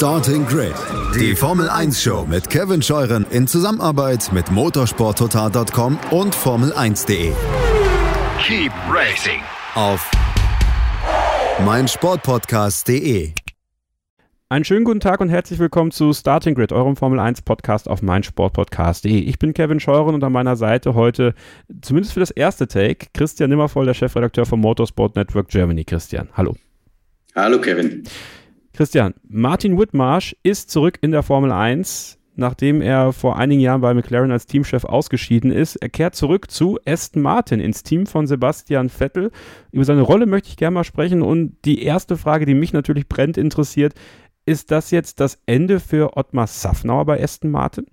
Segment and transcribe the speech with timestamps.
[0.00, 0.72] Starting Grid,
[1.14, 7.32] die Formel 1 Show mit Kevin Scheuren in Zusammenarbeit mit motorsporttotal.com und Formel1.de.
[8.42, 9.42] Keep racing
[9.74, 10.10] Auf
[11.66, 13.32] meinsportpodcast.de.
[14.48, 18.00] Einen schönen guten Tag und herzlich willkommen zu Starting Grid, eurem Formel 1 Podcast auf
[18.00, 19.18] meinsportpodcast.de.
[19.18, 21.34] Ich bin Kevin Scheuren und an meiner Seite heute,
[21.82, 25.84] zumindest für das erste Take, Christian Nimmervoll, der Chefredakteur vom Motorsport Network Germany.
[25.84, 26.56] Christian, hallo.
[27.34, 28.04] Hallo Kevin.
[28.72, 33.92] Christian, Martin Whitmarsh ist zurück in der Formel 1, nachdem er vor einigen Jahren bei
[33.92, 35.76] McLaren als Teamchef ausgeschieden ist.
[35.76, 39.32] Er kehrt zurück zu Aston Martin ins Team von Sebastian Vettel.
[39.72, 43.08] Über seine Rolle möchte ich gerne mal sprechen und die erste Frage, die mich natürlich
[43.08, 43.94] brennt interessiert,
[44.46, 47.86] ist das jetzt das Ende für Ottmar Safnauer bei Aston Martin?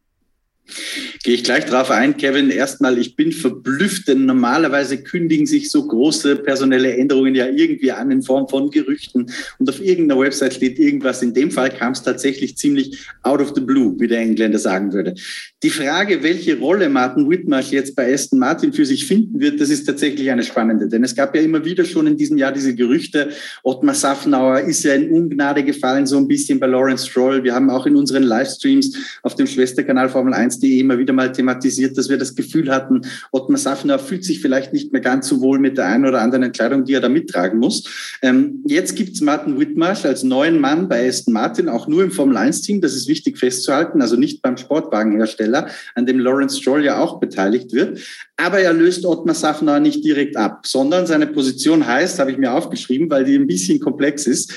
[1.23, 2.49] Gehe ich gleich drauf ein, Kevin.
[2.49, 8.11] Erstmal, ich bin verblüfft, denn normalerweise kündigen sich so große personelle Änderungen ja irgendwie an
[8.11, 11.21] in Form von Gerüchten und auf irgendeiner Website steht irgendwas.
[11.21, 14.93] In dem Fall kam es tatsächlich ziemlich out of the blue, wie der Engländer sagen
[14.93, 15.15] würde.
[15.63, 19.69] Die Frage, welche Rolle Martin Whitmarsh jetzt bei Aston Martin für sich finden wird, das
[19.69, 22.75] ist tatsächlich eine spannende, denn es gab ja immer wieder schon in diesem Jahr diese
[22.75, 23.29] Gerüchte,
[23.63, 27.43] Ottmar Safnauer ist ja in Ungnade gefallen, so ein bisschen bei Lawrence Stroll.
[27.43, 31.31] Wir haben auch in unseren Livestreams auf dem Schwesterkanal Formel 1 1.de immer wieder mal
[31.31, 35.41] thematisiert, dass wir das Gefühl hatten, Ottmar Safner fühlt sich vielleicht nicht mehr ganz so
[35.41, 38.17] wohl mit der einen oder anderen Entscheidung, die er da mittragen muss.
[38.21, 42.81] Ähm, jetzt gibt's Martin Whitmarsh als neuen Mann bei Aston Martin, auch nur im Formel-1-Team,
[42.81, 45.46] das ist wichtig festzuhalten, also nicht beim Sportwagenhersteller,
[45.95, 47.99] an dem Lawrence Stroll ja auch beteiligt wird.
[48.39, 52.53] Aber er löst Ottmar Safner nicht direkt ab, sondern seine Position heißt, habe ich mir
[52.53, 54.53] aufgeschrieben, weil die ein bisschen komplex ist,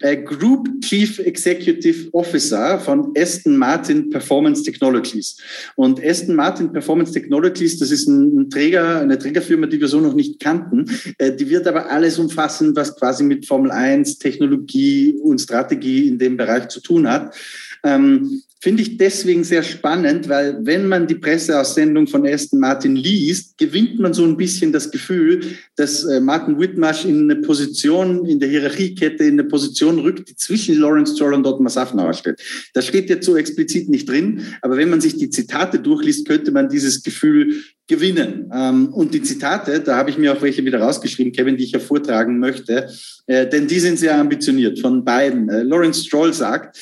[0.00, 5.36] äh, Group Chief Executive Officer von Aston Martin Performance Technologies.
[5.76, 10.14] Und Aston Martin Performance Technologies, das ist ein, Träger, eine Trägerfirma, die wir so noch
[10.14, 10.86] nicht kannten.
[11.18, 16.18] Äh, die wird aber alles umfassen, was quasi mit Formel 1, Technologie und Strategie in
[16.18, 17.34] dem Bereich zu tun hat.
[17.84, 23.56] Ähm, Finde ich deswegen sehr spannend, weil wenn man die Presseaussendung von Aston Martin liest,
[23.56, 25.42] gewinnt man so ein bisschen das Gefühl,
[25.76, 30.34] dass äh, Martin Whitmarsh in eine Position, in der Hierarchiekette, in eine Position rückt, die
[30.34, 32.42] zwischen Lawrence Stroll und Ottmar Safnauer steht.
[32.74, 36.50] Das steht jetzt so explizit nicht drin, aber wenn man sich die Zitate durchliest, könnte
[36.50, 38.50] man dieses Gefühl gewinnen.
[38.52, 41.72] Ähm, und die Zitate, da habe ich mir auch welche wieder rausgeschrieben, Kevin, die ich
[41.72, 42.90] ja vortragen möchte,
[43.28, 45.48] äh, denn die sind sehr ambitioniert von beiden.
[45.48, 46.76] Äh, Lawrence Stroll sagt,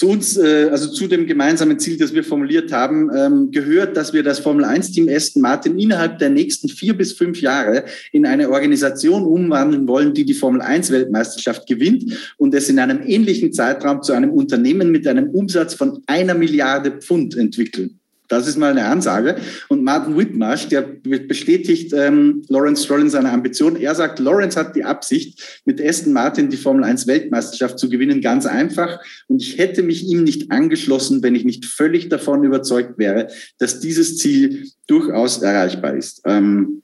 [0.00, 4.14] zu uns, äh, also zu dem gemeinsamen Ziel, das wir formuliert haben, ähm, gehört, dass
[4.14, 8.48] wir das Formel 1-Team Aston Martin innerhalb der nächsten vier bis fünf Jahre in eine
[8.48, 14.14] Organisation umwandeln wollen, die die Formel 1-Weltmeisterschaft gewinnt und es in einem ähnlichen Zeitraum zu
[14.14, 17.99] einem Unternehmen mit einem Umsatz von einer Milliarde Pfund entwickeln.
[18.30, 19.36] Das ist mal eine Ansage.
[19.68, 23.74] Und Martin Whitmarsh, der bestätigt ähm, Lawrence Stroll in seiner Ambition.
[23.74, 28.20] Er sagt, Lawrence hat die Absicht, mit Aston Martin die Formel 1 Weltmeisterschaft zu gewinnen.
[28.20, 29.00] Ganz einfach.
[29.26, 33.26] Und ich hätte mich ihm nicht angeschlossen, wenn ich nicht völlig davon überzeugt wäre,
[33.58, 36.22] dass dieses Ziel durchaus erreichbar ist.
[36.24, 36.82] Ähm,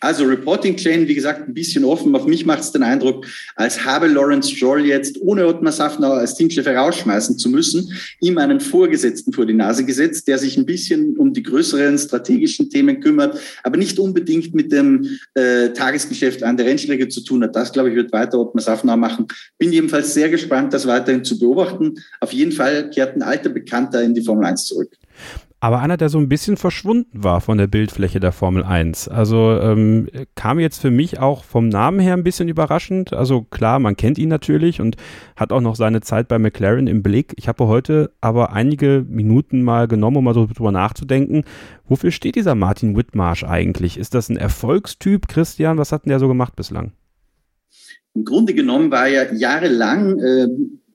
[0.00, 2.14] also Reporting Chain, wie gesagt, ein bisschen offen.
[2.14, 3.26] Auf mich macht es den Eindruck,
[3.56, 8.60] als habe Lawrence Stroll jetzt, ohne Ottmar Safnauer als Teamchef herausschmeißen zu müssen, ihm einen
[8.60, 13.38] Vorgesetzten vor die Nase gesetzt, der sich ein bisschen um die größeren strategischen Themen kümmert,
[13.62, 17.56] aber nicht unbedingt mit dem äh, Tagesgeschäft an der Rennstrecke zu tun hat.
[17.56, 19.26] Das, glaube ich, wird weiter Ottmar Safnauer machen.
[19.58, 21.94] Bin jedenfalls sehr gespannt, das weiterhin zu beobachten.
[22.20, 24.90] Auf jeden Fall kehrt ein alter Bekannter in die Formel 1 zurück
[25.60, 29.08] aber einer, der so ein bisschen verschwunden war von der Bildfläche der Formel 1.
[29.08, 33.12] Also ähm, kam jetzt für mich auch vom Namen her ein bisschen überraschend.
[33.12, 34.96] Also klar, man kennt ihn natürlich und
[35.34, 37.34] hat auch noch seine Zeit bei McLaren im Blick.
[37.36, 41.42] Ich habe heute aber einige Minuten mal genommen, um mal so drüber nachzudenken.
[41.88, 43.98] Wofür steht dieser Martin Whitmarsh eigentlich?
[43.98, 45.76] Ist das ein Erfolgstyp, Christian?
[45.76, 46.92] Was hat denn der so gemacht bislang?
[48.14, 50.48] Im Grunde genommen war er jahrelang äh,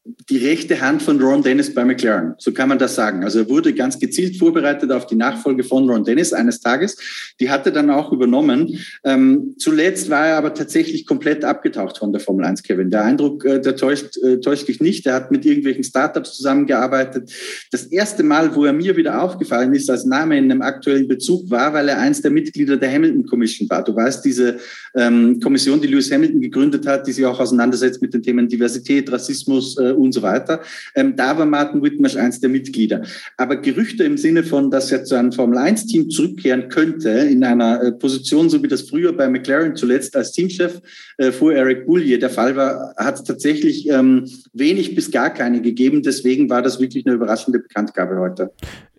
[0.05, 2.35] die rechte Hand von Ron Dennis bei McLaren.
[2.37, 3.23] So kann man das sagen.
[3.23, 6.97] Also er wurde ganz gezielt vorbereitet auf die Nachfolge von Ron Dennis eines Tages.
[7.39, 8.79] Die hat er dann auch übernommen.
[9.05, 12.89] Ähm, zuletzt war er aber tatsächlich komplett abgetaucht von der Formel 1, Kevin.
[12.89, 15.05] Der Eindruck, äh, der täuscht, äh, täuscht dich nicht.
[15.05, 17.31] Er hat mit irgendwelchen Startups zusammengearbeitet.
[17.71, 21.49] Das erste Mal, wo er mir wieder aufgefallen ist als Name in einem aktuellen Bezug,
[21.49, 23.85] war, weil er eins der Mitglieder der Hamilton Commission war.
[23.85, 24.57] Du weißt, diese
[24.95, 29.09] ähm, Kommission, die Lewis Hamilton gegründet hat, die sich auch auseinandersetzt mit den Themen Diversität,
[29.09, 30.61] Rassismus, äh, und so weiter.
[30.95, 33.03] Ähm, da war Martin Whitmarsh eins der Mitglieder.
[33.37, 37.91] Aber Gerüchte im Sinne von, dass er zu einem Formel-1-Team zurückkehren könnte, in einer äh,
[37.91, 40.81] Position, so wie das früher bei McLaren zuletzt als Teamchef
[41.17, 45.61] äh, vor Eric Boulier der Fall war, hat es tatsächlich ähm, wenig bis gar keine
[45.61, 46.01] gegeben.
[46.01, 48.51] Deswegen war das wirklich eine überraschende Bekanntgabe heute.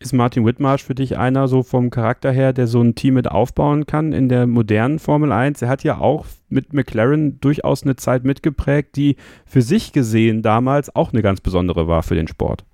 [0.04, 3.26] Ist Martin Whitmarsh für dich einer so vom Charakter her, der so ein Team mit
[3.26, 5.62] aufbauen kann in der modernen Formel 1?
[5.62, 9.16] Er hat ja auch mit McLaren durchaus eine Zeit mitgeprägt, die
[9.46, 12.66] für sich gesehen damals auch eine ganz besondere war für den Sport.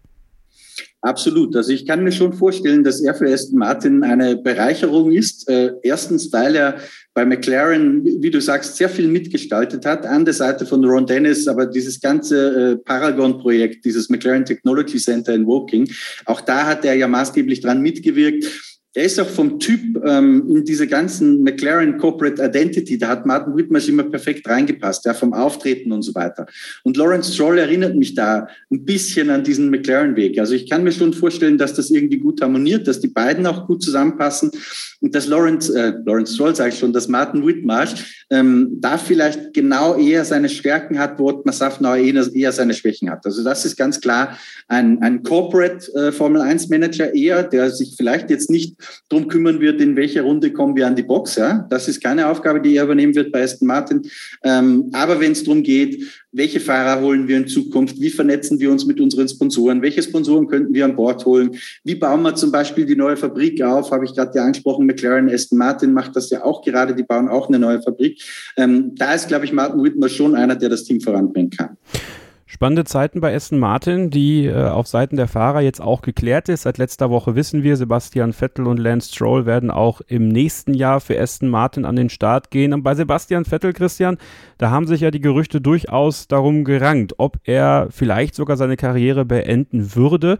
[1.02, 1.56] Absolut.
[1.56, 5.48] Also ich kann mir schon vorstellen, dass er für Aston Martin eine Bereicherung ist.
[5.48, 6.76] Äh, erstens, weil er
[7.14, 11.48] bei McLaren, wie du sagst, sehr viel mitgestaltet hat, an der Seite von Ron Dennis,
[11.48, 15.90] aber dieses ganze äh, Paragon-Projekt, dieses McLaren Technology Center in Woking,
[16.26, 18.44] auch da hat er ja maßgeblich dran mitgewirkt
[18.92, 23.56] er ist auch vom Typ ähm, in diese ganzen McLaren Corporate Identity, da hat Martin
[23.56, 26.46] Whitmarsh immer perfekt reingepasst, ja, vom Auftreten und so weiter.
[26.82, 30.40] Und Lawrence Stroll erinnert mich da ein bisschen an diesen McLaren-Weg.
[30.40, 33.68] Also ich kann mir schon vorstellen, dass das irgendwie gut harmoniert, dass die beiden auch
[33.68, 34.50] gut zusammenpassen
[35.00, 39.54] und dass Lawrence, äh, Lawrence Stroll sage ich schon, dass Martin Whitmarsh ähm, da vielleicht
[39.54, 43.24] genau eher seine Stärken hat, wo Ottmar Safnauer eher, eher seine Schwächen hat.
[43.24, 47.94] Also das ist ganz klar ein, ein Corporate äh, Formel 1 Manager eher, der sich
[47.96, 51.36] vielleicht jetzt nicht drum kümmern wird, in welcher Runde kommen wir an die Box.
[51.36, 51.66] Ja?
[51.70, 54.02] Das ist keine Aufgabe, die er übernehmen wird bei Aston Martin.
[54.42, 58.70] Ähm, aber wenn es darum geht, welche Fahrer holen wir in Zukunft, wie vernetzen wir
[58.70, 62.52] uns mit unseren Sponsoren, welche Sponsoren könnten wir an Bord holen, wie bauen wir zum
[62.52, 66.30] Beispiel die neue Fabrik auf, habe ich gerade ja angesprochen, McLaren, Aston Martin macht das
[66.30, 68.22] ja auch gerade, die bauen auch eine neue Fabrik.
[68.56, 71.76] Ähm, da ist, glaube ich, Martin Whitmer schon einer, der das Team voranbringen kann.
[72.52, 76.62] Spannende Zeiten bei Aston Martin, die äh, auf Seiten der Fahrer jetzt auch geklärt ist.
[76.62, 81.00] Seit letzter Woche wissen wir, Sebastian Vettel und Lance Stroll werden auch im nächsten Jahr
[81.00, 82.72] für Aston Martin an den Start gehen.
[82.72, 84.18] Und bei Sebastian Vettel, Christian,
[84.58, 89.24] da haben sich ja die Gerüchte durchaus darum gerankt, ob er vielleicht sogar seine Karriere
[89.24, 90.38] beenden würde.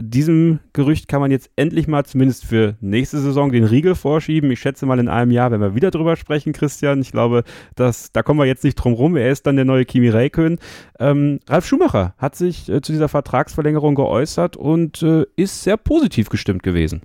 [0.00, 4.48] Diesem Gerücht kann man jetzt endlich mal zumindest für nächste Saison den Riegel vorschieben.
[4.52, 7.00] Ich schätze mal in einem Jahr, wenn wir wieder drüber sprechen, Christian.
[7.00, 7.42] Ich glaube,
[7.74, 9.16] dass, da kommen wir jetzt nicht drum rum.
[9.16, 10.60] Er ist dann der neue Kimi Räikkönen.
[11.00, 16.28] Ähm, Ralf Schumacher hat sich äh, zu dieser Vertragsverlängerung geäußert und äh, ist sehr positiv
[16.28, 17.02] gestimmt gewesen.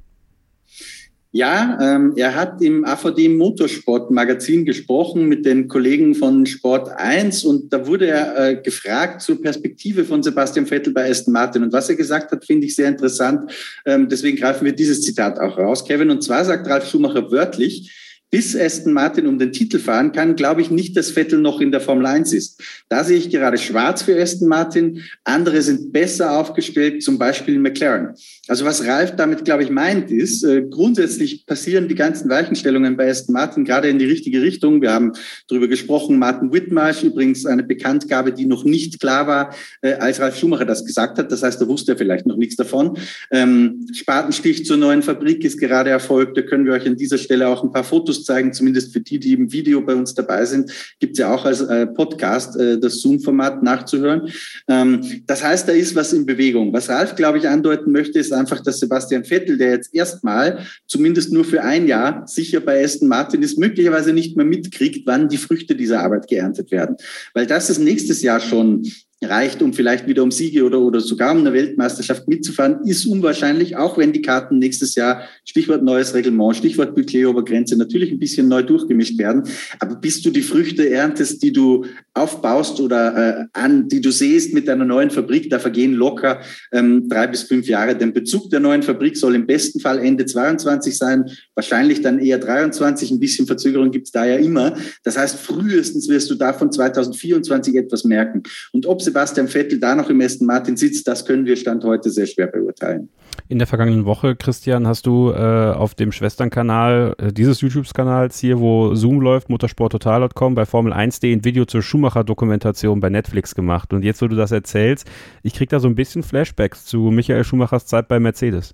[1.36, 7.44] Ja, ähm, er hat im AVD Motorsport Magazin gesprochen mit den Kollegen von Sport 1
[7.44, 11.64] und da wurde er äh, gefragt zur Perspektive von Sebastian Vettel bei Aston Martin.
[11.64, 13.52] Und was er gesagt hat, finde ich sehr interessant.
[13.84, 16.12] Ähm, deswegen greifen wir dieses Zitat auch raus, Kevin.
[16.12, 17.92] Und zwar sagt Ralf Schumacher wörtlich,
[18.34, 21.72] bis Aston Martin um den Titel fahren kann, glaube ich nicht, dass Vettel noch in
[21.72, 22.60] der Formel 1 ist.
[22.90, 25.04] Da sehe ich gerade schwarz für Aston Martin.
[25.24, 28.16] Andere sind besser aufgestellt, zum Beispiel McLaren.
[28.48, 33.08] Also was Ralf damit, glaube ich, meint, ist, äh, grundsätzlich passieren die ganzen Weichenstellungen bei
[33.08, 34.82] Aston Martin gerade in die richtige Richtung.
[34.82, 35.12] Wir haben
[35.48, 40.40] darüber gesprochen, Martin Whitmarsh, übrigens eine Bekanntgabe, die noch nicht klar war, äh, als Ralf
[40.40, 41.32] Schumacher das gesagt hat.
[41.32, 42.98] Das heißt, da wusste er vielleicht noch nichts davon.
[43.30, 46.36] Ähm, Spatenstich zur neuen Fabrik ist gerade erfolgt.
[46.36, 49.20] Da können wir euch an dieser Stelle auch ein paar Fotos zeigen, zumindest für die,
[49.20, 50.72] die im Video bei uns dabei sind.
[51.00, 54.30] Gibt es ja auch als äh, Podcast äh, das Zoom-Format nachzuhören.
[54.68, 56.74] Ähm, das heißt, da ist was in Bewegung.
[56.74, 61.32] Was Ralf, glaube ich, andeuten möchte, ist einfach, dass Sebastian Vettel, der jetzt erstmal zumindest
[61.32, 65.38] nur für ein Jahr sicher bei Aston Martin ist, möglicherweise nicht mehr mitkriegt, wann die
[65.38, 66.98] Früchte dieser Arbeit geerntet werden.
[67.34, 68.84] Weil das ist nächstes Jahr schon
[69.24, 73.78] reicht, um vielleicht wieder um Siege oder, oder sogar um eine Weltmeisterschaft mitzufahren, ist unwahrscheinlich,
[73.78, 78.64] auch wenn die Karten nächstes Jahr, Stichwort neues Reglement, Stichwort Budgetobergrenze, natürlich ein bisschen neu
[78.64, 79.44] durchgemischt werden.
[79.80, 84.54] Aber bis du die Früchte erntest, die du aufbaust oder äh, an, die du siehst
[84.54, 86.42] mit deiner neuen Fabrik, da vergehen locker
[86.72, 87.96] ähm, drei bis fünf Jahre.
[87.96, 92.38] Der Bezug der neuen Fabrik soll im besten Fall Ende 22 sein, wahrscheinlich dann eher
[92.38, 93.12] 23.
[93.12, 94.76] Ein bisschen Verzögerung gibt's da ja immer.
[95.04, 98.44] Das heißt, frühestens wirst du davon 2024 etwas merken.
[98.72, 102.10] Und ob Sebastian Vettel da noch im Aston Martin sitzt, das können wir Stand heute
[102.10, 103.10] sehr schwer beurteilen.
[103.48, 108.60] In der vergangenen Woche, Christian, hast du äh, auf dem Schwesternkanal äh, dieses YouTube-Kanals hier,
[108.60, 113.94] wo Zoom läuft, motorsporttotal.com, bei Formel 1.de ein Video zur Schumacher-Dokumentation bei Netflix gemacht.
[113.94, 115.08] Und jetzt, wo du das erzählst,
[115.44, 118.74] ich kriege da so ein bisschen Flashbacks zu Michael Schumachers Zeit bei Mercedes.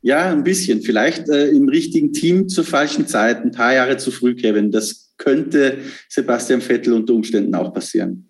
[0.00, 0.80] Ja, ein bisschen.
[0.80, 4.70] Vielleicht äh, im richtigen Team zur falschen Zeit, ein paar Jahre zu früh, Kevin.
[4.70, 5.76] Das könnte
[6.08, 8.27] Sebastian Vettel unter Umständen auch passieren.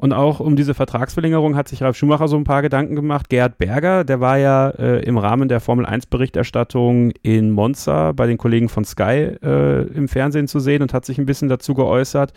[0.00, 3.28] Und auch um diese Vertragsverlängerung hat sich Ralf Schumacher so ein paar Gedanken gemacht.
[3.28, 8.28] Gerhard Berger, der war ja äh, im Rahmen der Formel 1 Berichterstattung in Monza bei
[8.28, 11.74] den Kollegen von Sky äh, im Fernsehen zu sehen und hat sich ein bisschen dazu
[11.74, 12.32] geäußert.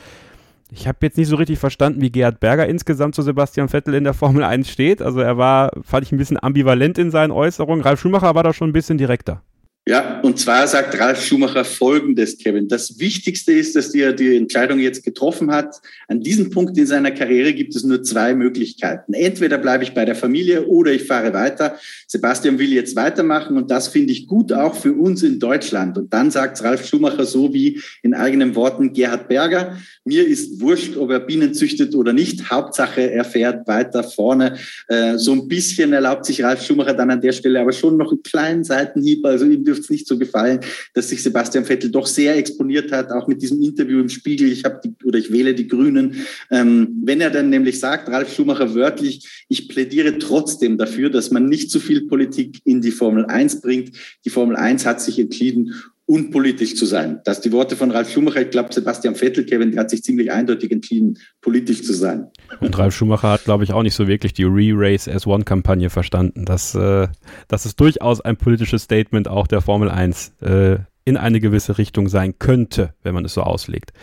[0.71, 4.05] Ich habe jetzt nicht so richtig verstanden, wie Gerhard Berger insgesamt zu Sebastian Vettel in
[4.05, 4.99] der Formel 1 steht.
[5.03, 7.83] Also er war, fand ich ein bisschen ambivalent in seinen Äußerungen.
[7.83, 9.43] Ralf Schumacher war da schon ein bisschen direkter.
[9.87, 12.67] Ja, und zwar sagt Ralf Schumacher Folgendes, Kevin.
[12.67, 15.81] Das Wichtigste ist, dass er die Entscheidung jetzt getroffen hat.
[16.07, 19.15] An diesem Punkt in seiner Karriere gibt es nur zwei Möglichkeiten.
[19.15, 21.77] Entweder bleibe ich bei der Familie oder ich fahre weiter.
[22.05, 25.97] Sebastian will jetzt weitermachen und das finde ich gut auch für uns in Deutschland.
[25.97, 29.77] Und dann sagt Ralf Schumacher so wie in eigenen Worten Gerhard Berger.
[30.05, 32.51] Mir ist wurscht, ob er Bienen züchtet oder nicht.
[32.51, 34.57] Hauptsache, er fährt weiter vorne.
[34.89, 38.11] Äh, so ein bisschen erlaubt sich Ralf Schumacher dann an der Stelle aber schon noch
[38.11, 39.25] einen kleinen Seitenhieb.
[39.25, 40.59] Also ihm dürfte es nicht so gefallen,
[40.93, 44.51] dass sich Sebastian Vettel doch sehr exponiert hat, auch mit diesem Interview im Spiegel.
[44.51, 46.15] Ich habe oder ich wähle die Grünen.
[46.49, 51.45] Ähm, wenn er dann nämlich sagt, Ralf Schumacher wörtlich, ich plädiere trotzdem dafür, dass man
[51.45, 53.91] nicht zu viel Politik in die Formel 1 bringt.
[54.25, 55.73] Die Formel 1 hat sich entschieden,
[56.11, 57.21] unpolitisch zu sein.
[57.23, 58.41] Das die Worte von Ralf Schumacher.
[58.41, 62.27] Ich glaube, Sebastian Vettel, Kevin, der hat sich ziemlich eindeutig entschieden, politisch zu sein.
[62.59, 66.43] Und Ralf Schumacher hat, glaube ich, auch nicht so wirklich die Re-Race S1-Kampagne verstanden.
[66.43, 67.07] Das, äh,
[67.47, 72.09] das ist durchaus ein politisches Statement auch der Formel 1 äh, in eine gewisse Richtung
[72.09, 73.93] sein könnte, wenn man es so auslegt.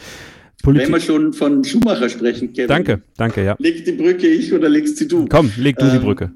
[0.62, 2.68] Politik Wenn wir schon von Schumacher sprechen, Kevin.
[2.68, 3.54] Danke, danke, ja.
[3.58, 5.26] Leg die Brücke ich oder legst sie du?
[5.28, 6.32] Komm, leg du ähm, die Brücke.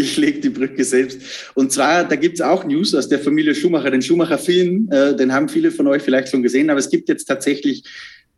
[0.00, 1.20] Ich lege die Brücke selbst.
[1.54, 3.90] Und zwar, da gibt es auch News aus der Familie Schumacher.
[3.90, 7.26] Den Schumacher-Film, äh, den haben viele von euch vielleicht schon gesehen, aber es gibt jetzt
[7.26, 7.84] tatsächlich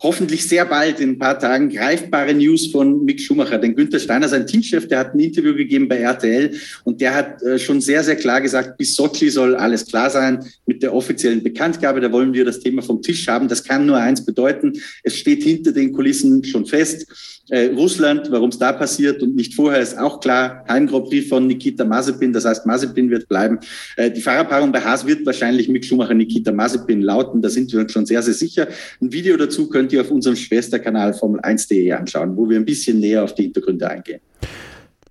[0.03, 3.59] hoffentlich sehr bald in ein paar Tagen greifbare News von Mick Schumacher.
[3.59, 6.51] Denn Günther Steiner, sein Teamchef, der hat ein Interview gegeben bei RTL
[6.85, 10.45] und der hat äh, schon sehr, sehr klar gesagt, bis Sochi soll alles klar sein
[10.67, 12.01] mit der offiziellen Bekanntgabe.
[12.01, 13.47] Da wollen wir das Thema vom Tisch haben.
[13.47, 14.73] Das kann nur eins bedeuten.
[15.05, 17.07] Es steht hinter den Kulissen schon fest.
[17.49, 20.65] Äh, Russland, warum es da passiert und nicht vorher, ist auch klar.
[20.69, 23.59] Heim von Nikita Mazepin, das heißt, Mazepin wird bleiben.
[23.97, 27.43] Äh, die Fahrerpaarung bei Haas wird wahrscheinlich Mick Schumacher, Nikita Mazepin lauten.
[27.43, 28.69] Da sind wir uns schon sehr, sehr sicher.
[29.01, 33.25] Ein Video dazu könnt ihr auf unserem Schwesterkanal Formel1.de anschauen, wo wir ein bisschen näher
[33.25, 34.21] auf die Hintergründe eingehen.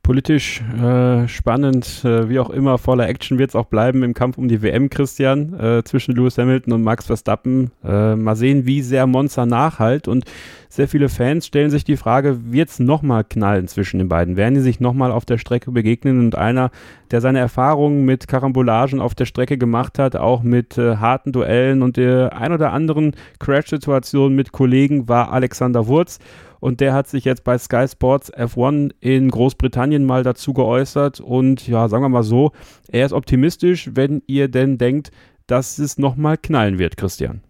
[0.04, 4.40] Politisch äh, spannend, äh, wie auch immer, voller Action wird es auch bleiben im Kampf
[4.40, 7.70] um die WM, Christian, äh, zwischen Lewis Hamilton und Max Verstappen.
[7.84, 10.08] Äh, mal sehen, wie sehr Monza nachhalt.
[10.08, 10.26] Und
[10.70, 14.38] sehr viele Fans stellen sich die Frage, wird es nochmal knallen zwischen den beiden?
[14.38, 16.20] Werden die sich nochmal auf der Strecke begegnen?
[16.20, 16.72] Und einer,
[17.12, 21.84] der seine Erfahrungen mit Karambolagen auf der Strecke gemacht hat, auch mit äh, harten Duellen
[21.84, 26.18] und der ein oder anderen Crash-Situation mit Kollegen, war Alexander Wurz
[26.62, 31.68] und der hat sich jetzt bei Sky Sports F1 in Großbritannien mal dazu geäußert und
[31.68, 32.54] ja, sagen wir mal so,
[32.88, 35.12] er ist optimistisch, wenn ihr denn denkt,
[35.48, 37.42] dass es nochmal knallen wird, Christian.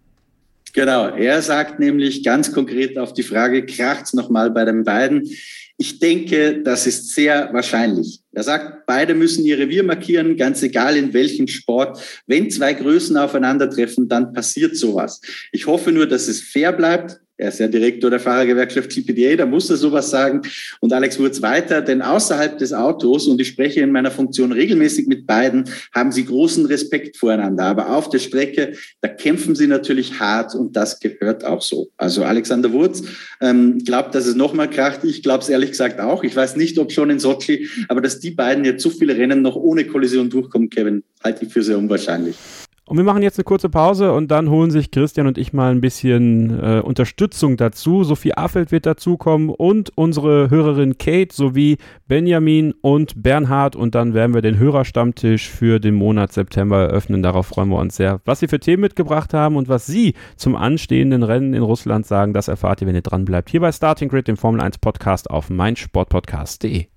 [0.72, 5.28] Genau, er sagt nämlich ganz konkret auf die Frage, kracht's nochmal bei den beiden?
[5.76, 8.20] Ich denke, das ist sehr wahrscheinlich.
[8.32, 12.22] Er sagt, beide müssen ihr Revier markieren, ganz egal in welchem Sport.
[12.26, 15.20] Wenn zwei Größen aufeinandertreffen, dann passiert sowas.
[15.50, 17.20] Ich hoffe nur, dass es fair bleibt.
[17.42, 20.42] Er ist ja Direktor der Fahrergewerkschaft GPDA, da muss er sowas sagen.
[20.78, 25.08] Und Alex Wurz weiter, denn außerhalb des Autos, und ich spreche in meiner Funktion regelmäßig
[25.08, 27.64] mit beiden, haben sie großen Respekt voreinander.
[27.64, 31.90] Aber auf der Strecke, da kämpfen sie natürlich hart und das gehört auch so.
[31.96, 33.02] Also Alexander Wurz
[33.40, 35.02] ähm, glaubt, dass es nochmal kracht.
[35.02, 36.22] Ich glaube es ehrlich gesagt auch.
[36.22, 39.42] Ich weiß nicht, ob schon in Sochi, aber dass die beiden jetzt so viele Rennen
[39.42, 42.36] noch ohne Kollision durchkommen, Kevin, halte ich für sehr unwahrscheinlich.
[42.84, 45.70] Und wir machen jetzt eine kurze Pause und dann holen sich Christian und ich mal
[45.70, 48.02] ein bisschen äh, Unterstützung dazu.
[48.02, 53.76] Sophie Affeld wird dazukommen und unsere Hörerin Kate sowie Benjamin und Bernhard.
[53.76, 57.22] Und dann werden wir den Hörerstammtisch für den Monat September eröffnen.
[57.22, 58.20] Darauf freuen wir uns sehr.
[58.24, 62.32] Was sie für Themen mitgebracht haben und was sie zum anstehenden Rennen in Russland sagen,
[62.32, 63.48] das erfahrt ihr, wenn ihr dran bleibt.
[63.48, 66.91] Hier bei Starting Grid, dem Formel 1 Podcast auf meinsportpodcast.de.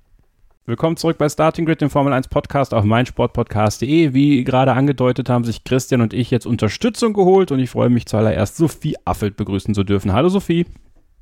[0.68, 4.16] Willkommen zurück bei Starting Grid, dem Formel 1 Podcast auf meinsportpodcast.de.
[4.16, 8.08] Wie gerade angedeutet, haben sich Christian und ich jetzt Unterstützung geholt und ich freue mich
[8.08, 10.12] zuallererst, Sophie Affelt begrüßen zu dürfen.
[10.12, 10.66] Hallo Sophie.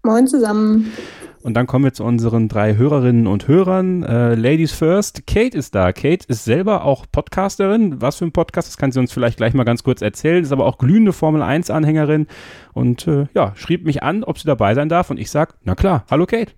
[0.04, 0.94] Moin zusammen.
[1.42, 4.04] Und dann kommen wir zu unseren drei Hörerinnen und Hörern.
[4.04, 5.92] Äh, Ladies first, Kate ist da.
[5.92, 8.02] Kate ist selber auch Podcasterin.
[8.02, 10.42] Was für ein Podcast, das kann sie uns vielleicht gleich mal ganz kurz erzählen.
[10.42, 12.28] Ist aber auch glühende Formel 1 Anhängerin
[12.72, 15.76] und äh, ja, schrieb mich an, ob sie dabei sein darf und ich sag, na
[15.76, 16.54] klar, hallo Kate.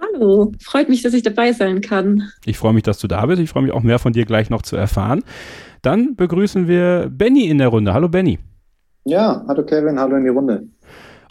[0.00, 2.30] Hallo, freut mich, dass ich dabei sein kann.
[2.44, 3.40] Ich freue mich, dass du da bist.
[3.40, 5.22] Ich freue mich auch mehr von dir gleich noch zu erfahren.
[5.82, 7.92] Dann begrüßen wir Benny in der Runde.
[7.92, 8.38] Hallo Benny.
[9.04, 10.64] Ja, hallo Kevin, hallo in die Runde.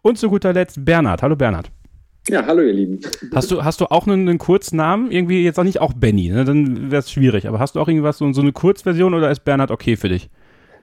[0.02, 1.22] Und zu guter Letzt Bernhard.
[1.22, 1.72] Hallo Bernhard.
[2.30, 3.00] Ja, hallo ihr Lieben.
[3.34, 5.12] Hast du, hast du auch einen, einen Kurznamen?
[5.12, 6.46] Irgendwie jetzt auch nicht auch Benny, ne?
[6.46, 7.48] dann wäre es schwierig.
[7.48, 10.30] Aber hast du auch irgendwas, so, so eine Kurzversion oder ist Bernhard okay für dich?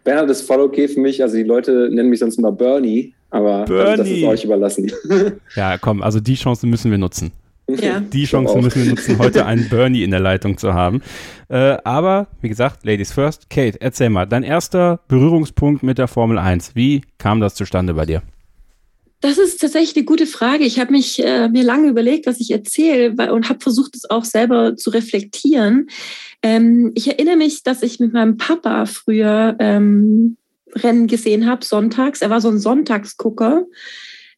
[0.02, 1.22] Bernhard ist voll okay für mich.
[1.22, 3.96] Also die Leute nennen mich sonst immer Bernie, aber Bernie.
[3.96, 4.90] das ist euch überlassen.
[5.56, 7.32] Ja, komm, also die Chance müssen wir nutzen.
[7.68, 8.00] Ja.
[8.12, 11.02] Die Chance müssen wir nutzen, heute einen Bernie in der Leitung zu haben.
[11.48, 13.50] Äh, aber, wie gesagt, Ladies first.
[13.50, 16.74] Kate, erzähl mal, dein erster Berührungspunkt mit der Formel 1.
[16.74, 18.22] Wie kam das zustande bei dir?
[19.20, 20.64] Das ist tatsächlich eine gute Frage.
[20.64, 24.24] Ich habe mich äh, mir lange überlegt, was ich erzähle und habe versucht, es auch
[24.24, 25.88] selber zu reflektieren.
[26.42, 30.36] Ähm, ich erinnere mich, dass ich mit meinem Papa früher ähm,
[30.74, 32.20] Rennen gesehen habe, sonntags.
[32.20, 33.64] Er war so ein Sonntagsgucker.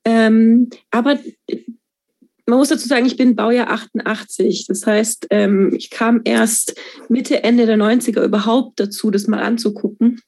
[0.05, 1.19] Ähm, aber
[2.49, 4.67] man muss dazu sagen, ich bin Baujahr 88.
[4.69, 6.75] Das heißt, ähm, ich kam erst
[7.09, 10.23] Mitte, Ende der 90er überhaupt dazu, das mal anzugucken.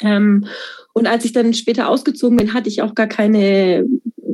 [0.00, 0.46] Ähm,
[0.94, 3.86] und als ich dann später ausgezogen bin, hatte ich auch gar keine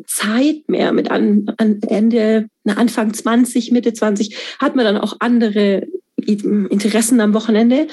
[0.07, 0.93] Zeit mehr.
[0.93, 5.89] Mit an, an Ende, na, Anfang 20, Mitte 20 hat man dann auch andere
[6.25, 7.89] Interessen am Wochenende.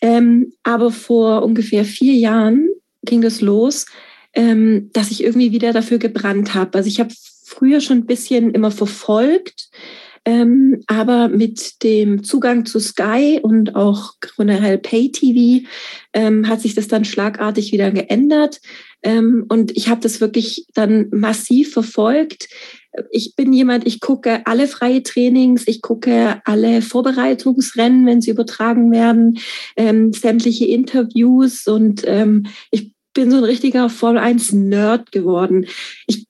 [0.00, 2.68] Ähm, aber vor ungefähr vier Jahren
[3.04, 3.86] ging das los,
[4.32, 6.76] ähm, dass ich irgendwie wieder dafür gebrannt habe.
[6.78, 7.14] Also ich habe
[7.44, 9.68] früher schon ein bisschen immer verfolgt,
[10.26, 15.66] ähm, aber mit dem Zugang zu Sky und auch generell Pay-TV
[16.14, 18.60] ähm, hat sich das dann schlagartig wieder geändert.
[19.02, 22.48] Ähm, und ich habe das wirklich dann massiv verfolgt.
[23.10, 28.90] Ich bin jemand, ich gucke alle freie Trainings, ich gucke alle Vorbereitungsrennen, wenn sie übertragen
[28.92, 29.38] werden,
[29.76, 35.66] ähm, sämtliche Interviews und ähm, ich bin so ein richtiger Formel 1 Nerd geworden.
[36.06, 36.26] Ich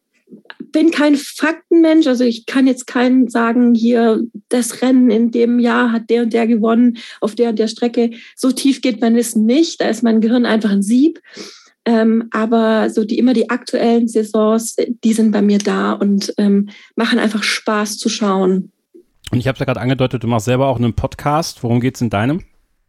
[0.75, 5.93] bin kein Faktenmensch, also ich kann jetzt keinen sagen, hier das Rennen in dem Jahr
[5.93, 8.11] hat der und der gewonnen auf der und der Strecke.
[8.37, 11.21] So tief geht mein Wissen nicht, da ist mein Gehirn einfach ein Sieb.
[11.87, 16.69] Ähm, aber so die immer die aktuellen Saisons, die sind bei mir da und ähm,
[16.97, 18.73] machen einfach Spaß zu schauen.
[19.31, 21.63] Und ich habe es ja gerade angedeutet, du machst selber auch einen Podcast.
[21.63, 22.43] Worum geht es in deinem?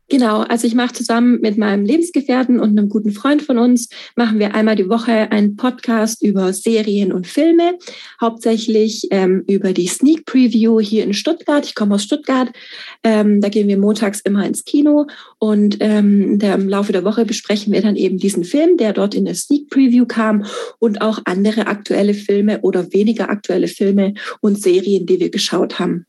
[0.08, 4.38] Genau, also ich mache zusammen mit meinem Lebensgefährten und einem guten Freund von uns, machen
[4.38, 7.80] wir einmal die Woche einen Podcast über Serien und Filme,
[8.22, 11.66] hauptsächlich ähm, über die Sneak Preview hier in Stuttgart.
[11.66, 12.52] Ich komme aus Stuttgart,
[13.04, 15.08] ähm, da gehen wir montags immer ins Kino
[15.40, 19.16] und ähm, der, im Laufe der Woche besprechen wir dann eben diesen Film, der dort
[19.16, 20.46] in der Sneak Preview kam
[20.78, 26.06] und auch andere aktuelle Filme oder weniger aktuelle Filme und Serien, die wir geschaut haben.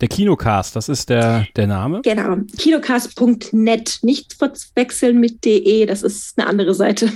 [0.00, 2.02] Der Kinocast, das ist der, der Name?
[2.04, 3.98] Genau, kinocast.net.
[4.02, 7.10] Nicht verwechseln mit de, das ist eine andere Seite.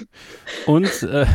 [0.66, 1.26] Und, äh,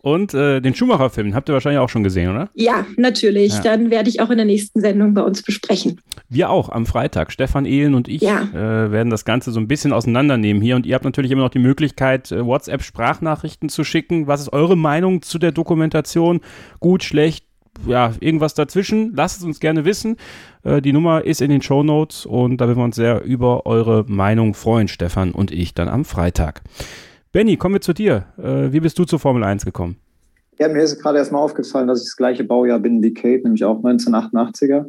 [0.00, 2.50] und äh, den Schumacher-Film habt ihr wahrscheinlich auch schon gesehen, oder?
[2.54, 3.52] Ja, natürlich.
[3.54, 3.60] Ja.
[3.62, 6.00] Dann werde ich auch in der nächsten Sendung bei uns besprechen.
[6.28, 7.32] Wir auch am Freitag.
[7.32, 8.42] Stefan Ehlen und ich ja.
[8.42, 10.76] äh, werden das Ganze so ein bisschen auseinandernehmen hier.
[10.76, 14.28] Und ihr habt natürlich immer noch die Möglichkeit, äh, WhatsApp-Sprachnachrichten zu schicken.
[14.28, 16.40] Was ist eure Meinung zu der Dokumentation?
[16.78, 17.44] Gut, schlecht?
[17.86, 20.16] Ja, irgendwas dazwischen, lasst es uns gerne wissen.
[20.62, 23.66] Äh, die Nummer ist in den Show Notes und da würden wir uns sehr über
[23.66, 26.62] eure Meinung freuen, Stefan und ich, dann am Freitag.
[27.32, 28.24] Benny, kommen wir zu dir.
[28.38, 29.96] Äh, wie bist du zur Formel 1 gekommen?
[30.58, 33.64] Ja, mir ist gerade erstmal aufgefallen, dass ich das gleiche Baujahr bin wie Kate, nämlich
[33.64, 34.86] auch 1988er.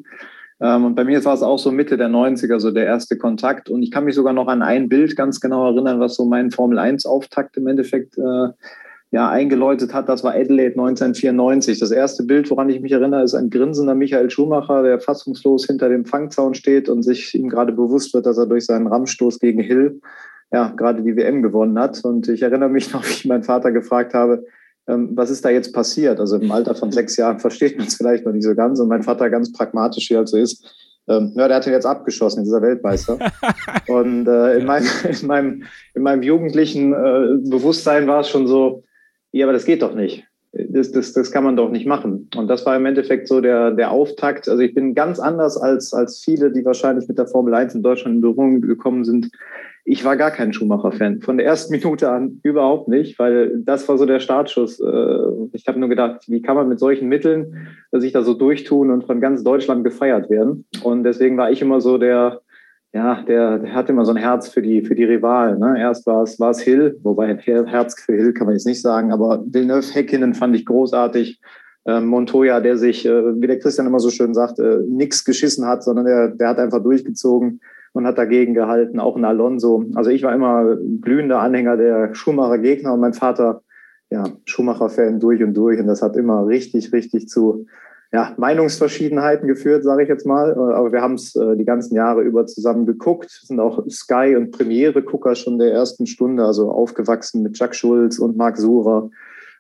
[0.59, 3.69] Ähm, und bei mir war es auch so Mitte der 90er, so der erste Kontakt.
[3.69, 6.51] Und ich kann mich sogar noch an ein Bild ganz genau erinnern, was so meinen
[6.51, 8.49] Formel 1-Auftakt im Endeffekt äh,
[9.11, 11.79] ja, eingeläutet hat, das war Adelaide 1994.
[11.79, 15.87] Das erste Bild, woran ich mich erinnere, ist ein grinsender Michael Schumacher, der fassungslos hinter
[15.87, 19.61] dem Fangzaun steht und sich ihm gerade bewusst wird, dass er durch seinen Rammstoß gegen
[19.61, 20.01] Hill
[20.51, 22.03] ja gerade die WM gewonnen hat.
[22.03, 24.43] Und ich erinnere mich noch, wie ich meinen Vater gefragt habe,
[24.89, 26.19] ähm, was ist da jetzt passiert?
[26.19, 28.79] Also im Alter von sechs Jahren versteht man es vielleicht noch nicht so ganz.
[28.79, 30.65] Und mein Vater ganz pragmatisch, wie er so ist,
[31.09, 33.17] ähm, ja, der hat ihn jetzt abgeschossen, dieser Weltmeister.
[33.87, 34.87] und äh, in, meinem,
[35.21, 38.83] in, meinem, in meinem jugendlichen äh, Bewusstsein war es schon so,
[39.31, 40.25] ja, aber das geht doch nicht.
[40.53, 42.29] Das, das, das kann man doch nicht machen.
[42.35, 44.47] Und das war im Endeffekt so der, der Auftakt.
[44.49, 47.83] Also ich bin ganz anders als, als viele, die wahrscheinlich mit der Formel 1 in
[47.83, 49.29] Deutschland in Berührung gekommen sind.
[49.83, 51.21] Ich war gar kein Schumacher-Fan.
[51.21, 54.79] Von der ersten Minute an überhaupt nicht, weil das war so der Startschuss.
[54.79, 55.19] Äh,
[55.53, 59.05] ich habe nur gedacht, wie kann man mit solchen Mitteln sich da so durchtun und
[59.05, 60.65] von ganz Deutschland gefeiert werden?
[60.81, 62.41] Und deswegen war ich immer so der,
[62.93, 65.59] ja, der, der hat immer so ein Herz für die, für die Rivalen.
[65.59, 65.75] Ne?
[65.79, 69.11] Erst war es, war es Hill, wobei Herz für Hill kann man jetzt nicht sagen,
[69.11, 71.39] aber Villeneuve Häkkinen fand ich großartig.
[71.85, 75.65] Ähm, Montoya, der sich, äh, wie der Christian immer so schön sagt, äh, nichts geschissen
[75.65, 77.61] hat, sondern der, der hat einfach durchgezogen
[77.93, 78.99] und hat dagegen gehalten.
[78.99, 79.85] Auch ein Alonso.
[79.95, 83.61] Also ich war immer glühender Anhänger der Schumacher Gegner und mein Vater,
[84.09, 85.79] ja, Schumacher-Fan durch und durch.
[85.79, 87.65] Und das hat immer richtig, richtig zu
[88.13, 90.53] ja, Meinungsverschiedenheiten geführt, sage ich jetzt mal.
[90.53, 93.29] Aber wir haben es äh, die ganzen Jahre über zusammen geguckt.
[93.43, 98.37] sind auch Sky- und Premiere-Gucker schon der ersten Stunde, also aufgewachsen mit Jack Schulz und
[98.37, 99.09] Marc Surer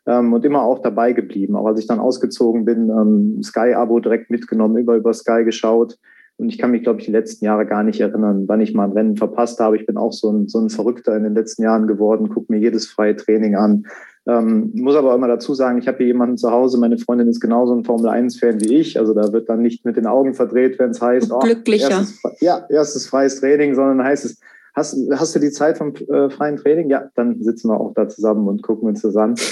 [0.05, 1.55] ähm, und immer auch dabei geblieben.
[1.55, 5.97] Auch als ich dann ausgezogen bin, ähm, Sky-Abo direkt mitgenommen, über, über Sky geschaut.
[6.37, 8.85] Und ich kann mich, glaube ich, die letzten Jahre gar nicht erinnern, wann ich mal
[8.85, 9.75] ein Rennen verpasst habe.
[9.75, 12.59] Ich bin auch so ein, so ein Verrückter in den letzten Jahren geworden, gucke mir
[12.59, 13.87] jedes freie Training an,
[14.27, 17.39] ähm, muss aber immer dazu sagen, ich habe hier jemanden zu Hause, meine Freundin ist
[17.39, 18.99] genauso ein Formel-1-Fan wie ich.
[18.99, 21.89] Also da wird dann nicht mit den Augen verdreht, wenn es heißt, oh, Glücklicher.
[21.89, 24.39] Erstes, ja, erstes freies Training, sondern heißt es,
[24.73, 26.89] hast, hast du die Zeit vom äh, freien Training?
[26.89, 29.35] Ja, dann sitzen wir auch da zusammen und gucken uns das an.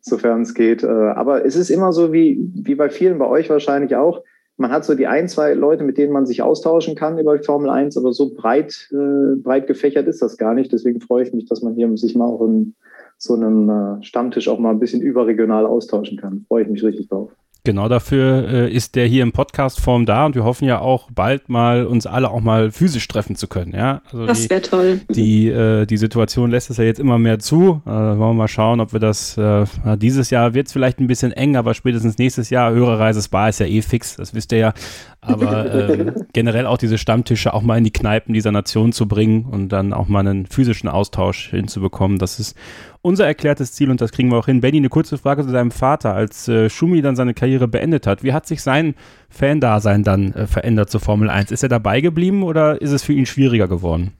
[0.00, 0.82] sofern es geht.
[0.82, 4.22] Äh, aber es ist immer so wie, wie bei vielen, bei euch wahrscheinlich auch.
[4.56, 7.44] Man hat so die ein, zwei Leute, mit denen man sich austauschen kann über die
[7.44, 10.72] Formel 1, aber so breit, äh, breit gefächert ist das gar nicht.
[10.72, 12.74] Deswegen freue ich mich, dass man hier sich mal auch in
[13.22, 16.46] so einem äh, Stammtisch auch mal ein bisschen überregional austauschen kann.
[16.48, 17.30] Freue ich mich richtig drauf.
[17.62, 21.50] Genau dafür äh, ist der hier im Podcast-Form da und wir hoffen ja auch bald
[21.50, 23.74] mal uns alle auch mal physisch treffen zu können.
[23.74, 24.00] Ja?
[24.06, 25.00] Also das wäre toll.
[25.10, 27.82] Die, äh, die Situation lässt es ja jetzt immer mehr zu.
[27.84, 29.66] Äh, wollen wir mal schauen, ob wir das äh,
[29.98, 33.50] dieses Jahr wird es vielleicht ein bisschen eng, aber spätestens nächstes Jahr höhere Reise Spa
[33.50, 34.72] ist ja eh fix, das wisst ihr ja.
[35.20, 39.44] Aber ähm, generell auch diese Stammtische auch mal in die Kneipen dieser Nation zu bringen
[39.44, 42.56] und dann auch mal einen physischen Austausch hinzubekommen, das ist
[43.02, 44.60] unser erklärtes Ziel und das kriegen wir auch hin.
[44.60, 46.14] Benny, eine kurze Frage zu deinem Vater.
[46.14, 48.94] Als äh, Schumi dann seine Karriere beendet hat, wie hat sich sein
[49.28, 51.50] Fan-Dasein dann äh, verändert zur Formel 1?
[51.50, 54.12] Ist er dabei geblieben oder ist es für ihn schwieriger geworden?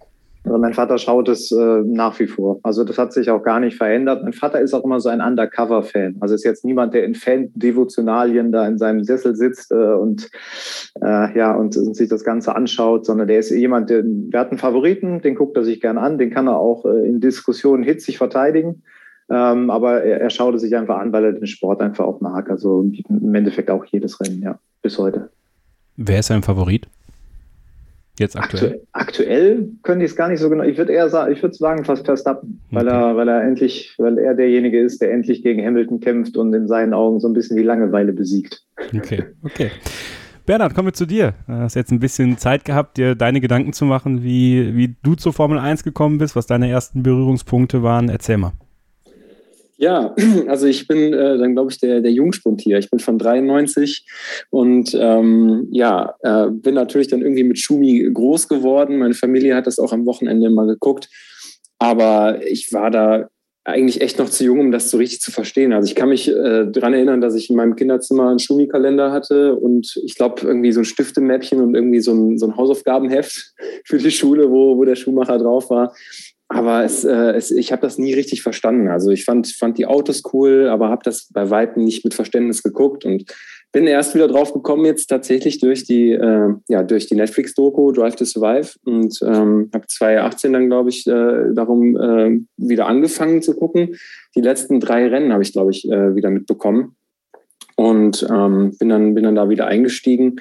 [0.45, 2.61] Also mein Vater schaut es äh, nach wie vor.
[2.63, 4.23] Also das hat sich auch gar nicht verändert.
[4.23, 6.17] Mein Vater ist auch immer so ein Undercover-Fan.
[6.21, 10.31] Also ist jetzt niemand, der in Fan-Devotionalien da in seinem Sessel sitzt äh, und
[11.03, 14.51] äh, ja und, und, sich das Ganze anschaut, sondern der ist jemand, der, der hat
[14.51, 17.83] einen Favoriten, den guckt er sich gern an, den kann er auch äh, in Diskussionen
[17.83, 18.83] hitzig verteidigen.
[19.29, 22.21] Ähm, aber er, er schaut es sich einfach an, weil er den Sport einfach auch
[22.21, 22.51] mag.
[22.51, 25.31] Also im Endeffekt auch jedes Rennen, ja, bis heute.
[25.97, 26.89] Wer ist sein Favorit?
[28.21, 28.83] Jetzt aktuell?
[28.93, 30.63] aktuell könnte ich es gar nicht so genau.
[30.63, 32.77] Ich würde eher sagen, ich würde sagen fast Verstappen, okay.
[32.77, 36.53] weil er, weil er endlich, weil er derjenige ist, der endlich gegen Hamilton kämpft und
[36.53, 38.63] in seinen Augen so ein bisschen die Langeweile besiegt.
[38.95, 39.71] Okay, okay.
[40.45, 41.33] Bernhard, kommen wir zu dir.
[41.47, 45.15] Du hast jetzt ein bisschen Zeit gehabt, dir deine Gedanken zu machen, wie, wie du
[45.15, 48.11] zur Formel 1 gekommen bist, was deine ersten Berührungspunkte waren.
[48.11, 48.53] Erzähl mal.
[49.81, 50.15] Ja,
[50.47, 52.79] also ich bin äh, dann, glaube ich, der, der Jungspund hier.
[52.79, 54.05] Ich bin von 93
[54.51, 58.99] und ähm, ja, äh, bin natürlich dann irgendwie mit Schumi groß geworden.
[58.99, 61.09] Meine Familie hat das auch am Wochenende mal geguckt.
[61.79, 63.31] Aber ich war da
[63.65, 65.73] eigentlich echt noch zu jung, um das so richtig zu verstehen.
[65.73, 69.55] Also ich kann mich äh, daran erinnern, dass ich in meinem Kinderzimmer einen Schumi-Kalender hatte
[69.55, 73.55] und ich glaube irgendwie so ein Stiftemäppchen und irgendwie so ein, so ein Hausaufgabenheft
[73.87, 75.95] für die Schule, wo, wo der Schuhmacher drauf war.
[76.53, 78.89] Aber es, äh, es, ich habe das nie richtig verstanden.
[78.89, 82.65] Also ich fand, fand die Autos cool, aber habe das bei Weitem nicht mit Verständnis
[82.65, 83.33] geguckt und
[83.71, 88.17] bin erst wieder drauf gekommen jetzt tatsächlich durch die, äh, ja, durch die Netflix-Doku Drive
[88.17, 93.55] to Survive und ähm, habe 2018 dann, glaube ich, äh, darum äh, wieder angefangen zu
[93.55, 93.95] gucken.
[94.35, 96.97] Die letzten drei Rennen habe ich, glaube ich, äh, wieder mitbekommen
[97.77, 100.41] und ähm, bin, dann, bin dann da wieder eingestiegen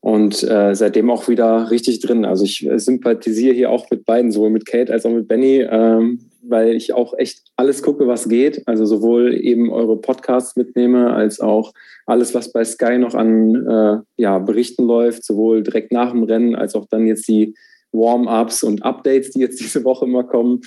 [0.00, 2.24] und äh, seitdem auch wieder richtig drin.
[2.24, 5.66] Also ich äh, sympathisiere hier auch mit beiden, sowohl mit Kate als auch mit Benny,
[5.68, 8.62] ähm, weil ich auch echt alles gucke, was geht.
[8.66, 11.72] Also sowohl eben eure Podcasts mitnehme, als auch
[12.06, 16.54] alles, was bei Sky noch an äh, ja, Berichten läuft, sowohl direkt nach dem Rennen,
[16.54, 17.54] als auch dann jetzt die
[17.92, 20.60] Warm-ups und Updates, die jetzt diese Woche immer kommen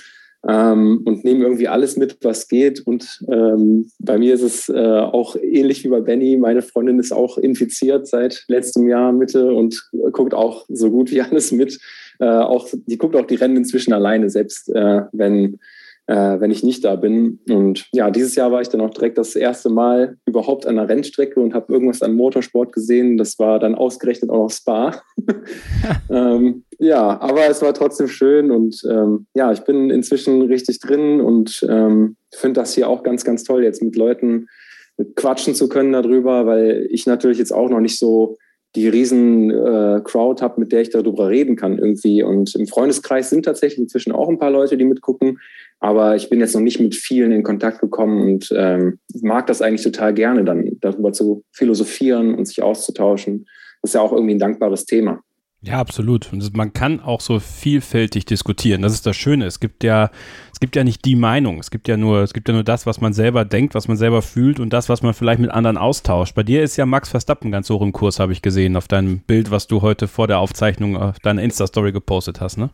[0.48, 2.80] ähm, und nehme irgendwie alles mit, was geht.
[2.86, 6.36] Und ähm, bei mir ist es äh, auch ähnlich wie bei Benny.
[6.36, 11.22] Meine Freundin ist auch infiziert seit letztem Jahr Mitte und guckt auch so gut wie
[11.22, 11.78] alles mit.
[12.18, 15.58] Äh, auch, die guckt auch die Rennen inzwischen alleine, selbst äh, wenn
[16.06, 17.38] äh, wenn ich nicht da bin.
[17.48, 20.88] Und ja, dieses Jahr war ich dann auch direkt das erste Mal überhaupt an der
[20.88, 23.16] Rennstrecke und habe irgendwas an Motorsport gesehen.
[23.16, 25.00] Das war dann ausgerechnet auch noch Spa.
[26.10, 31.20] ähm, ja, aber es war trotzdem schön und ähm, ja, ich bin inzwischen richtig drin
[31.20, 34.48] und ähm, finde das hier auch ganz, ganz toll, jetzt mit Leuten
[35.14, 38.36] quatschen zu können darüber, weil ich natürlich jetzt auch noch nicht so
[38.74, 42.24] die riesen äh, Crowd habe, mit der ich darüber reden kann irgendwie.
[42.24, 45.38] Und im Freundeskreis sind tatsächlich inzwischen auch ein paar Leute, die mitgucken.
[45.78, 49.62] Aber ich bin jetzt noch nicht mit vielen in Kontakt gekommen und ähm, mag das
[49.62, 53.46] eigentlich total gerne, dann darüber zu philosophieren und sich auszutauschen.
[53.82, 55.22] Das ist ja auch irgendwie ein dankbares Thema.
[55.64, 56.32] Ja, absolut.
[56.32, 58.82] Und man kann auch so vielfältig diskutieren.
[58.82, 59.46] Das ist das Schöne.
[59.46, 60.10] Es gibt ja,
[60.52, 61.60] es gibt ja nicht die Meinung.
[61.60, 63.96] Es gibt ja nur, es gibt ja nur das, was man selber denkt, was man
[63.96, 66.34] selber fühlt und das, was man vielleicht mit anderen austauscht.
[66.34, 69.20] Bei dir ist ja Max Verstappen ganz hoch im Kurs, habe ich gesehen, auf deinem
[69.20, 72.70] Bild, was du heute vor der Aufzeichnung auf deiner Insta-Story gepostet hast, ne?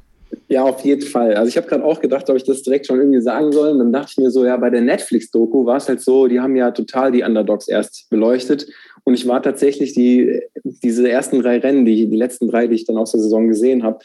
[0.48, 1.34] Ja, auf jeden Fall.
[1.34, 3.68] Also ich habe gerade auch gedacht, ob ich das direkt schon irgendwie sagen soll.
[3.70, 6.40] Und dann dachte ich mir so, ja, bei der Netflix-Doku war es halt so, die
[6.40, 8.66] haben ja total die Underdogs erst beleuchtet.
[9.04, 12.86] Und ich war tatsächlich die, diese ersten drei Rennen, die, die letzten drei, die ich
[12.86, 13.98] dann aus der Saison gesehen habe,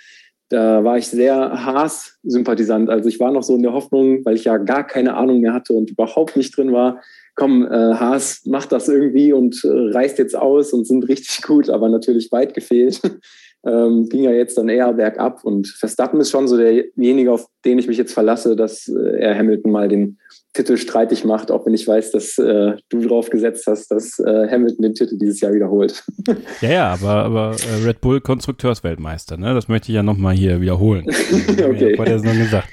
[0.50, 2.90] da war ich sehr Haas-Sympathisant.
[2.90, 5.54] Also ich war noch so in der Hoffnung, weil ich ja gar keine Ahnung mehr
[5.54, 7.02] hatte und überhaupt nicht drin war,
[7.36, 11.70] komm, äh, Haas macht das irgendwie und äh, reißt jetzt aus und sind richtig gut,
[11.70, 13.02] aber natürlich weit gefehlt
[13.66, 15.44] ähm, ging ja jetzt dann eher bergab.
[15.44, 19.38] Und Verstappen ist schon so derjenige, auf den ich mich jetzt verlasse, dass äh, er
[19.38, 20.18] Hamilton mal den
[20.54, 24.48] Titel streitig macht, auch wenn ich weiß, dass äh, du drauf gesetzt hast, dass äh,
[24.50, 26.04] Hamilton den Titel dieses Jahr wiederholt.
[26.62, 29.54] Ja, ja, aber, aber äh, Red Bull Konstrukteursweltmeister, ne?
[29.54, 31.06] Das möchte ich ja nochmal hier wiederholen.
[31.50, 31.96] okay.
[31.96, 32.70] Vor der Saison gesagt.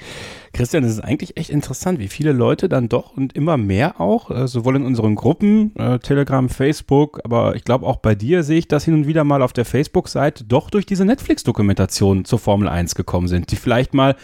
[0.53, 4.31] Christian, es ist eigentlich echt interessant, wie viele Leute dann doch und immer mehr auch,
[4.31, 8.59] äh, sowohl in unseren Gruppen, äh, Telegram, Facebook, aber ich glaube auch bei dir sehe
[8.59, 12.67] ich das hin und wieder mal auf der Facebook-Seite, doch durch diese Netflix-Dokumentation zur Formel
[12.67, 14.15] 1 gekommen sind, die vielleicht mal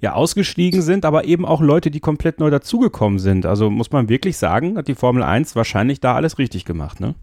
[0.00, 3.46] ja ausgestiegen sind, aber eben auch Leute, die komplett neu dazugekommen sind.
[3.46, 7.14] Also muss man wirklich sagen, hat die Formel 1 wahrscheinlich da alles richtig gemacht, ne?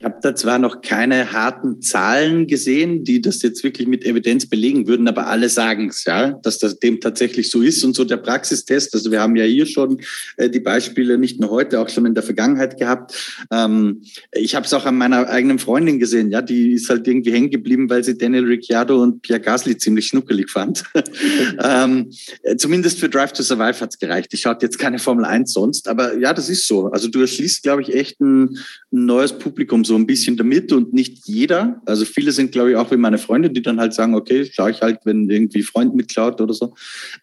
[0.00, 4.46] Ich habe da zwar noch keine harten Zahlen gesehen, die das jetzt wirklich mit Evidenz
[4.46, 7.84] belegen würden, aber alle sagen es, ja, dass das dem tatsächlich so ist.
[7.84, 10.00] Und so der Praxistest, also wir haben ja hier schon
[10.36, 13.14] äh, die Beispiele nicht nur heute, auch schon in der Vergangenheit gehabt.
[13.52, 14.02] Ähm,
[14.32, 17.50] ich habe es auch an meiner eigenen Freundin gesehen, ja, die ist halt irgendwie hängen
[17.50, 20.84] geblieben, weil sie Daniel Ricciardo und Pierre Gasly ziemlich schnuckelig fand.
[21.62, 22.10] ähm,
[22.56, 24.34] zumindest für Drive to Survive hat's gereicht.
[24.34, 26.88] Ich schaut jetzt keine Formel 1 sonst, aber ja, das ist so.
[26.88, 28.58] Also du erschließt, glaube ich, echt ein,
[28.92, 31.80] ein neues Publikum so ein bisschen damit und nicht jeder.
[31.86, 34.70] Also viele sind, glaube ich, auch wie meine Freunde, die dann halt sagen, okay, schaue
[34.70, 36.74] ich halt, wenn irgendwie Freund mitklaut oder so.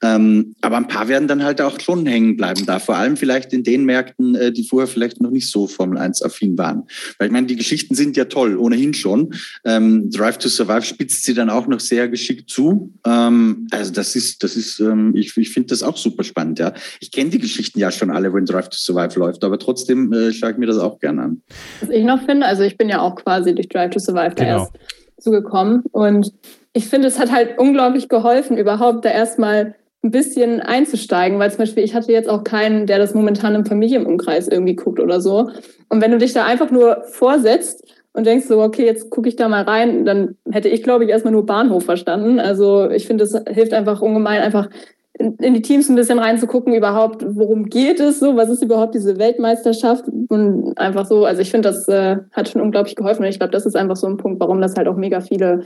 [0.01, 2.79] Ähm, aber ein paar werden dann halt auch schon hängen bleiben da.
[2.79, 6.23] Vor allem vielleicht in den Märkten, äh, die vorher vielleicht noch nicht so Formel 1
[6.23, 6.83] affin waren.
[7.17, 9.33] Weil ich meine, die Geschichten sind ja toll, ohnehin schon.
[9.65, 12.93] Ähm, Drive to Survive spitzt sie dann auch noch sehr geschickt zu.
[13.05, 16.73] Ähm, also das ist, das ist, ähm, ich, ich finde das auch super spannend, ja.
[16.99, 20.31] Ich kenne die Geschichten ja schon alle, wenn Drive to Survive läuft, aber trotzdem äh,
[20.31, 21.41] schaue ich mir das auch gerne an.
[21.81, 24.43] Was ich noch finde, also ich bin ja auch quasi durch Drive to Survive da
[24.43, 24.57] genau.
[24.57, 24.73] erst
[25.19, 25.83] zugekommen.
[25.93, 26.33] Und
[26.73, 31.59] ich finde, es hat halt unglaublich geholfen, überhaupt da erstmal ein bisschen einzusteigen, weil zum
[31.59, 35.49] Beispiel ich hatte jetzt auch keinen, der das momentan im Familienumkreis irgendwie guckt oder so.
[35.87, 39.37] Und wenn du dich da einfach nur vorsetzt und denkst so, okay, jetzt gucke ich
[39.37, 42.41] da mal rein, dann hätte ich, glaube ich, erstmal nur Bahnhof verstanden.
[42.41, 44.67] Also ich finde, es hilft einfach ungemein, einfach
[45.13, 49.19] in, die Teams ein bisschen reinzugucken, überhaupt, worum geht es so, was ist überhaupt diese
[49.19, 53.39] Weltmeisterschaft und einfach so, also ich finde, das äh, hat schon unglaublich geholfen und ich
[53.39, 55.65] glaube, das ist einfach so ein Punkt, warum das halt auch mega viele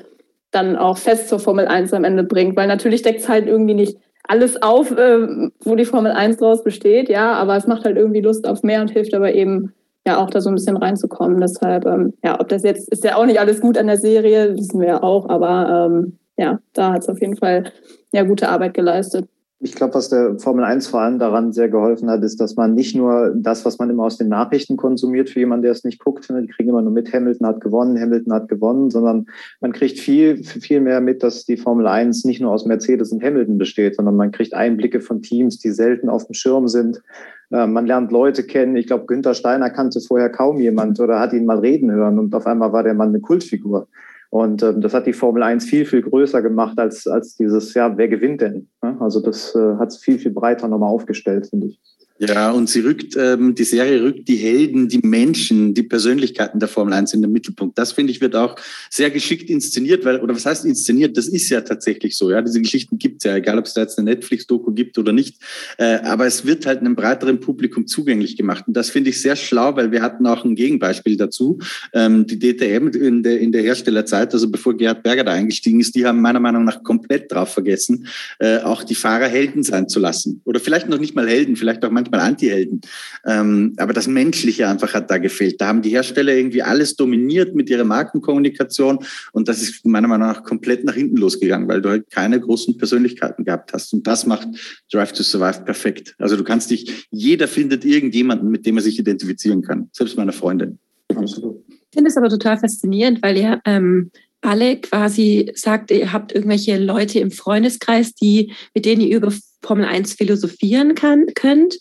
[0.51, 3.73] dann auch fest zur Formel 1 am Ende bringt, weil natürlich deckt es halt irgendwie
[3.73, 5.27] nicht alles auf, äh,
[5.63, 8.81] wo die Formel 1 draus besteht, ja, aber es macht halt irgendwie Lust auf mehr
[8.81, 9.73] und hilft aber eben
[10.07, 11.41] ja auch da so ein bisschen reinzukommen.
[11.41, 14.55] Deshalb, ähm, ja, ob das jetzt, ist ja auch nicht alles gut an der Serie,
[14.55, 17.71] wissen wir ja auch, aber ähm, ja, da hat es auf jeden Fall
[18.11, 19.27] ja gute Arbeit geleistet.
[19.65, 22.75] Ich glaube, was der Formel 1 vor allem daran sehr geholfen hat, ist, dass man
[22.75, 25.97] nicht nur das, was man immer aus den Nachrichten konsumiert, für jemanden, der es nicht
[25.97, 29.25] guckt, ne, die kriegen immer nur mit, Hamilton hat gewonnen, Hamilton hat gewonnen, sondern
[29.61, 33.23] man kriegt viel, viel mehr mit, dass die Formel 1 nicht nur aus Mercedes und
[33.23, 37.01] Hamilton besteht, sondern man kriegt Einblicke von Teams, die selten auf dem Schirm sind.
[37.49, 38.75] Äh, man lernt Leute kennen.
[38.75, 42.35] Ich glaube, Günther Steiner kannte vorher kaum jemand oder hat ihn mal reden hören und
[42.35, 43.87] auf einmal war der Mann eine Kultfigur.
[44.35, 47.97] Und ähm, das hat die Formel 1 viel, viel größer gemacht als, als dieses, ja,
[47.97, 48.67] wer gewinnt denn?
[48.99, 51.79] Also das äh, hat es viel, viel breiter nochmal aufgestellt, finde ich.
[52.17, 56.69] Ja, und sie rückt, ähm, die Serie rückt die Helden, die Menschen, die Persönlichkeiten der
[56.69, 57.77] Formel 1 in den Mittelpunkt.
[57.77, 58.55] Das finde ich wird auch
[58.89, 61.17] sehr geschickt inszeniert, weil, oder was heißt inszeniert?
[61.17, 62.41] Das ist ja tatsächlich so, ja.
[62.41, 65.41] Diese Geschichten gibt's ja, egal ob es da jetzt eine Netflix-Doku gibt oder nicht.
[65.77, 68.63] Äh, aber es wird halt einem breiteren Publikum zugänglich gemacht.
[68.65, 71.59] Und das finde ich sehr schlau, weil wir hatten auch ein Gegenbeispiel dazu.
[71.91, 75.93] Ähm, die DTM in der, in der Herstellerzeit, also bevor Gerhard Berger da eingestiegen ist,
[75.95, 78.07] die haben meiner Meinung nach komplett drauf vergessen,
[78.39, 80.39] äh, auch die Fahrer Helden sein zu lassen.
[80.45, 82.81] Oder vielleicht noch nicht mal Helden, vielleicht auch manchmal manchmal Anti-Helden.
[83.25, 85.59] Ähm, aber das Menschliche einfach hat da gefehlt.
[85.59, 88.99] Da haben die Hersteller irgendwie alles dominiert mit ihrer Markenkommunikation
[89.31, 92.77] und das ist meiner Meinung nach komplett nach hinten losgegangen, weil du halt keine großen
[92.77, 93.93] Persönlichkeiten gehabt hast.
[93.93, 94.47] Und das macht
[94.91, 96.15] Drive to Survive perfekt.
[96.19, 99.89] Also du kannst dich, jeder findet irgendjemanden, mit dem er sich identifizieren kann.
[99.91, 100.79] Selbst meine Freundin.
[101.13, 101.63] Absolut.
[101.69, 104.11] Ich finde es aber total faszinierend, weil ihr ähm,
[104.45, 109.31] alle quasi sagt, ihr habt irgendwelche Leute im Freundeskreis, die, mit denen ihr über
[109.65, 111.77] Formel 1 philosophieren kann, könnt.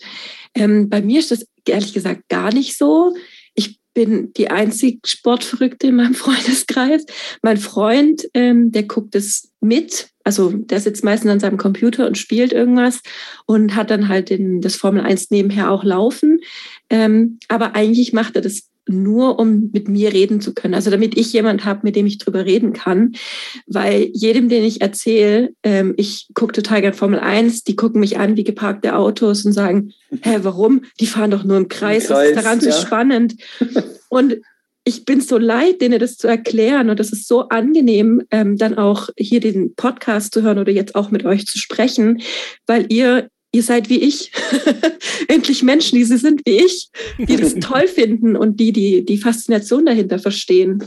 [0.55, 3.15] Ähm, bei mir ist das ehrlich gesagt gar nicht so.
[3.55, 7.05] Ich bin die einzig Sportverrückte in meinem Freundeskreis.
[7.43, 10.09] Mein Freund, ähm, der guckt es mit.
[10.25, 13.01] Also der sitzt meistens an seinem Computer und spielt irgendwas
[13.47, 16.41] und hat dann halt den, das Formel 1 nebenher auch laufen.
[16.91, 20.75] Ähm, aber eigentlich macht er das nur um mit mir reden zu können.
[20.75, 23.15] Also damit ich jemand habe, mit dem ich drüber reden kann.
[23.67, 28.19] Weil jedem, den ich erzähle, ähm, ich gucke total gern Formel 1, die gucken mich
[28.19, 29.93] an wie geparkte Autos und sagen,
[30.23, 30.83] hä, warum?
[31.01, 32.73] Die fahren doch nur im Kreis, Im Kreis was ist daran ja.
[32.73, 33.35] so spannend?
[34.11, 34.37] Und
[34.87, 36.91] ich bin so leid, denen das zu erklären.
[36.91, 40.95] Und das ist so angenehm, ähm, dann auch hier den Podcast zu hören oder jetzt
[40.95, 42.21] auch mit euch zu sprechen,
[42.67, 44.33] weil ihr ihr seid wie ich.
[45.29, 49.19] Endlich Menschen, die sie sind wie ich, die das toll finden und die die, die
[49.19, 50.85] Faszination dahinter verstehen.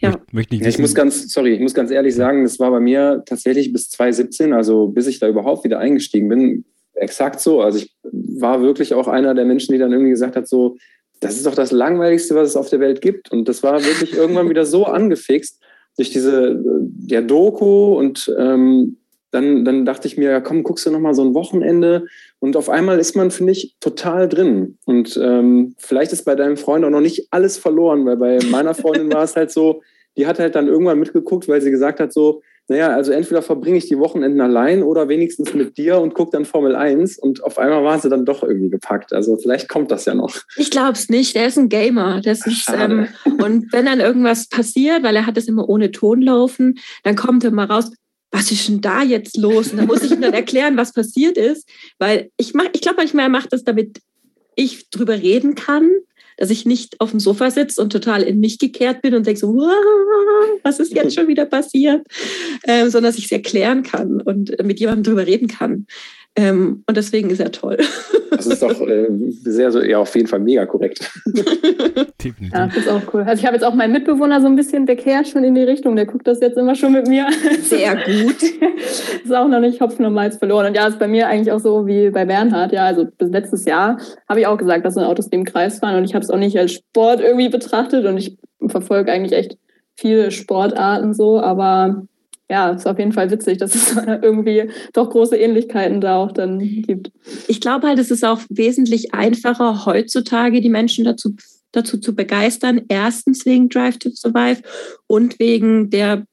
[0.00, 0.18] Ja.
[0.32, 3.22] Möchte ich, ich muss ganz, sorry, ich muss ganz ehrlich sagen, das war bei mir
[3.26, 7.60] tatsächlich bis 2017, also bis ich da überhaupt wieder eingestiegen bin, exakt so.
[7.60, 10.76] Also ich war wirklich auch einer der Menschen, die dann irgendwie gesagt hat, so,
[11.20, 13.30] das ist doch das Langweiligste, was es auf der Welt gibt.
[13.30, 15.60] Und das war wirklich irgendwann wieder so angefixt
[15.96, 16.62] durch diese
[17.06, 18.96] ja, Doku und ähm,
[19.30, 22.06] dann, dann dachte ich mir, ja komm, guckst du noch mal so ein Wochenende
[22.38, 24.78] und auf einmal ist man, finde ich, total drin.
[24.86, 28.74] Und ähm, vielleicht ist bei deinem Freund auch noch nicht alles verloren, weil bei meiner
[28.74, 29.82] Freundin war es halt so,
[30.16, 33.78] die hat halt dann irgendwann mitgeguckt, weil sie gesagt hat so, naja, also entweder verbringe
[33.78, 37.58] ich die Wochenenden allein oder wenigstens mit dir und gucke dann Formel 1 und auf
[37.58, 39.12] einmal war sie dann doch irgendwie gepackt.
[39.12, 40.36] Also vielleicht kommt das ja noch.
[40.56, 41.34] Ich glaube es nicht.
[41.34, 42.20] Der ist ein Gamer.
[42.20, 46.22] Das ist, ähm, und wenn dann irgendwas passiert, weil er hat es immer ohne Ton
[46.22, 47.90] laufen, dann kommt er mal raus,
[48.30, 49.72] was ist denn da jetzt los?
[49.72, 52.98] Und dann muss ich ihm dann erklären, was passiert ist, weil ich mach, ich glaube
[52.98, 53.98] manchmal, er macht das, damit
[54.54, 55.90] ich drüber reden kann
[56.40, 59.38] dass ich nicht auf dem Sofa sitze und total in mich gekehrt bin und denke
[59.38, 59.54] so,
[60.62, 62.06] was ist jetzt schon wieder passiert,
[62.66, 65.86] ähm, sondern dass ich es erklären kann und mit jemandem drüber reden kann.
[66.36, 67.78] Ähm, und deswegen ist er toll.
[68.30, 69.06] Das ist doch äh,
[69.42, 71.10] sehr, so, ja, auf jeden Fall mega korrekt.
[71.26, 72.52] Definitiv.
[72.54, 73.22] Ja, das ist auch cool.
[73.22, 75.94] Also ich habe jetzt auch meinen Mitbewohner so ein bisschen bekehrt schon in die Richtung.
[75.96, 77.26] Der guckt das jetzt immer schon mit mir.
[77.62, 78.42] Sehr gut.
[79.24, 80.68] ist auch noch nicht Hopfen und Malz verloren.
[80.68, 82.72] Und ja, ist bei mir eigentlich auch so wie bei Bernhard.
[82.72, 85.96] Ja, also bis letztes Jahr habe ich auch gesagt, dass so Autos im Kreis fahren.
[85.96, 88.06] Und ich habe es auch nicht als Sport irgendwie betrachtet.
[88.06, 88.38] Und ich
[88.68, 89.58] verfolge eigentlich echt
[89.96, 91.40] viele Sportarten so.
[91.40, 92.06] Aber
[92.50, 96.58] ja, ist auf jeden Fall witzig, dass es irgendwie doch große Ähnlichkeiten da auch dann
[96.58, 97.12] gibt.
[97.46, 101.36] Ich glaube halt, es ist auch wesentlich einfacher, heutzutage die Menschen dazu,
[101.70, 102.82] dazu zu begeistern.
[102.88, 104.62] Erstens wegen Drive to Survive
[105.06, 106.24] und wegen der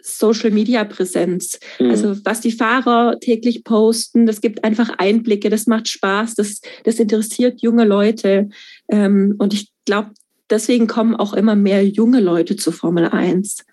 [0.00, 1.60] Social Media Präsenz.
[1.78, 1.90] Mhm.
[1.90, 6.98] Also was die Fahrer täglich posten, das gibt einfach Einblicke, das macht Spaß, das, das
[6.98, 8.48] interessiert junge Leute.
[8.88, 10.12] Ähm, und ich glaube,
[10.48, 13.66] deswegen kommen auch immer mehr junge Leute zur Formel 1.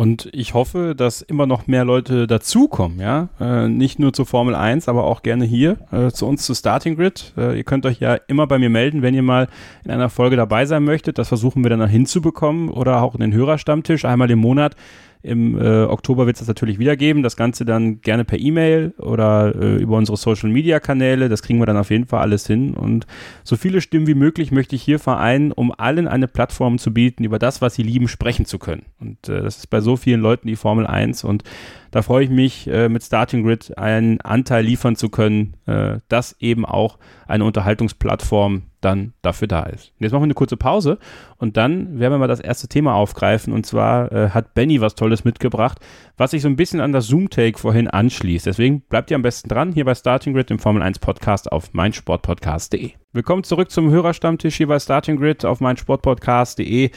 [0.00, 3.28] Und ich hoffe, dass immer noch mehr Leute dazukommen, ja.
[3.38, 6.96] Äh, nicht nur zur Formel 1, aber auch gerne hier äh, zu uns zu Starting
[6.96, 7.34] Grid.
[7.36, 9.48] Äh, ihr könnt euch ja immer bei mir melden, wenn ihr mal
[9.84, 11.18] in einer Folge dabei sein möchtet.
[11.18, 14.74] Das versuchen wir dann hinzubekommen oder auch in den Hörerstammtisch einmal im Monat
[15.22, 17.22] im äh, Oktober wird es das natürlich wieder geben.
[17.22, 21.28] Das Ganze dann gerne per E-Mail oder äh, über unsere Social Media Kanäle.
[21.28, 22.72] Das kriegen wir dann auf jeden Fall alles hin.
[22.72, 23.06] Und
[23.44, 27.24] so viele Stimmen wie möglich möchte ich hier vereinen, um allen eine Plattform zu bieten,
[27.24, 28.86] über das, was sie lieben, sprechen zu können.
[28.98, 31.24] Und äh, das ist bei so vielen Leuten die Formel 1.
[31.24, 31.44] Und
[31.90, 36.36] da freue ich mich, äh, mit Starting Grid einen Anteil liefern zu können, äh, dass
[36.40, 39.92] eben auch eine Unterhaltungsplattform dann dafür da ist.
[39.98, 40.98] Jetzt machen wir eine kurze Pause
[41.36, 43.52] und dann werden wir mal das erste Thema aufgreifen.
[43.52, 45.78] Und zwar äh, hat Benny was Tolles mitgebracht,
[46.16, 48.46] was sich so ein bisschen an das Zoom-Take vorhin anschließt.
[48.46, 51.72] Deswegen bleibt ihr am besten dran, hier bei Starting Grid, dem Formel 1 Podcast auf
[51.74, 52.92] meinsportpodcast.de.
[53.12, 56.90] Willkommen zurück zum Hörerstammtisch hier bei Starting Grid auf meinsportpodcast.de.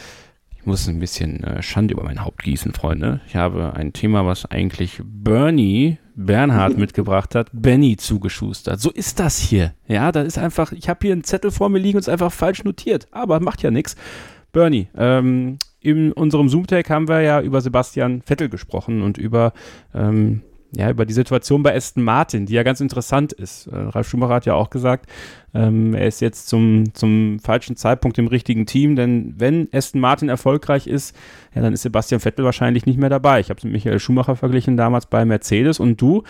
[0.63, 3.19] Ich muss ein bisschen äh, Schande über mein Haupt gießen, Freunde.
[3.27, 8.79] Ich habe ein Thema, was eigentlich Bernie Bernhard mitgebracht hat, Benny zugeschustert.
[8.79, 9.73] So ist das hier.
[9.89, 12.13] Ja, da ist einfach, ich habe hier einen Zettel vor mir liegen und es ist
[12.13, 13.09] einfach falsch notiert.
[13.11, 13.97] Aber macht ja nichts.
[14.53, 19.51] Bernie, ähm, in unserem Zoom-Tag haben wir ja über Sebastian Vettel gesprochen und über
[19.93, 20.43] ähm,
[20.75, 23.67] ja, über die Situation bei Aston Martin, die ja ganz interessant ist.
[23.67, 25.09] Äh, Ralf Schumacher hat ja auch gesagt,
[25.53, 30.29] ähm, er ist jetzt zum, zum falschen Zeitpunkt im richtigen Team, denn wenn Aston Martin
[30.29, 31.15] erfolgreich ist,
[31.53, 33.39] ja, dann ist Sebastian Vettel wahrscheinlich nicht mehr dabei.
[33.39, 36.23] Ich habe es mit Michael Schumacher verglichen damals bei Mercedes und du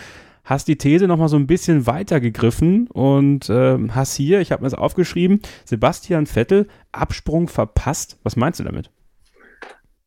[0.44, 4.62] hast die These nochmal so ein bisschen weiter gegriffen und äh, hast hier, ich habe
[4.62, 8.18] mir das aufgeschrieben, Sebastian Vettel, Absprung verpasst.
[8.22, 8.90] Was meinst du damit?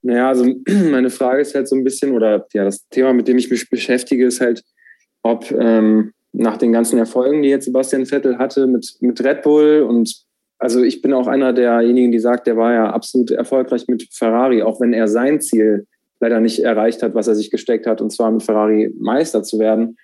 [0.01, 0.45] Naja, also
[0.91, 3.69] meine Frage ist halt so ein bisschen, oder ja, das Thema, mit dem ich mich
[3.69, 4.63] beschäftige, ist halt,
[5.23, 9.81] ob ähm, nach den ganzen Erfolgen, die jetzt Sebastian Vettel hatte mit, mit Red Bull
[9.81, 10.25] und
[10.59, 14.63] also ich bin auch einer derjenigen, die sagt, der war ja absolut erfolgreich mit Ferrari,
[14.63, 15.85] auch wenn er sein Ziel
[16.19, 19.59] leider nicht erreicht hat, was er sich gesteckt hat, und zwar mit Ferrari Meister zu
[19.59, 19.97] werden,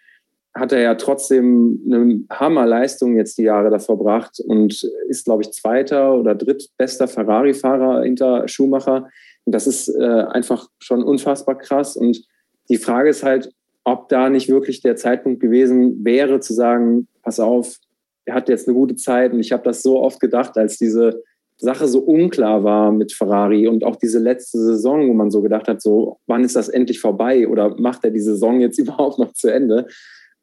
[0.54, 5.52] hat er ja trotzdem eine Hammerleistung jetzt die Jahre davor gebracht und ist, glaube ich,
[5.52, 9.10] zweiter oder drittbester Ferrari-Fahrer hinter Schumacher.
[9.46, 11.96] Und das ist äh, einfach schon unfassbar krass.
[11.96, 12.24] Und
[12.70, 13.52] die Frage ist halt,
[13.84, 17.78] ob da nicht wirklich der Zeitpunkt gewesen wäre, zu sagen, pass auf,
[18.26, 19.34] er hat jetzt eine gute Zeit.
[19.34, 21.22] Und ich habe das so oft gedacht, als diese
[21.58, 25.68] Sache so unklar war mit Ferrari und auch diese letzte Saison, wo man so gedacht
[25.68, 29.34] hat, so, wann ist das endlich vorbei oder macht er die Saison jetzt überhaupt noch
[29.34, 29.88] zu Ende?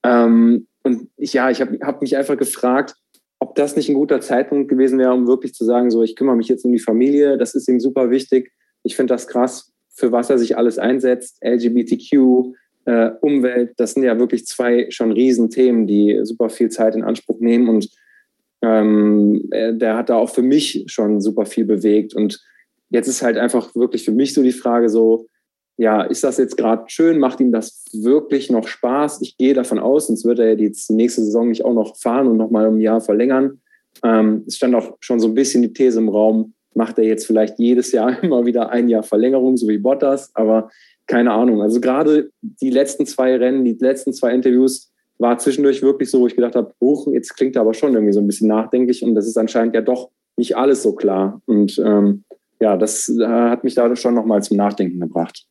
[0.03, 2.95] Ähm, und ich, ja, ich habe hab mich einfach gefragt,
[3.39, 6.37] ob das nicht ein guter Zeitpunkt gewesen wäre, um wirklich zu sagen, so, ich kümmere
[6.37, 8.53] mich jetzt um die Familie, das ist ihm super wichtig.
[8.83, 11.38] Ich finde das krass, für was er sich alles einsetzt.
[11.45, 12.55] LGBTQ,
[12.87, 17.40] äh, Umwelt, das sind ja wirklich zwei schon Riesenthemen, die super viel Zeit in Anspruch
[17.40, 17.69] nehmen.
[17.69, 17.90] Und
[18.62, 22.14] ähm, der hat da auch für mich schon super viel bewegt.
[22.14, 22.40] Und
[22.90, 25.27] jetzt ist halt einfach wirklich für mich so die Frage so,
[25.77, 27.19] ja, ist das jetzt gerade schön?
[27.19, 29.23] Macht ihm das wirklich noch Spaß?
[29.23, 32.37] Ich gehe davon aus, sonst wird er die nächste Saison nicht auch noch fahren und
[32.37, 33.62] nochmal um ein Jahr verlängern.
[34.05, 37.27] Ähm, es stand auch schon so ein bisschen die These im Raum, macht er jetzt
[37.27, 40.71] vielleicht jedes Jahr immer wieder ein Jahr Verlängerung, so wie Bottas, aber
[41.07, 41.61] keine Ahnung.
[41.61, 46.27] Also gerade die letzten zwei Rennen, die letzten zwei Interviews war zwischendurch wirklich so, wo
[46.27, 49.14] ich gedacht habe, hoch, jetzt klingt er aber schon irgendwie so ein bisschen nachdenklich und
[49.14, 51.43] das ist anscheinend ja doch nicht alles so klar.
[51.47, 52.25] Und ähm,
[52.61, 55.47] ja, das äh, hat mich da schon nochmal zum Nachdenken gebracht.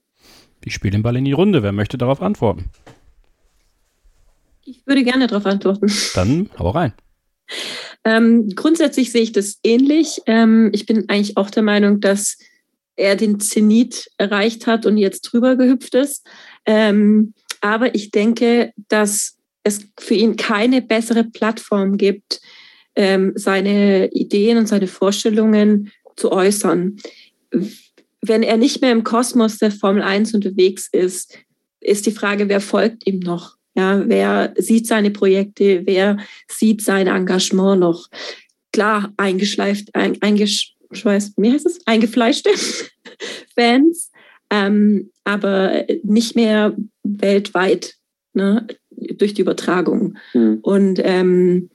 [0.66, 1.62] Ich spiele den Ball in die Runde.
[1.62, 2.66] Wer möchte darauf antworten?
[4.66, 5.92] Ich würde gerne darauf antworten.
[6.16, 6.94] Dann hau rein.
[8.04, 10.22] Ähm, grundsätzlich sehe ich das ähnlich.
[10.26, 12.38] Ähm, ich bin eigentlich auch der Meinung, dass
[12.96, 16.28] er den Zenit erreicht hat und jetzt drüber gehüpft ist.
[16.66, 22.42] Ähm, aber ich denke, dass es für ihn keine bessere Plattform gibt,
[22.96, 26.98] ähm, seine Ideen und seine Vorstellungen zu äußern.
[28.22, 31.38] Wenn er nicht mehr im Kosmos der Formel 1 unterwegs ist,
[31.80, 33.59] ist die Frage, wer folgt ihm noch?
[33.80, 35.84] Ja, wer sieht seine Projekte?
[35.86, 36.18] Wer
[36.50, 38.10] sieht sein Engagement noch?
[38.74, 41.80] Klar, eingeschleift, ein, eingeschweißt, wie heißt es?
[41.86, 42.50] Eingefleischte
[43.56, 44.12] Fans,
[44.50, 47.96] ähm, aber nicht mehr weltweit
[48.34, 50.18] ne, durch die Übertragung.
[50.34, 50.60] Mhm.
[50.62, 51.70] Und ähm,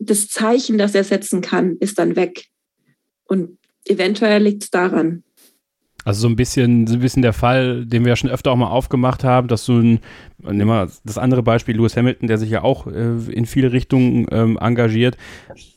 [0.00, 2.46] das Zeichen, das er setzen kann, ist dann weg.
[3.22, 5.22] Und eventuell liegt es daran.
[6.08, 8.56] Also so ein bisschen, so ein bisschen der Fall, den wir ja schon öfter auch
[8.56, 10.00] mal aufgemacht haben, dass so ein,
[10.38, 14.26] nehmen wir das andere Beispiel, Lewis Hamilton, der sich ja auch äh, in viele Richtungen
[14.30, 15.18] ähm, engagiert,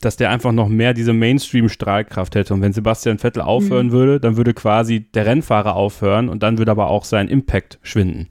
[0.00, 2.54] dass der einfach noch mehr diese Mainstream-Strahlkraft hätte.
[2.54, 3.92] Und wenn Sebastian Vettel aufhören mhm.
[3.92, 8.30] würde, dann würde quasi der Rennfahrer aufhören und dann würde aber auch sein Impact schwinden.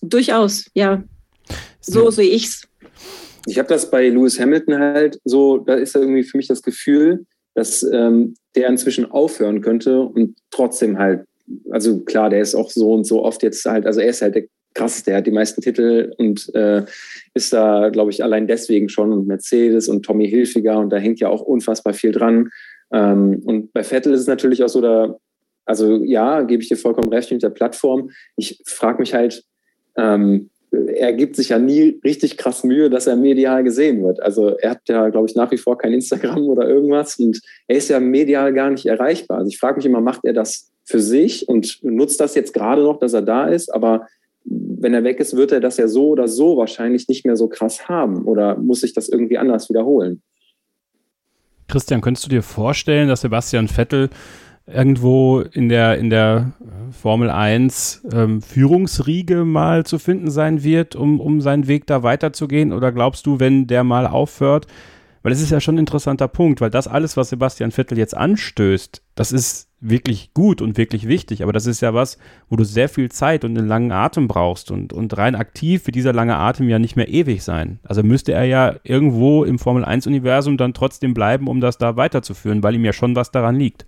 [0.00, 1.02] Durchaus, ja.
[1.80, 2.68] So sehe ich's.
[3.46, 7.26] Ich habe das bei Lewis Hamilton halt so, da ist irgendwie für mich das Gefühl,
[7.54, 11.24] dass ähm, der inzwischen aufhören könnte und trotzdem halt,
[11.70, 14.34] also klar, der ist auch so und so oft jetzt halt, also er ist halt
[14.34, 14.44] der
[14.74, 16.84] krasseste, der hat die meisten Titel und äh,
[17.34, 21.20] ist da, glaube ich, allein deswegen schon und Mercedes und Tommy Hilfiger und da hängt
[21.20, 22.50] ja auch unfassbar viel dran.
[22.92, 25.16] Ähm, und bei Vettel ist es natürlich auch so, da,
[25.64, 28.10] also ja, gebe ich dir vollkommen recht mit der Plattform.
[28.36, 29.44] Ich frage mich halt,
[29.96, 30.50] ähm,
[30.86, 34.22] er gibt sich ja nie richtig krass Mühe, dass er medial gesehen wird.
[34.22, 37.76] Also er hat ja, glaube ich, nach wie vor kein Instagram oder irgendwas und er
[37.76, 39.38] ist ja medial gar nicht erreichbar.
[39.38, 42.82] Also ich frage mich immer, macht er das für sich und nutzt das jetzt gerade
[42.82, 44.06] noch, dass er da ist, aber
[44.44, 47.48] wenn er weg ist, wird er das ja so oder so wahrscheinlich nicht mehr so
[47.48, 50.22] krass haben oder muss sich das irgendwie anders wiederholen?
[51.68, 54.08] Christian, könntest du dir vorstellen, dass Sebastian Vettel
[54.72, 56.52] irgendwo in der, in der
[56.90, 62.72] Formel 1 ähm, Führungsriege mal zu finden sein wird, um, um seinen Weg da weiterzugehen?
[62.72, 64.66] Oder glaubst du, wenn der mal aufhört,
[65.22, 68.16] weil es ist ja schon ein interessanter Punkt, weil das alles, was Sebastian Vettel jetzt
[68.16, 72.64] anstößt, das ist wirklich gut und wirklich wichtig, aber das ist ja was, wo du
[72.64, 76.36] sehr viel Zeit und einen langen Atem brauchst und, und rein aktiv wird dieser lange
[76.36, 77.78] Atem ja nicht mehr ewig sein.
[77.84, 81.96] Also müsste er ja irgendwo im Formel 1 Universum dann trotzdem bleiben, um das da
[81.96, 83.86] weiterzuführen, weil ihm ja schon was daran liegt.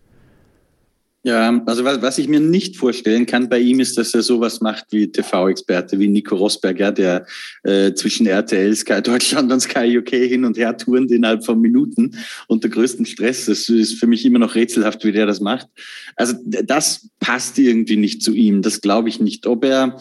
[1.23, 4.63] Ja, also was, was ich mir nicht vorstellen kann bei ihm ist, dass er sowas
[4.63, 7.27] macht wie TV-Experte, wie Nico Rosberg, ja, der
[7.63, 12.17] äh, zwischen RTL, Sky Deutschland und Sky UK hin und her turnt innerhalb von Minuten
[12.49, 13.45] unter größtem Stress.
[13.45, 15.69] Das ist für mich immer noch rätselhaft, wie der das macht.
[16.17, 18.63] Also das passt irgendwie nicht zu ihm.
[18.63, 19.47] Das glaube ich nicht.
[19.47, 20.01] Ob er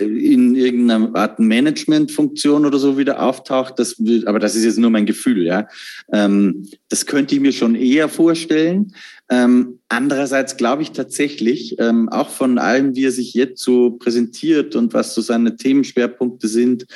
[0.00, 5.06] in irgendeiner Art Managementfunktion oder so wieder auftaucht, das, aber das ist jetzt nur mein
[5.06, 5.68] Gefühl, ja.
[6.12, 8.94] Ähm, das könnte ich mir schon eher vorstellen.
[9.32, 14.74] Ähm, andererseits glaube ich tatsächlich, ähm, auch von allem, wie er sich jetzt so präsentiert
[14.74, 16.86] und was so seine Themenschwerpunkte sind,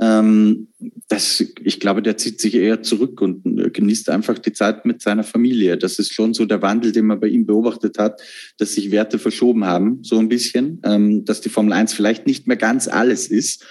[0.00, 0.66] ähm,
[1.08, 5.02] dass ich glaube, der zieht sich eher zurück und äh, genießt einfach die Zeit mit
[5.02, 5.78] seiner Familie.
[5.78, 8.20] Das ist schon so der Wandel, den man bei ihm beobachtet hat,
[8.58, 12.48] dass sich Werte verschoben haben, so ein bisschen, ähm, dass die Formel 1 vielleicht nicht
[12.48, 13.64] mehr ganz alles ist.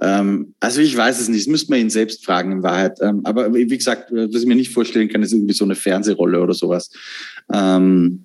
[0.00, 2.98] Ähm, also ich weiß es nicht, das müsste man ihn selbst fragen in Wahrheit.
[3.00, 6.40] Ähm, aber wie gesagt, was ich mir nicht vorstellen kann, ist irgendwie so eine Fernsehrolle
[6.40, 6.90] oder sowas.
[7.52, 8.24] Ähm,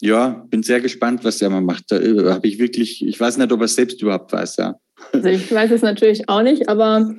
[0.00, 1.90] ja, bin sehr gespannt, was der mal macht.
[1.90, 4.74] Da äh, habe ich wirklich, ich weiß nicht, ob er es selbst überhaupt weiß, ja.
[5.12, 7.14] Also ich weiß es natürlich auch nicht, aber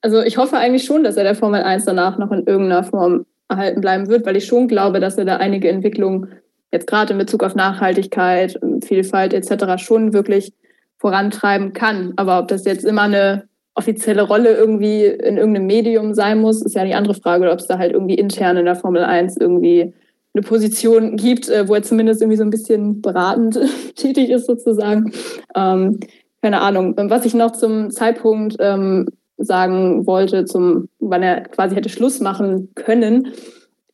[0.00, 3.26] also ich hoffe eigentlich schon, dass er der Formel 1 danach noch in irgendeiner Form
[3.48, 6.28] erhalten bleiben wird, weil ich schon glaube, dass er da einige Entwicklungen
[6.72, 9.82] jetzt gerade in Bezug auf Nachhaltigkeit, Vielfalt etc.
[9.82, 10.52] schon wirklich
[10.98, 12.12] vorantreiben kann.
[12.16, 16.74] Aber ob das jetzt immer eine offizielle Rolle irgendwie in irgendeinem Medium sein muss, ist
[16.74, 19.36] ja die andere Frage, oder ob es da halt irgendwie intern in der Formel 1
[19.36, 19.94] irgendwie
[20.34, 23.58] eine Position gibt, äh, wo er zumindest irgendwie so ein bisschen beratend
[23.94, 25.12] tätig ist sozusagen.
[25.54, 26.00] Ähm,
[26.42, 26.94] keine Ahnung.
[26.96, 29.06] Was ich noch zum Zeitpunkt ähm,
[29.38, 33.32] sagen wollte, zum, wann er quasi hätte Schluss machen können.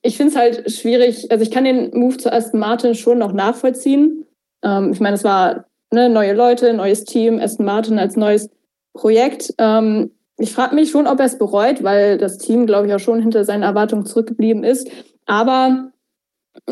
[0.02, 3.32] Ich finde es halt schwierig, also ich kann den Move zu Aston Martin schon noch
[3.32, 4.24] nachvollziehen.
[4.62, 8.50] Ähm, ich meine, es war ne, neue Leute, neues Team, Aston Martin als neues
[8.92, 9.54] Projekt.
[9.58, 12.98] Ähm, ich frage mich schon, ob er es bereut, weil das Team, glaube ich, auch
[12.98, 14.90] schon hinter seinen Erwartungen zurückgeblieben ist.
[15.26, 15.90] Aber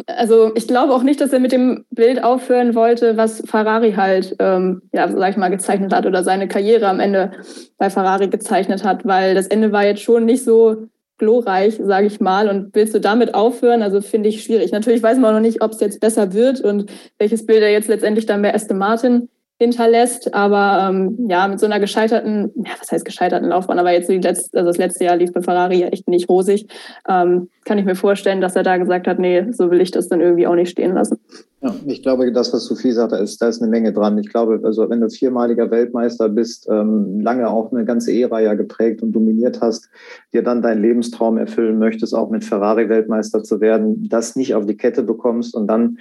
[0.06, 4.36] also ich glaube auch nicht, dass er mit dem Bild aufhören wollte, was Ferrari halt,
[4.38, 7.32] ähm, ja, sag ich mal, gezeichnet hat oder seine Karriere am Ende
[7.78, 10.88] bei Ferrari gezeichnet hat, weil das Ende war jetzt schon nicht so
[11.22, 12.48] glorreich, sage ich mal.
[12.48, 13.80] Und willst du damit aufhören?
[13.82, 14.72] Also finde ich schwierig.
[14.72, 17.86] Natürlich weiß man noch nicht, ob es jetzt besser wird und welches Bild er jetzt
[17.86, 19.28] letztendlich dann bei Aston Martin
[19.62, 20.34] hinterlässt.
[20.34, 24.58] Aber ähm, ja, mit so einer gescheiterten, ja, was heißt gescheiterten Laufbahn, aber jetzt letzte,
[24.58, 26.66] also das letzte Jahr lief bei Ferrari echt nicht rosig,
[27.08, 30.08] ähm, kann ich mir vorstellen, dass er da gesagt hat, nee, so will ich das
[30.08, 31.18] dann irgendwie auch nicht stehen lassen.
[31.60, 34.18] Ja, ich glaube, das, was Sophie sagte, ist, da ist eine Menge dran.
[34.18, 38.54] Ich glaube, also wenn du viermaliger Weltmeister bist, ähm, lange auch eine ganze Ära ja
[38.54, 39.88] geprägt und dominiert hast,
[40.32, 44.66] dir dann deinen Lebenstraum erfüllen möchtest, auch mit Ferrari Weltmeister zu werden, das nicht auf
[44.66, 45.98] die Kette bekommst und dann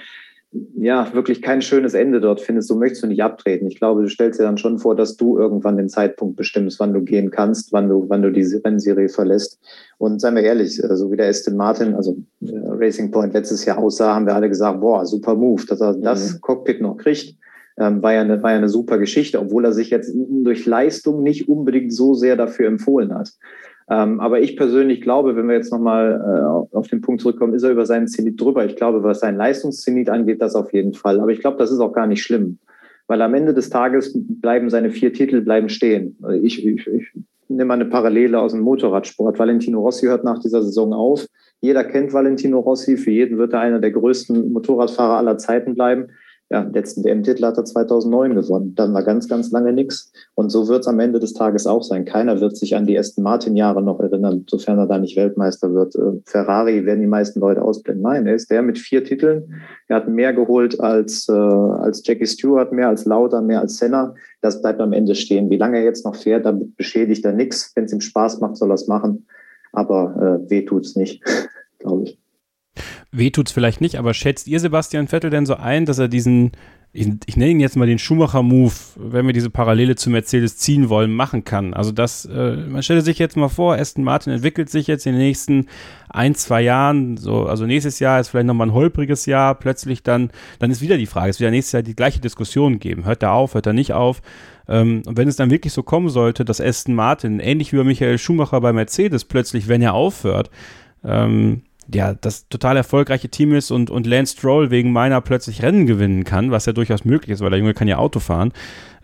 [0.76, 3.68] ja, wirklich kein schönes Ende dort findest, so möchtest du nicht abtreten.
[3.68, 6.94] Ich glaube, du stellst dir dann schon vor, dass du irgendwann den Zeitpunkt bestimmst, wann
[6.94, 9.60] du gehen kannst, wann du, wann du diese Rennserie verlässt.
[9.98, 13.64] Und seien wir ehrlich, so also wie der Aston Martin, also äh, Racing Point letztes
[13.64, 16.42] Jahr aussah, haben wir alle gesagt, boah, super Move, dass er das mhm.
[16.42, 17.38] Cockpit noch kriegt.
[17.78, 21.24] Ähm, war, ja eine, war ja eine super Geschichte, obwohl er sich jetzt durch Leistung
[21.24, 23.32] nicht unbedingt so sehr dafür empfohlen hat.
[23.90, 26.22] Ähm, aber ich persönlich glaube, wenn wir jetzt nochmal
[26.72, 28.66] äh, auf den Punkt zurückkommen, ist er über seinen Zenit drüber.
[28.66, 31.20] Ich glaube, was sein Leistungszenit angeht, das auf jeden Fall.
[31.20, 32.60] Aber ich glaube, das ist auch gar nicht schlimm,
[33.08, 36.18] weil am Ende des Tages bleiben seine vier Titel bleiben stehen.
[36.42, 37.08] Ich, ich, ich
[37.50, 39.38] nehme mal eine Parallele aus dem Motorradsport.
[39.40, 41.26] Valentino Rossi hört nach dieser Saison auf.
[41.60, 42.98] Jeder kennt Valentino Rossi.
[42.98, 46.08] Für jeden wird er einer der größten Motorradfahrer aller Zeiten bleiben
[46.52, 48.76] ja, letzten WM-Titel hat er 2009 gewonnen.
[48.76, 50.12] Dann war ganz, ganz lange nichts.
[50.36, 52.04] Und so wird es am Ende des Tages auch sein.
[52.04, 55.96] Keiner wird sich an die Aston Martin-Jahre noch erinnern, sofern er da nicht Weltmeister wird.
[55.96, 58.04] Äh, Ferrari werden die meisten Leute ausblenden.
[58.04, 59.62] Nein, er ist der mit vier Titeln.
[59.88, 64.14] Er hat mehr geholt als, äh, als Jackie Stewart, mehr als Lauter, mehr als Senna.
[64.42, 65.50] Das bleibt am Ende stehen.
[65.50, 67.72] Wie lange er jetzt noch fährt, damit beschädigt er nichts.
[67.76, 69.26] Wenn es ihm Spaß macht, soll er es machen.
[69.72, 71.24] Aber äh, weh tut's nicht,
[71.80, 72.21] glaube ich.
[73.12, 76.52] Weh tut's vielleicht nicht, aber schätzt ihr Sebastian Vettel denn so ein, dass er diesen,
[76.94, 80.88] ich, ich nenne ihn jetzt mal den Schumacher-Move, wenn wir diese Parallele zu Mercedes ziehen
[80.88, 81.74] wollen, machen kann?
[81.74, 85.14] Also das, äh, man stelle sich jetzt mal vor, Aston Martin entwickelt sich jetzt in
[85.14, 85.68] den nächsten
[86.08, 90.32] ein, zwei Jahren, so, also nächstes Jahr ist vielleicht nochmal ein holpriges Jahr, plötzlich dann,
[90.60, 93.04] dann ist wieder die Frage, es wird ja nächstes Jahr die gleiche Diskussion geben.
[93.04, 94.22] Hört er auf, hört er nicht auf?
[94.70, 97.84] Ähm, und wenn es dann wirklich so kommen sollte, dass Aston Martin, ähnlich wie bei
[97.84, 100.50] Michael Schumacher bei Mercedes, plötzlich, wenn er aufhört,
[101.04, 105.86] ähm, ja, das total erfolgreiche Team ist und, und Lance Stroll wegen meiner plötzlich Rennen
[105.86, 108.54] gewinnen kann, was ja durchaus möglich ist, weil der Junge kann ja Auto fahren,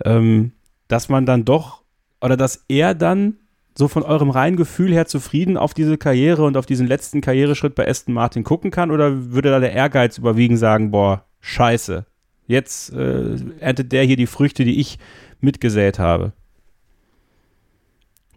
[0.05, 0.53] ähm,
[0.88, 1.83] dass man dann doch,
[2.21, 3.38] oder dass er dann
[3.77, 7.75] so von eurem reinen Gefühl her zufrieden auf diese Karriere und auf diesen letzten Karriereschritt
[7.75, 8.89] bei Aston Martin gucken kann?
[8.89, 12.05] Oder würde da der Ehrgeiz überwiegen, sagen, boah, scheiße,
[12.47, 14.97] jetzt äh, erntet der hier die Früchte, die ich
[15.41, 16.33] mitgesät habe?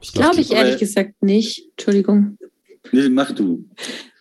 [0.03, 1.69] Ich glaube ich ehrlich gesagt nicht.
[1.71, 2.39] Entschuldigung.
[2.93, 3.65] Nee, mach du.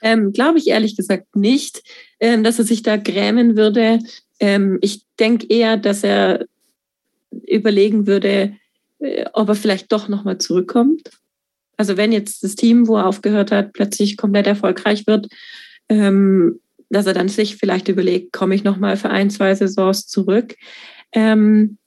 [0.02, 1.84] Ähm, Glaube ich ehrlich gesagt nicht,
[2.20, 4.00] ähm, dass er sich da grämen würde.
[4.40, 6.46] Ähm, ich denke eher, dass er
[7.48, 8.54] überlegen würde,
[9.00, 11.10] äh, ob er vielleicht doch nochmal zurückkommt.
[11.78, 15.28] Also wenn jetzt das Team, wo er aufgehört hat, plötzlich komplett erfolgreich wird,
[15.88, 20.56] ähm, dass er dann sich vielleicht überlegt, komme ich nochmal für ein, zwei Saisons zurück.
[21.12, 21.78] Ähm,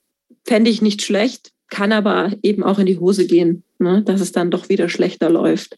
[0.45, 4.03] Fände ich nicht schlecht, kann aber eben auch in die Hose gehen, ne?
[4.03, 5.77] dass es dann doch wieder schlechter läuft.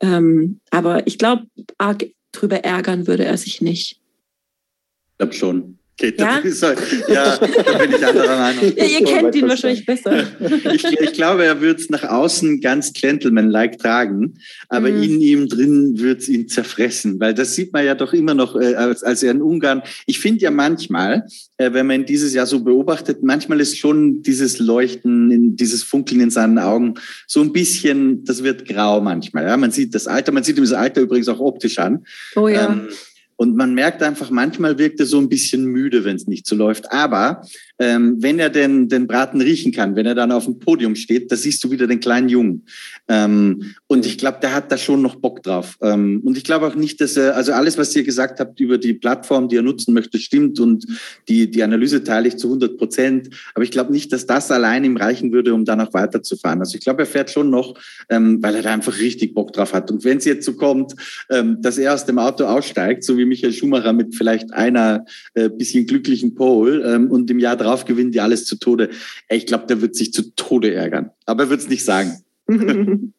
[0.00, 1.46] Ähm, aber ich glaube,
[1.78, 4.00] arg drüber ärgern würde er sich nicht.
[5.10, 5.79] Ich glaube schon.
[6.02, 6.38] Okay, ja?
[6.38, 8.72] Ist, ja, da bin ich anderer Meinung.
[8.74, 10.24] Ja, ihr kennt ihn wahrscheinlich besser.
[10.72, 14.38] ich, ich, glaube, er wird es nach außen ganz gentleman-like tragen,
[14.70, 15.02] aber mhm.
[15.02, 18.56] in ihm drin wird es ihn zerfressen, weil das sieht man ja doch immer noch,
[18.56, 19.82] äh, als, als er in Ungarn.
[20.06, 21.26] Ich finde ja manchmal,
[21.58, 26.22] äh, wenn man ihn dieses Jahr so beobachtet, manchmal ist schon dieses Leuchten, dieses Funkeln
[26.22, 26.94] in seinen Augen
[27.26, 29.44] so ein bisschen, das wird grau manchmal.
[29.44, 29.56] Ja?
[29.58, 32.06] Man sieht das Alter, man sieht ihm das Alter übrigens auch optisch an.
[32.36, 32.70] Oh ja.
[32.70, 32.88] Ähm,
[33.40, 36.54] und man merkt einfach, manchmal wirkt er so ein bisschen müde, wenn es nicht so
[36.54, 36.92] läuft.
[36.92, 37.40] Aber
[37.80, 41.32] ähm, wenn er den, den Braten riechen kann, wenn er dann auf dem Podium steht,
[41.32, 42.66] da siehst du wieder den kleinen Jungen.
[43.08, 45.78] Ähm, und ich glaube, der hat da schon noch Bock drauf.
[45.80, 48.76] Ähm, und ich glaube auch nicht, dass er, also alles, was ihr gesagt habt über
[48.76, 50.84] die Plattform, die er nutzen möchte, stimmt und
[51.26, 53.30] die, die Analyse teile ich zu 100 Prozent.
[53.54, 56.60] Aber ich glaube nicht, dass das allein ihm reichen würde, um dann auch weiterzufahren.
[56.60, 59.72] Also ich glaube, er fährt schon noch, ähm, weil er da einfach richtig Bock drauf
[59.72, 59.90] hat.
[59.90, 60.92] Und wenn es jetzt so kommt,
[61.30, 65.48] ähm, dass er aus dem Auto aussteigt, so wie Michael Schumacher mit vielleicht einer äh,
[65.48, 68.90] bisschen glücklichen Pole ähm, und im Jahr drauf drauf gewinnen die alles zu Tode.
[69.28, 71.10] Ich glaube, der wird sich zu Tode ärgern.
[71.26, 72.24] Aber er wird es nicht sagen.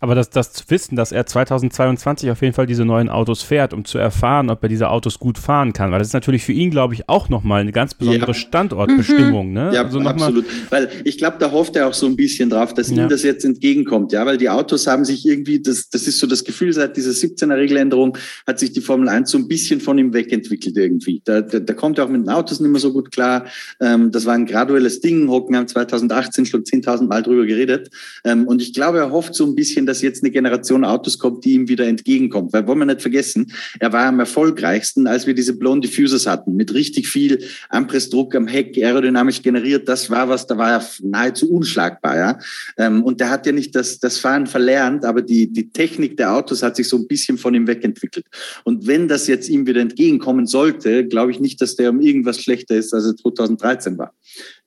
[0.00, 3.72] Aber das, das zu wissen, dass er 2022 auf jeden Fall diese neuen Autos fährt,
[3.72, 6.52] um zu erfahren, ob er diese Autos gut fahren kann, weil das ist natürlich für
[6.52, 8.34] ihn, glaube ich, auch nochmal eine ganz besondere ja.
[8.34, 9.52] Standortbestimmung.
[9.52, 9.72] Ne?
[9.74, 10.44] Ja, also absolut.
[10.70, 13.02] Weil ich glaube, da hofft er auch so ein bisschen drauf, dass ja.
[13.02, 14.12] ihm das jetzt entgegenkommt.
[14.12, 17.10] Ja, weil die Autos haben sich irgendwie, das, das ist so das Gefühl, seit dieser
[17.10, 21.22] 17er Regeländerung hat sich die Formel 1 so ein bisschen von ihm wegentwickelt irgendwie.
[21.24, 23.46] Da, da, da kommt er auch mit den Autos nicht mehr so gut klar.
[23.80, 25.28] Ähm, das war ein graduelles Ding.
[25.28, 27.90] Hocken haben 2018 schon 10.000 Mal drüber geredet.
[28.24, 31.44] Ähm, und ich glaube, er hofft so ein bisschen, dass jetzt eine Generation Autos kommt,
[31.44, 32.52] die ihm wieder entgegenkommt.
[32.52, 36.54] Weil wollen wir nicht vergessen, er war am erfolgreichsten, als wir diese Blown Diffusers hatten,
[36.54, 39.88] mit richtig viel Ampressdruck am Heck, aerodynamisch generiert.
[39.88, 42.16] Das war was, da war er nahezu unschlagbar.
[42.16, 42.38] Ja?
[42.76, 46.34] Ähm, und der hat ja nicht das, das Fahren verlernt, aber die, die Technik der
[46.34, 48.26] Autos hat sich so ein bisschen von ihm wegentwickelt.
[48.64, 52.40] Und wenn das jetzt ihm wieder entgegenkommen sollte, glaube ich nicht, dass der um irgendwas
[52.40, 54.12] schlechter ist, als er 2013 war.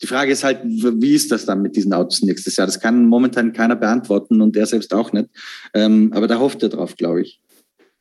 [0.02, 2.68] Die Frage ist halt, wie ist das dann mit diesen Autos nächstes Jahr?
[2.68, 5.30] Das kann momentan keiner beantworten und er selbst auch nicht.
[5.74, 7.40] Ähm, aber da hofft er drauf, glaube ich.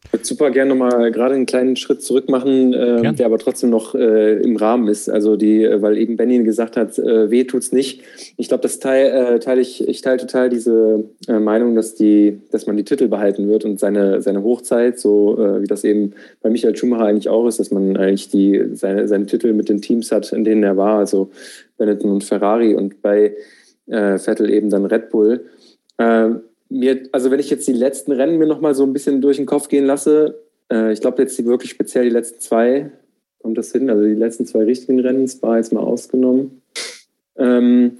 [0.02, 3.68] Ich würde super gerne nochmal gerade einen kleinen Schritt zurück machen, äh, der aber trotzdem
[3.68, 5.10] noch äh, im Rahmen ist.
[5.10, 8.00] Also die, äh, weil eben Benny gesagt hat, äh, weh tut's nicht.
[8.38, 12.40] Ich glaube, das teile äh, teil ich, ich teile total diese äh, Meinung, dass die,
[12.50, 16.14] dass man die Titel behalten wird und seine, seine Hochzeit, so äh, wie das eben
[16.40, 19.82] bei Michael Schumacher eigentlich auch ist, dass man eigentlich die, seine, seine Titel mit den
[19.82, 21.30] Teams hat, in denen er war, also
[21.80, 23.34] Benetton und Ferrari und bei
[23.86, 25.46] äh, Vettel eben dann Red Bull.
[25.98, 26.28] Äh,
[26.68, 29.46] mir, also wenn ich jetzt die letzten Rennen mir nochmal so ein bisschen durch den
[29.46, 30.38] Kopf gehen lasse,
[30.70, 32.92] äh, ich glaube jetzt die wirklich speziell die letzten zwei,
[33.40, 36.62] kommt das hin, also die letzten zwei richtigen Rennen, war jetzt mal ausgenommen,
[37.36, 37.98] ähm,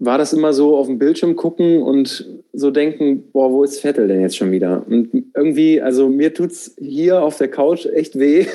[0.00, 4.08] war das immer so auf dem Bildschirm gucken und so denken, boah, wo ist Vettel
[4.08, 4.84] denn jetzt schon wieder?
[4.88, 8.46] Und irgendwie, also mir tut es hier auf der Couch echt weh,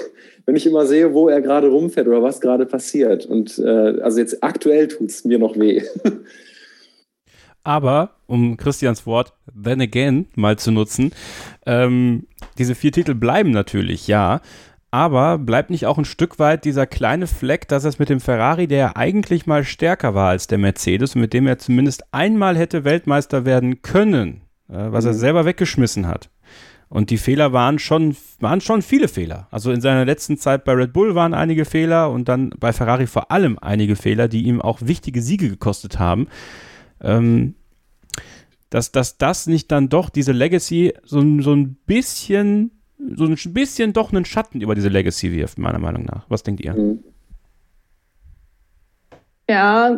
[0.46, 3.26] wenn ich immer sehe, wo er gerade rumfährt oder was gerade passiert.
[3.26, 5.82] Und äh, also jetzt aktuell tut es mir noch weh.
[7.64, 11.12] Aber, um Christians Wort then again mal zu nutzen,
[11.66, 12.28] ähm,
[12.60, 14.42] diese vier Titel bleiben natürlich, ja.
[14.92, 18.68] Aber bleibt nicht auch ein Stück weit dieser kleine Fleck, dass es mit dem Ferrari,
[18.68, 22.56] der ja eigentlich mal stärker war als der Mercedes und mit dem er zumindest einmal
[22.56, 25.10] hätte Weltmeister werden können, äh, was mhm.
[25.10, 26.30] er selber weggeschmissen hat.
[26.88, 29.48] Und die Fehler waren schon, waren schon viele Fehler.
[29.52, 33.08] Also in seiner letzten Zeit bei Red Bull waren einige Fehler und dann bei Ferrari
[33.08, 36.28] vor allem einige Fehler, die ihm auch wichtige Siege gekostet haben
[37.02, 37.56] ähm,
[38.70, 42.72] dass, dass das nicht dann doch diese Legacy so, so ein bisschen,
[43.16, 46.26] so ein bisschen doch einen Schatten über diese Legacy wirft, meiner Meinung nach.
[46.30, 46.98] Was denkt ihr?
[49.48, 49.98] Ja,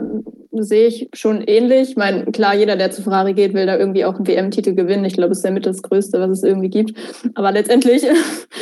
[0.63, 1.89] sehe ich schon ähnlich.
[1.89, 5.05] Ich meine, klar, jeder, der zu Ferrari geht, will da irgendwie auch einen WM-Titel gewinnen.
[5.05, 6.97] Ich glaube, es ist damit das Größte, was es irgendwie gibt.
[7.35, 8.03] Aber letztendlich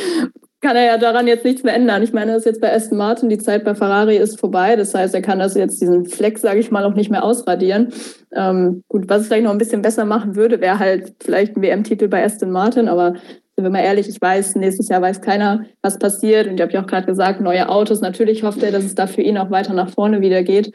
[0.60, 2.02] kann er ja daran jetzt nichts mehr ändern.
[2.02, 4.76] Ich meine, das ist jetzt bei Aston Martin, die Zeit bei Ferrari ist vorbei.
[4.76, 7.92] Das heißt, er kann das jetzt diesen Fleck, sage ich mal, auch nicht mehr ausradieren.
[8.34, 11.62] Ähm, gut, was es vielleicht noch ein bisschen besser machen würde, wäre halt vielleicht ein
[11.62, 13.14] WM-Titel bei Aston Martin, aber
[13.56, 16.46] sind wir mal ehrlich, ich weiß, nächstes Jahr weiß keiner, was passiert.
[16.46, 18.02] Und ich habe ja auch gerade gesagt, neue Autos.
[18.02, 20.72] Natürlich hofft er, dass es da für ihn auch weiter nach vorne wieder geht.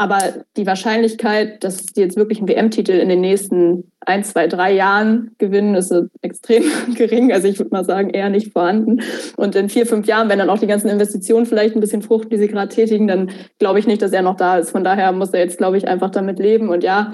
[0.00, 0.20] Aber
[0.56, 5.32] die Wahrscheinlichkeit, dass die jetzt wirklich einen WM-Titel in den nächsten ein, zwei, drei Jahren
[5.38, 5.92] gewinnen, ist
[6.22, 6.62] extrem
[6.94, 7.32] gering.
[7.32, 9.00] Also ich würde mal sagen, eher nicht vorhanden.
[9.36, 12.30] Und in vier, fünf Jahren, wenn dann auch die ganzen Investitionen vielleicht ein bisschen fruchten,
[12.30, 14.70] die sie gerade tätigen, dann glaube ich nicht, dass er noch da ist.
[14.70, 16.68] Von daher muss er jetzt, glaube ich, einfach damit leben.
[16.68, 17.12] Und ja,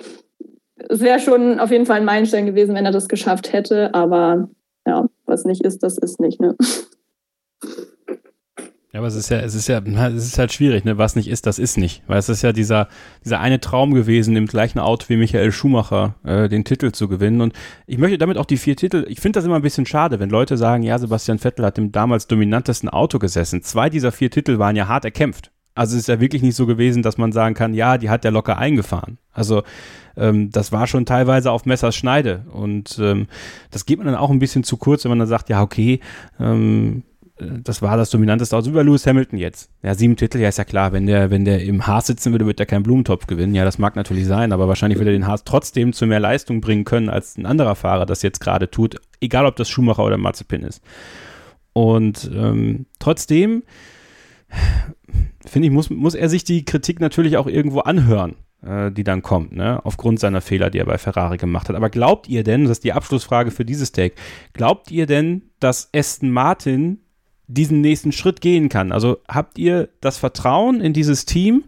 [0.77, 3.95] es wäre schon auf jeden Fall ein Meilenstein gewesen, wenn er das geschafft hätte.
[3.95, 4.51] Aber
[4.87, 6.39] ja, was nicht ist, das ist nicht.
[6.39, 6.55] Ne?
[8.95, 10.97] Ja, aber es ist ja, es ist ja, es ist halt schwierig, ne?
[10.99, 12.05] Was nicht ist, das ist nicht.
[12.07, 12.87] Weil es ist ja dieser,
[13.25, 17.41] dieser eine Traum gewesen, im gleichen Auto wie Michael Schumacher äh, den Titel zu gewinnen.
[17.41, 17.55] Und
[17.89, 20.31] ich möchte damit auch die vier Titel, ich finde das immer ein bisschen schade, wenn
[20.31, 23.63] Leute sagen, ja, Sebastian Vettel hat im damals dominantesten Auto gesessen.
[23.63, 25.51] Zwei dieser vier Titel waren ja hart erkämpft.
[25.75, 28.23] Also es ist ja wirklich nicht so gewesen, dass man sagen kann, ja, die hat
[28.23, 29.19] der locker eingefahren.
[29.33, 29.65] Also
[30.17, 32.45] ähm, das war schon teilweise auf Messers Schneide.
[32.53, 33.27] Und ähm,
[33.73, 35.99] das geht man dann auch ein bisschen zu kurz, wenn man dann sagt, ja, okay,
[36.39, 37.03] ähm,
[37.37, 39.69] das war das dominanteste Auto über Lewis Hamilton jetzt.
[39.83, 42.47] Ja, sieben Titel, ja, ist ja klar, wenn der, wenn der im Haas sitzen würde,
[42.47, 43.57] wird er keinen Blumentopf gewinnen.
[43.57, 46.61] Ja, das mag natürlich sein, aber wahrscheinlich würde er den Haas trotzdem zu mehr Leistung
[46.61, 50.17] bringen können, als ein anderer Fahrer das jetzt gerade tut, egal ob das Schumacher oder
[50.17, 50.81] Mazepin ist.
[51.73, 53.65] Und ähm, trotzdem,
[55.45, 59.23] finde ich, muss, muss er sich die Kritik natürlich auch irgendwo anhören äh, die dann
[59.23, 59.85] kommt, ne?
[59.85, 61.75] aufgrund seiner Fehler, die er bei Ferrari gemacht hat.
[61.75, 64.15] Aber glaubt ihr denn, das ist die Abschlussfrage für dieses Take,
[64.53, 67.01] glaubt ihr denn, dass Aston Martin
[67.47, 68.93] diesen nächsten Schritt gehen kann.
[68.93, 71.65] Also habt ihr das Vertrauen in dieses Team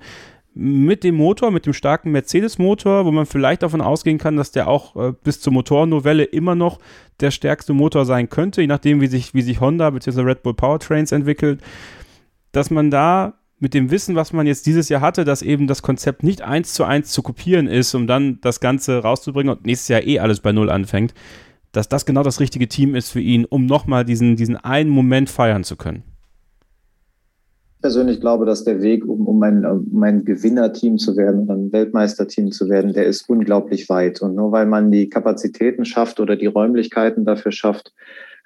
[0.55, 4.69] mit dem Motor, mit dem starken Mercedes-Motor, wo man vielleicht davon ausgehen kann, dass der
[4.69, 6.79] auch äh, bis zur Motornovelle immer noch
[7.21, 10.23] der stärkste Motor sein könnte, je nachdem, wie sich, wie sich Honda bzw.
[10.23, 11.61] Red Bull Powertrains entwickelt,
[12.53, 15.83] dass man da mit dem Wissen, was man jetzt dieses Jahr hatte, dass eben das
[15.83, 19.89] Konzept nicht eins zu eins zu kopieren ist, um dann das Ganze rauszubringen und nächstes
[19.89, 21.13] Jahr eh alles bei Null anfängt,
[21.73, 25.29] dass das genau das richtige Team ist für ihn, um nochmal diesen, diesen einen Moment
[25.31, 26.03] feiern zu können?
[27.77, 31.73] Ich persönlich glaube, dass der Weg, um, um, ein, um ein Gewinnerteam zu werden, ein
[31.73, 34.23] Weltmeisterteam zu werden, der ist unglaublich weit.
[34.23, 37.93] Und nur weil man die Kapazitäten schafft oder die Räumlichkeiten dafür schafft,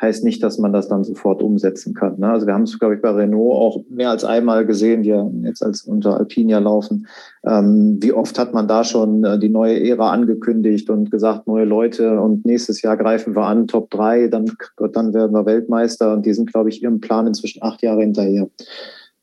[0.00, 2.18] heißt nicht, dass man das dann sofort umsetzen kann.
[2.18, 2.30] Ne?
[2.30, 5.14] Also wir haben es, glaube ich, bei Renault auch mehr als einmal gesehen, die
[5.46, 7.06] jetzt als unter Alpinia laufen.
[7.44, 11.64] Ähm, wie oft hat man da schon äh, die neue Ära angekündigt und gesagt, neue
[11.64, 14.50] Leute und nächstes Jahr greifen wir an, Top 3, dann,
[14.92, 18.48] dann werden wir Weltmeister und die sind, glaube ich, ihrem Plan inzwischen acht Jahre hinterher.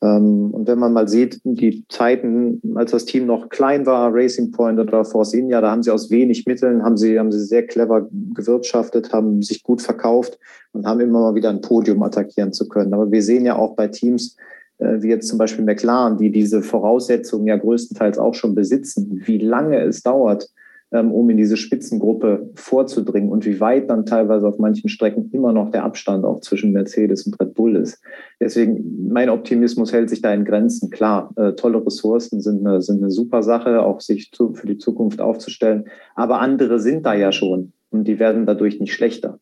[0.00, 4.52] Ähm, und wenn man mal sieht, die Zeiten, als das Team noch klein war, Racing
[4.52, 7.66] Point oder Force India, da haben sie aus wenig Mitteln, haben sie, haben sie sehr
[7.66, 10.38] clever gewirtschaftet, haben sich gut verkauft
[10.72, 12.94] und haben immer mal wieder ein Podium attackieren zu können.
[12.94, 14.36] Aber wir sehen ja auch bei Teams,
[14.78, 19.38] äh, wie jetzt zum Beispiel McLaren, die diese Voraussetzungen ja größtenteils auch schon besitzen, wie
[19.38, 20.48] lange es dauert,
[20.90, 25.70] um in diese Spitzengruppe vorzudringen und wie weit dann teilweise auf manchen Strecken immer noch
[25.70, 28.00] der Abstand auch zwischen Mercedes und Red Bull ist.
[28.40, 30.90] Deswegen, mein Optimismus hält sich da in Grenzen.
[30.90, 34.78] Klar, äh, tolle Ressourcen sind eine, sind eine super Sache, auch sich zu, für die
[34.78, 35.84] Zukunft aufzustellen.
[36.14, 39.38] Aber andere sind da ja schon und die werden dadurch nicht schlechter.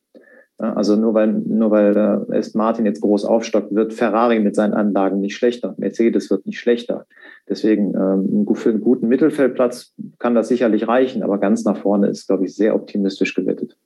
[0.58, 1.96] Also nur weil, nur weil
[2.30, 5.74] äh, Martin jetzt groß aufstockt, wird Ferrari mit seinen Anlagen nicht schlechter.
[5.76, 7.06] Mercedes wird nicht schlechter.
[7.46, 12.26] Deswegen ähm, für einen guten Mittelfeldplatz kann das sicherlich reichen, aber ganz nach vorne ist,
[12.26, 13.76] glaube ich, sehr optimistisch gewettet.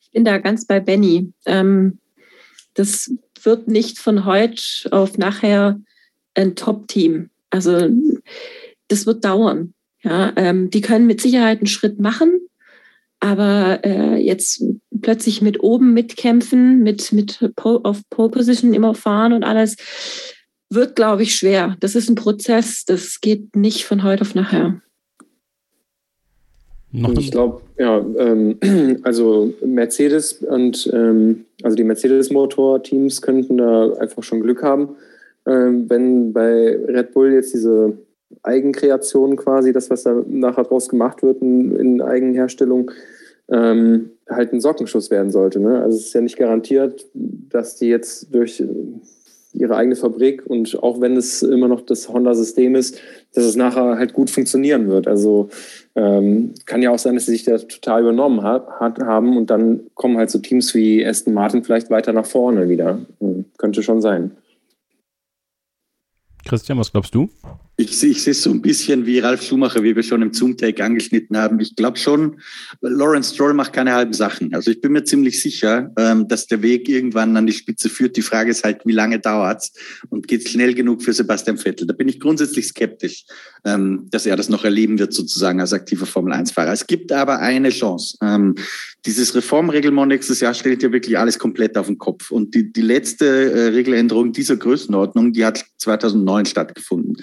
[0.00, 1.32] Ich bin da ganz bei Benny.
[1.46, 1.98] Ähm,
[2.74, 3.12] das
[3.42, 5.80] wird nicht von heute auf nachher
[6.34, 7.30] ein Top-Team.
[7.50, 7.88] Also
[8.88, 9.72] das wird dauern.
[10.02, 12.40] Ja, ähm, die können mit Sicherheit einen Schritt machen,
[13.18, 14.62] aber äh, jetzt
[15.06, 19.76] plötzlich mit oben mitkämpfen, mit, mit auf Pole Position immer fahren und alles,
[20.68, 21.76] wird, glaube ich, schwer.
[21.78, 24.82] Das ist ein Prozess, das geht nicht von heute auf nachher.
[26.90, 28.58] Ich glaube, ja, ähm,
[29.04, 34.96] also Mercedes und ähm, also die Mercedes-Motor-Teams könnten da einfach schon Glück haben,
[35.46, 37.96] ähm, wenn bei Red Bull jetzt diese
[38.42, 42.90] Eigenkreation quasi, das, was da nachher draus gemacht wird in, in Eigenherstellung,
[43.52, 45.60] ähm, halt ein Sockenschuss werden sollte.
[45.60, 45.82] Ne?
[45.82, 48.62] Also es ist ja nicht garantiert, dass die jetzt durch
[49.52, 53.00] ihre eigene Fabrik und auch wenn es immer noch das Honda-System ist,
[53.34, 55.08] dass es nachher halt gut funktionieren wird.
[55.08, 55.48] Also
[55.94, 59.48] ähm, kann ja auch sein, dass sie sich da total übernommen hat, hat, haben und
[59.48, 62.98] dann kommen halt so Teams wie Aston Martin vielleicht weiter nach vorne wieder.
[63.20, 64.32] Hm, könnte schon sein.
[66.44, 67.28] Christian, was glaubst du?
[67.78, 70.82] Ich, ich sehe es so ein bisschen wie Ralf Schumacher, wie wir schon im Zoom-Take
[70.82, 71.60] angeschnitten haben.
[71.60, 72.40] Ich glaube schon,
[72.80, 74.54] Lawrence Stroll macht keine halben Sachen.
[74.54, 78.16] Also ich bin mir ziemlich sicher, ähm, dass der Weg irgendwann an die Spitze führt.
[78.16, 79.72] Die Frage ist halt, wie lange dauert's
[80.08, 81.86] und geht schnell genug für Sebastian Vettel?
[81.86, 83.26] Da bin ich grundsätzlich skeptisch,
[83.66, 86.72] ähm, dass er das noch erleben wird, sozusagen als aktiver Formel-1-Fahrer.
[86.72, 88.16] Es gibt aber eine Chance.
[88.22, 88.54] Ähm,
[89.04, 92.30] dieses Reformreglement nächstes Jahr stellt ja wirklich alles komplett auf den Kopf.
[92.30, 97.16] Und die, die letzte äh, Regeländerung dieser Größenordnung, die hat 2009 stattgefunden.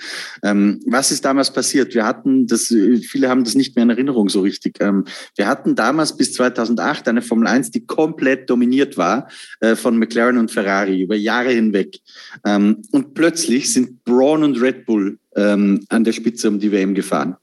[0.43, 1.95] Ähm, was ist damals passiert?
[1.95, 4.77] Wir hatten das, viele haben das nicht mehr in Erinnerung so richtig.
[4.81, 9.29] Ähm, wir hatten damals bis 2008 eine Formel 1, die komplett dominiert war
[9.61, 11.99] äh, von McLaren und Ferrari über Jahre hinweg.
[12.45, 16.93] Ähm, und plötzlich sind Braun und Red Bull ähm, an der Spitze um die WM
[16.93, 17.37] gefahren.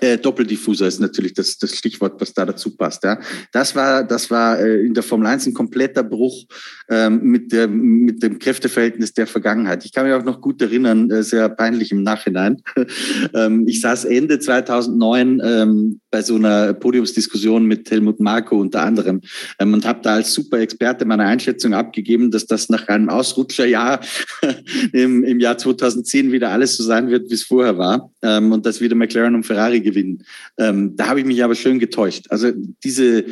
[0.00, 3.04] Äh, Doppeldiffuser ist natürlich das, das Stichwort, was da dazu passt.
[3.04, 3.18] Ja.
[3.52, 6.44] Das war, das war äh, in der Formel 1 ein kompletter Bruch
[6.88, 9.84] ähm, mit, der, mit dem Kräfteverhältnis der Vergangenheit.
[9.84, 12.62] Ich kann mich auch noch gut erinnern, äh, sehr peinlich im Nachhinein.
[13.34, 19.20] ähm, ich saß Ende 2009 ähm, bei so einer Podiumsdiskussion mit Helmut Marko unter anderem
[19.58, 24.00] ähm, und habe da als super Experte meine Einschätzung abgegeben, dass das nach einem Ausrutscherjahr
[24.92, 28.66] im, im Jahr 2010 wieder alles so sein wird, wie es vorher war ähm, und
[28.66, 30.24] dass wieder McLaren und Ferrari gewinnen.
[30.58, 32.26] Ähm, da habe ich mich aber schön getäuscht.
[32.28, 32.52] Also
[32.84, 33.24] diese,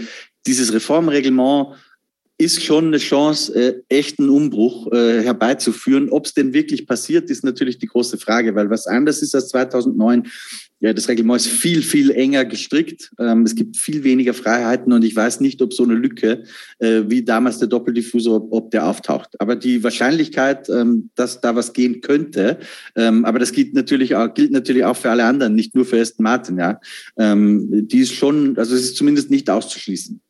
[0.47, 1.75] dieses Reformreglement
[2.37, 6.11] ist schon eine Chance, äh, echten Umbruch äh, herbeizuführen.
[6.11, 9.49] Ob es denn wirklich passiert, ist natürlich die große Frage, weil was anders ist als
[9.49, 10.27] 2009.
[10.81, 13.13] Ja, das Reglement ist viel, viel enger gestrickt.
[13.21, 16.43] Ähm, es gibt viel weniger Freiheiten und ich weiß nicht, ob so eine Lücke
[16.81, 19.41] äh, wie damals der Doppeldiffusor, ob, ob der auftaucht.
[19.41, 22.59] Aber die Wahrscheinlichkeit, ähm, dass da was gehen könnte,
[22.97, 26.01] ähm, aber das gilt natürlich auch, gilt natürlich auch für alle anderen, nicht nur für
[26.01, 26.81] Aston Martin, ja.
[27.17, 30.21] Ähm, die ist schon, also es ist zumindest nicht auszuschließen.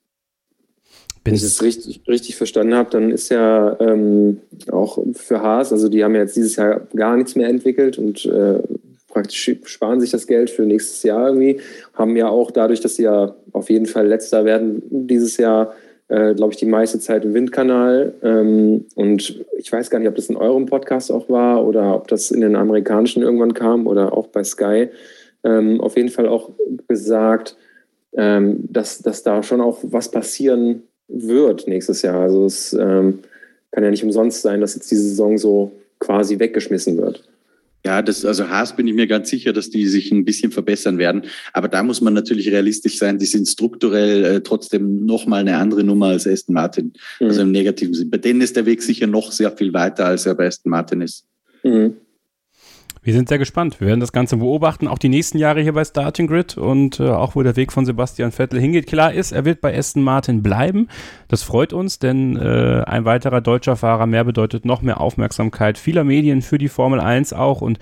[1.24, 5.88] Wenn ich es richtig, richtig verstanden habe, dann ist ja ähm, auch für Haas, also
[5.88, 8.60] die haben ja jetzt dieses Jahr gar nichts mehr entwickelt und äh,
[9.08, 11.60] praktisch sparen sich das Geld für nächstes Jahr irgendwie,
[11.94, 15.74] haben ja auch dadurch, dass sie ja auf jeden Fall letzter werden dieses Jahr,
[16.08, 18.12] äh, glaube ich, die meiste Zeit im Windkanal.
[18.22, 22.08] Ähm, und ich weiß gar nicht, ob das in eurem Podcast auch war oder ob
[22.08, 24.88] das in den amerikanischen irgendwann kam oder auch bei Sky,
[25.44, 26.50] ähm, auf jeden Fall auch
[26.88, 27.56] gesagt,
[28.16, 32.20] ähm, dass, dass da schon auch was passieren wird nächstes Jahr.
[32.20, 33.20] Also es ähm,
[33.70, 37.24] kann ja nicht umsonst sein, dass jetzt diese Saison so quasi weggeschmissen wird.
[37.86, 40.96] Ja, das, also Haas bin ich mir ganz sicher, dass die sich ein bisschen verbessern
[40.96, 41.24] werden.
[41.52, 43.18] Aber da muss man natürlich realistisch sein.
[43.18, 46.94] Die sind strukturell äh, trotzdem nochmal eine andere Nummer als Aston Martin.
[47.20, 47.26] Mhm.
[47.26, 48.10] Also im negativen Sinn.
[48.10, 51.02] Bei denen ist der Weg sicher noch sehr viel weiter, als er bei Aston Martin
[51.02, 51.26] ist.
[51.62, 51.96] Mhm.
[53.04, 53.80] Wir sind sehr gespannt.
[53.80, 57.10] Wir werden das Ganze beobachten, auch die nächsten Jahre hier bei Starting Grid und äh,
[57.10, 58.86] auch wo der Weg von Sebastian Vettel hingeht.
[58.86, 60.88] Klar ist, er wird bei Aston Martin bleiben.
[61.28, 66.02] Das freut uns, denn äh, ein weiterer deutscher Fahrer mehr bedeutet noch mehr Aufmerksamkeit vieler
[66.02, 67.78] Medien für die Formel 1 auch und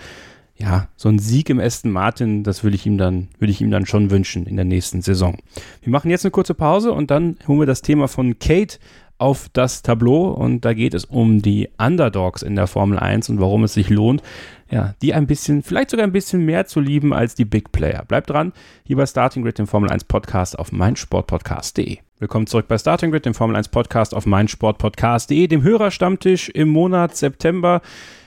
[0.57, 3.71] ja, so ein Sieg im Aston Martin, das würde ich ihm dann, würde ich ihm
[3.71, 5.39] dann schon wünschen in der nächsten Saison.
[5.83, 8.79] Wir machen jetzt eine kurze Pause und dann holen wir das Thema von Kate
[9.23, 13.41] auf das Tableau und da geht es um die Underdogs in der Formel 1 und
[13.41, 14.21] warum es sich lohnt,
[14.73, 18.05] ja, die ein bisschen, vielleicht sogar ein bisschen mehr zu lieben als die Big Player.
[18.07, 18.53] Bleibt dran,
[18.85, 21.99] hier bei Starting Grid, dem Formel 1 Podcast auf meinsportpodcast.de.
[22.19, 27.15] Willkommen zurück bei Starting Grid, dem Formel 1 Podcast auf meinsportpodcast.de, dem Hörerstammtisch im Monat
[27.17, 27.83] September.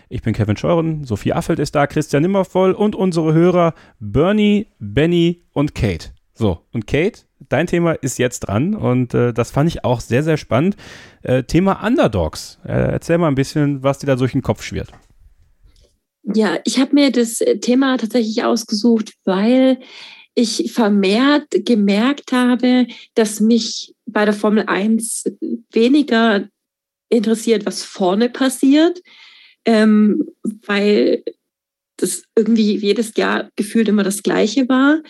[0.08, 5.42] Ich bin Kevin Scheuren, Sophie Affelt ist da, Christian Nimmervoll und unsere Hörer Bernie, Benny
[5.52, 6.10] und Kate.
[6.36, 10.22] So, und Kate, dein Thema ist jetzt dran und äh, das fand ich auch sehr,
[10.22, 10.78] sehr spannend.
[11.24, 12.60] Äh, Thema Underdogs.
[12.66, 14.92] Äh, erzähl mal ein bisschen, was dir da durch den Kopf schwirrt.
[16.34, 19.80] Ja, ich habe mir das äh, Thema tatsächlich ausgesucht, weil
[20.34, 25.26] ich vermehrt gemerkt habe, dass mich bei der Formel 1
[25.72, 26.48] weniger
[27.10, 29.02] interessiert, was vorne passiert,
[29.66, 30.24] ähm,
[30.66, 31.24] weil
[31.98, 35.02] das irgendwie jedes Jahr gefühlt immer das Gleiche war.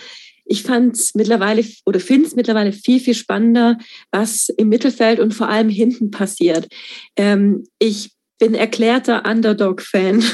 [0.45, 3.79] Ich fand es mittlerweile oder finde es mittlerweile viel, viel spannender,
[4.11, 6.67] was im Mittelfeld und vor allem hinten passiert.
[7.15, 10.23] Ähm, ich bin erklärter Underdog-Fan.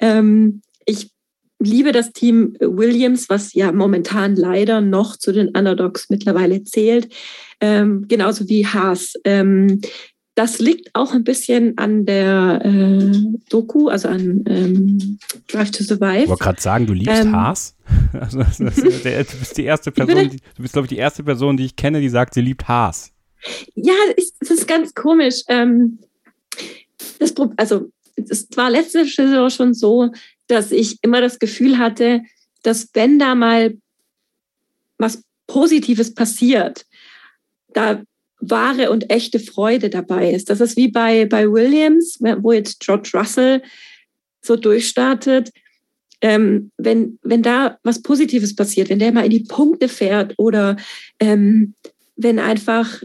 [0.00, 1.10] Ähm, ich
[1.58, 7.12] liebe das Team Williams, was ja momentan leider noch zu den Underdogs mittlerweile zählt,
[7.60, 9.14] ähm, genauso wie Haas.
[9.24, 9.80] Ähm,
[10.34, 13.10] das liegt auch ein bisschen an der äh,
[13.48, 16.24] Doku, also an ähm, Drive to Survive.
[16.24, 17.74] Ich wollte gerade sagen, du liebst ähm, Haas.
[18.12, 21.22] Also, das der, du bist die erste Person, die, du bist, glaube ich, die erste
[21.22, 23.12] Person, die ich kenne, die sagt, sie liebt Haas.
[23.74, 23.94] Ja,
[24.40, 25.42] das ist ganz komisch.
[25.48, 25.98] Ähm,
[27.18, 30.10] das, also es war letzte Saison schon so,
[30.46, 32.22] dass ich immer das Gefühl hatte,
[32.62, 33.76] dass wenn da mal
[34.98, 36.86] was Positives passiert,
[37.68, 38.02] da
[38.40, 40.50] wahre und echte Freude dabei ist.
[40.50, 43.62] Das ist wie bei, bei Williams, wo jetzt George Russell
[44.42, 45.52] so durchstartet.
[46.22, 50.76] Ähm, wenn, wenn da was Positives passiert, wenn der mal in die Punkte fährt oder
[51.20, 51.74] ähm,
[52.16, 53.02] wenn einfach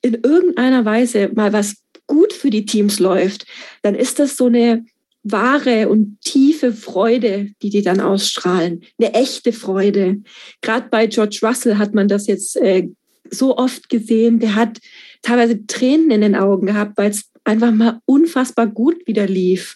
[0.00, 1.76] in irgendeiner Weise mal was
[2.06, 3.46] gut für die Teams läuft,
[3.82, 4.84] dann ist das so eine
[5.22, 8.84] wahre und tiefe Freude, die die dann ausstrahlen.
[8.98, 10.22] Eine echte Freude.
[10.62, 12.88] Gerade bei George Russell hat man das jetzt äh,
[13.30, 14.38] so oft gesehen.
[14.38, 14.78] Der hat
[15.22, 19.74] teilweise Tränen in den Augen gehabt, weil es einfach mal unfassbar gut wieder lief.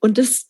[0.00, 0.48] Und das,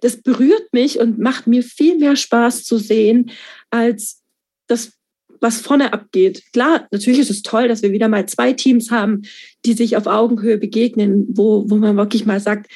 [0.00, 3.30] das berührt mich und macht mir viel mehr Spaß zu sehen,
[3.70, 4.22] als
[4.66, 4.92] das
[5.40, 6.42] was vorne abgeht.
[6.52, 9.22] Klar, natürlich ist es toll, dass wir wieder mal zwei Teams haben,
[9.64, 12.70] die sich auf Augenhöhe begegnen, wo, wo man wirklich mal sagt,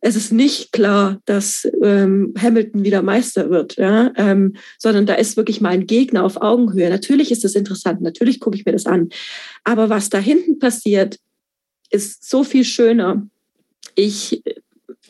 [0.00, 4.12] es ist nicht klar, dass ähm, Hamilton wieder Meister wird, ja?
[4.16, 6.88] ähm, sondern da ist wirklich mal ein Gegner auf Augenhöhe.
[6.88, 9.08] Natürlich ist das interessant, natürlich gucke ich mir das an.
[9.64, 11.18] Aber was da hinten passiert,
[11.90, 13.26] ist so viel schöner.
[13.96, 14.42] Ich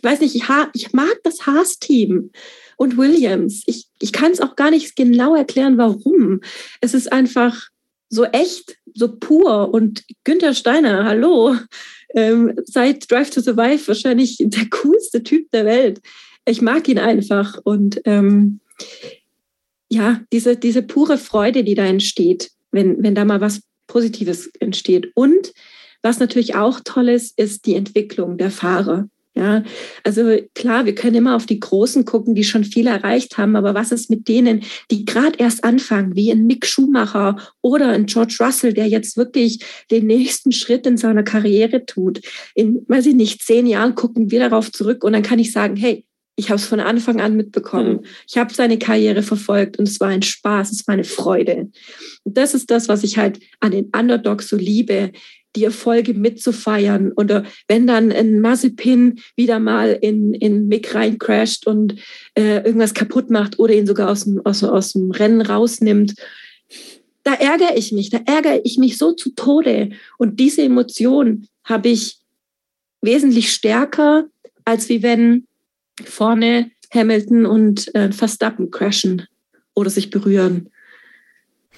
[0.03, 2.31] weiß nicht, ich, ich mag das Haas-Team
[2.79, 3.65] und Williams.
[3.67, 6.41] Ich, ich kann es auch gar nicht genau erklären, warum.
[6.81, 7.69] Es ist einfach
[8.09, 9.75] so echt, so pur.
[9.75, 11.57] Und Günther Steiner, hallo,
[12.15, 16.01] ähm, seit Drive to Survive wahrscheinlich der coolste Typ der Welt.
[16.47, 17.59] Ich mag ihn einfach.
[17.65, 18.61] Und ähm,
[19.91, 25.11] ja, diese, diese pure Freude, die da entsteht, wenn, wenn da mal was Positives entsteht.
[25.15, 25.53] Und
[26.01, 29.09] was natürlich auch toll ist, ist die Entwicklung der Fahrer.
[29.35, 29.63] Ja,
[30.03, 33.73] also klar, wir können immer auf die Großen gucken, die schon viel erreicht haben, aber
[33.73, 38.39] was ist mit denen, die gerade erst anfangen, wie ein Mick Schumacher oder ein George
[38.41, 39.61] Russell, der jetzt wirklich
[39.93, 42.21] den nächsten Schritt in seiner Karriere tut?
[42.57, 45.77] In, weiß ich nicht, zehn Jahren gucken wir darauf zurück und dann kann ich sagen,
[45.77, 46.05] hey,
[46.39, 47.95] ich habe es von Anfang an mitbekommen.
[47.95, 48.05] Mhm.
[48.29, 51.71] Ich habe seine Karriere verfolgt und es war ein Spaß, es war eine Freude.
[52.23, 55.13] Und das ist das, was ich halt an den Underdogs so liebe,
[55.59, 57.13] die Erfolge mitzufeiern.
[57.13, 61.97] Oder wenn dann ein Mazepin wieder mal in, in Mick reincrasht und
[62.35, 66.15] äh, irgendwas kaputt macht oder ihn sogar aus dem, aus, aus dem Rennen rausnimmt,
[67.25, 69.91] da ärgere ich mich, da ärgere ich mich so zu Tode.
[70.17, 72.19] Und diese Emotion habe ich
[73.03, 74.27] wesentlich stärker,
[74.65, 75.47] als wie wenn
[76.05, 79.27] vorne Hamilton und äh, Verstappen crashen
[79.75, 80.71] oder sich berühren.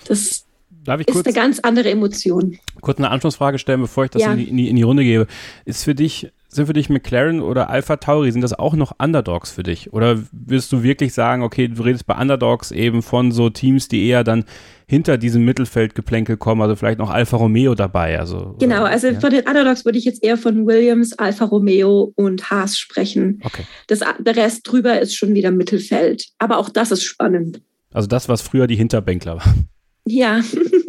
[0.04, 0.44] Das
[0.90, 2.58] Darf ich ist eine ganz andere Emotion.
[2.80, 4.32] Kurz eine Anschlussfrage stellen, bevor ich das ja.
[4.32, 5.28] in, die, in, die, Runde gebe.
[5.64, 9.52] Ist für dich, sind für dich McLaren oder Alpha Tauri, sind das auch noch Underdogs
[9.52, 9.92] für dich?
[9.92, 14.04] Oder wirst du wirklich sagen, okay, du redest bei Underdogs eben von so Teams, die
[14.04, 14.46] eher dann
[14.88, 18.18] hinter diesem Mittelfeldgeplänkel kommen, also vielleicht noch Alfa Romeo dabei.
[18.18, 19.20] Also, genau, also ja.
[19.20, 23.40] von den Underdogs würde ich jetzt eher von Williams, Alfa Romeo und Haas sprechen.
[23.44, 23.62] Okay.
[23.86, 26.26] Das, der Rest drüber ist schon wieder Mittelfeld.
[26.38, 27.62] Aber auch das ist spannend.
[27.92, 29.68] Also das, was früher die Hinterbänkler waren.
[30.04, 30.40] Ja.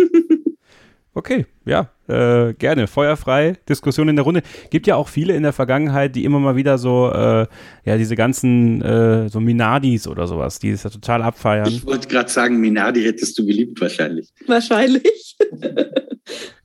[1.13, 2.87] okay, ja, äh, gerne.
[2.87, 4.41] Feuerfrei, Diskussion in der Runde.
[4.69, 7.47] Gibt ja auch viele in der Vergangenheit, die immer mal wieder so, äh,
[7.85, 11.67] ja, diese ganzen, äh, so Minadis oder sowas, die es ja total abfeiern.
[11.67, 14.29] Ich wollte gerade sagen, Minardi hättest du geliebt wahrscheinlich.
[14.47, 15.37] Wahrscheinlich.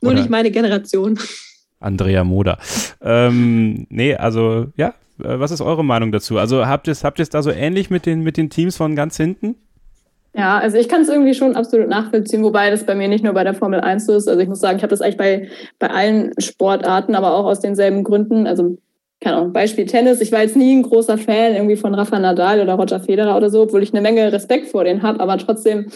[0.00, 1.18] Nur oder nicht meine Generation.
[1.80, 2.58] Andrea Moda.
[3.00, 6.38] Ähm, nee, also, ja, äh, was ist eure Meinung dazu?
[6.38, 9.16] Also habt ihr es habt da so ähnlich mit den, mit den Teams von ganz
[9.16, 9.56] hinten?
[10.36, 13.32] Ja, also ich kann es irgendwie schon absolut nachvollziehen, wobei das bei mir nicht nur
[13.32, 14.28] bei der Formel 1 so ist.
[14.28, 17.60] Also ich muss sagen, ich habe das eigentlich bei, bei allen Sportarten, aber auch aus
[17.60, 18.46] denselben Gründen.
[18.46, 18.76] Also
[19.20, 20.20] keine Ahnung, Beispiel Tennis.
[20.20, 23.48] Ich war jetzt nie ein großer Fan irgendwie von Rafa Nadal oder Roger Federer oder
[23.48, 25.86] so, obwohl ich eine Menge Respekt vor denen habe, aber trotzdem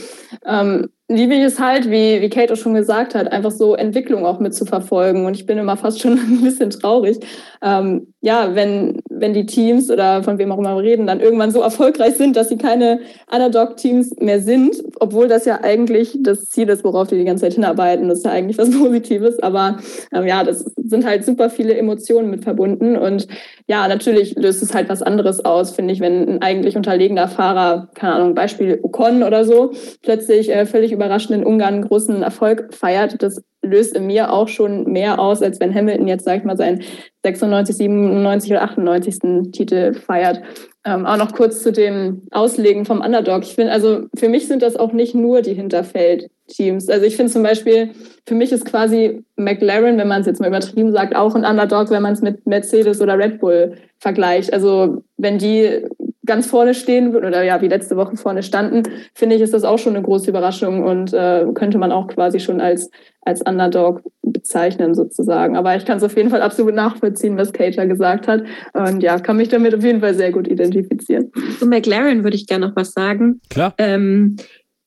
[0.46, 4.24] ähm, liebe ich es halt, wie, wie Kate auch schon gesagt hat, einfach so Entwicklung
[4.24, 5.26] auch mitzuverfolgen.
[5.26, 7.18] Und ich bin immer fast schon ein bisschen traurig.
[7.62, 11.50] Ähm, ja, wenn, wenn die Teams oder von wem auch immer wir reden, dann irgendwann
[11.50, 13.00] so erfolgreich sind, dass sie keine
[13.32, 17.54] Underdog-Teams mehr sind, obwohl das ja eigentlich das Ziel ist, worauf die die ganze Zeit
[17.54, 18.08] hinarbeiten.
[18.08, 19.38] Das ist ja eigentlich was Positives.
[19.40, 19.78] Aber
[20.12, 22.96] ähm, ja, das sind halt super viele Emotionen mit verbunden.
[22.96, 23.28] Und
[23.66, 27.88] ja, natürlich löst es halt was anderes aus, finde ich, wenn ein eigentlich unterlegener Fahrer,
[27.94, 33.22] keine Ahnung, Beispiel Ocon oder so, plötzlich äh, völlig überraschend in Ungarn großen Erfolg feiert.
[33.22, 36.56] Das löst in mir auch schon mehr aus, als wenn Hamilton jetzt, sag ich mal,
[36.56, 36.82] seinen
[37.22, 39.52] 96, 97 oder 98.
[39.52, 40.40] Titel feiert.
[40.84, 43.42] Ähm, auch noch kurz zu dem Auslegen vom Underdog.
[43.42, 46.88] Ich finde, also für mich sind das auch nicht nur die Hinterfeld-Teams.
[46.88, 47.90] Also ich finde zum Beispiel,
[48.26, 51.90] für mich ist quasi McLaren, wenn man es jetzt mal übertrieben sagt, auch ein Underdog,
[51.90, 54.54] wenn man es mit Mercedes oder Red Bull vergleicht.
[54.54, 55.84] Also wenn die
[56.24, 59.78] ganz vorne stehen oder ja, wie letzte Woche vorne standen, finde ich, ist das auch
[59.78, 62.90] schon eine große Überraschung und äh, könnte man auch quasi schon als,
[63.22, 64.02] als Underdog
[64.32, 65.56] bezeichnen sozusagen.
[65.56, 69.18] Aber ich kann es auf jeden Fall absolut nachvollziehen, was Cater gesagt hat und ja,
[69.18, 71.30] kann mich damit auf jeden Fall sehr gut identifizieren.
[71.58, 73.40] Zu McLaren würde ich gerne noch was sagen.
[73.48, 73.74] Klar.
[73.78, 74.36] Ähm,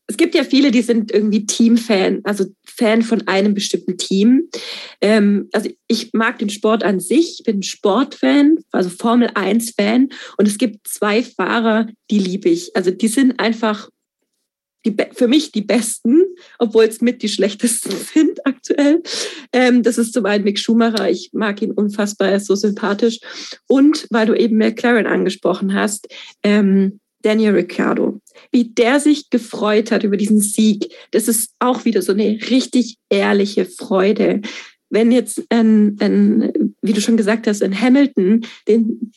[0.08, 4.50] es gibt ja viele, die sind irgendwie Teamfan, also Fan von einem bestimmten Team.
[5.00, 10.10] Ähm, also ich mag den Sport an sich, bin Sportfan, also Formel 1-Fan.
[10.38, 12.76] Und es gibt zwei Fahrer, die liebe ich.
[12.76, 13.90] Also die sind einfach
[14.86, 16.24] die, für mich die besten,
[16.60, 19.02] obwohl es mit die schlechtesten sind aktuell.
[19.52, 21.10] Ähm, das ist zum einen Mick Schumacher.
[21.10, 23.20] Ich mag ihn unfassbar, er ist so sympathisch.
[23.68, 26.08] Und weil du eben McLaren angesprochen hast,
[26.44, 28.20] ähm, Daniel Ricciardo,
[28.52, 30.94] wie der sich gefreut hat über diesen Sieg.
[31.12, 34.42] Das ist auch wieder so eine richtig ehrliche Freude.
[34.90, 39.14] Wenn jetzt ein, ein wie du schon gesagt hast, ein Hamilton den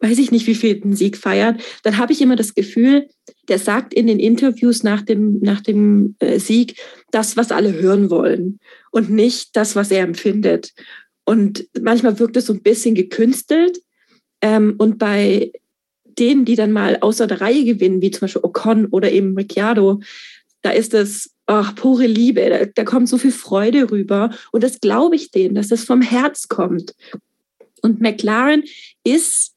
[0.00, 3.08] weiß ich nicht, wie viel den Sieg feiert, dann habe ich immer das Gefühl,
[3.48, 6.76] der sagt in den Interviews nach dem, nach dem äh, Sieg
[7.10, 10.72] das, was alle hören wollen und nicht das, was er empfindet.
[11.24, 13.80] Und manchmal wirkt es so ein bisschen gekünstelt.
[14.40, 15.52] Ähm, und bei
[16.04, 20.00] denen, die dann mal außer der Reihe gewinnen, wie zum Beispiel Ocon oder eben Ricciardo,
[20.62, 24.30] da ist das ach, pure Liebe, da, da kommt so viel Freude rüber.
[24.52, 26.94] Und das glaube ich denen, dass das vom Herz kommt.
[27.82, 28.64] Und McLaren
[29.04, 29.54] ist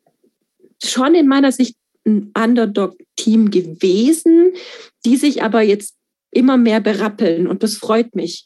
[0.83, 1.75] schon in meiner Sicht
[2.05, 4.53] ein Underdog-Team gewesen,
[5.05, 5.95] die sich aber jetzt
[6.31, 8.45] immer mehr berappeln und das freut mich.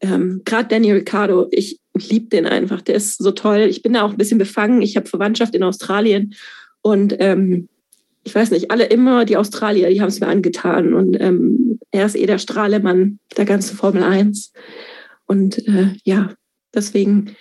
[0.00, 3.60] Ähm, Gerade Danny Ricciardo, ich, ich liebe den einfach, der ist so toll.
[3.70, 4.82] Ich bin da auch ein bisschen befangen.
[4.82, 6.34] Ich habe Verwandtschaft in Australien
[6.82, 7.68] und ähm,
[8.24, 10.94] ich weiß nicht, alle immer, die Australier, die haben es mir angetan.
[10.94, 14.52] Und ähm, er ist eh der Strahlemann der ganzen Formel 1.
[15.26, 16.32] Und äh, ja,
[16.74, 17.34] deswegen,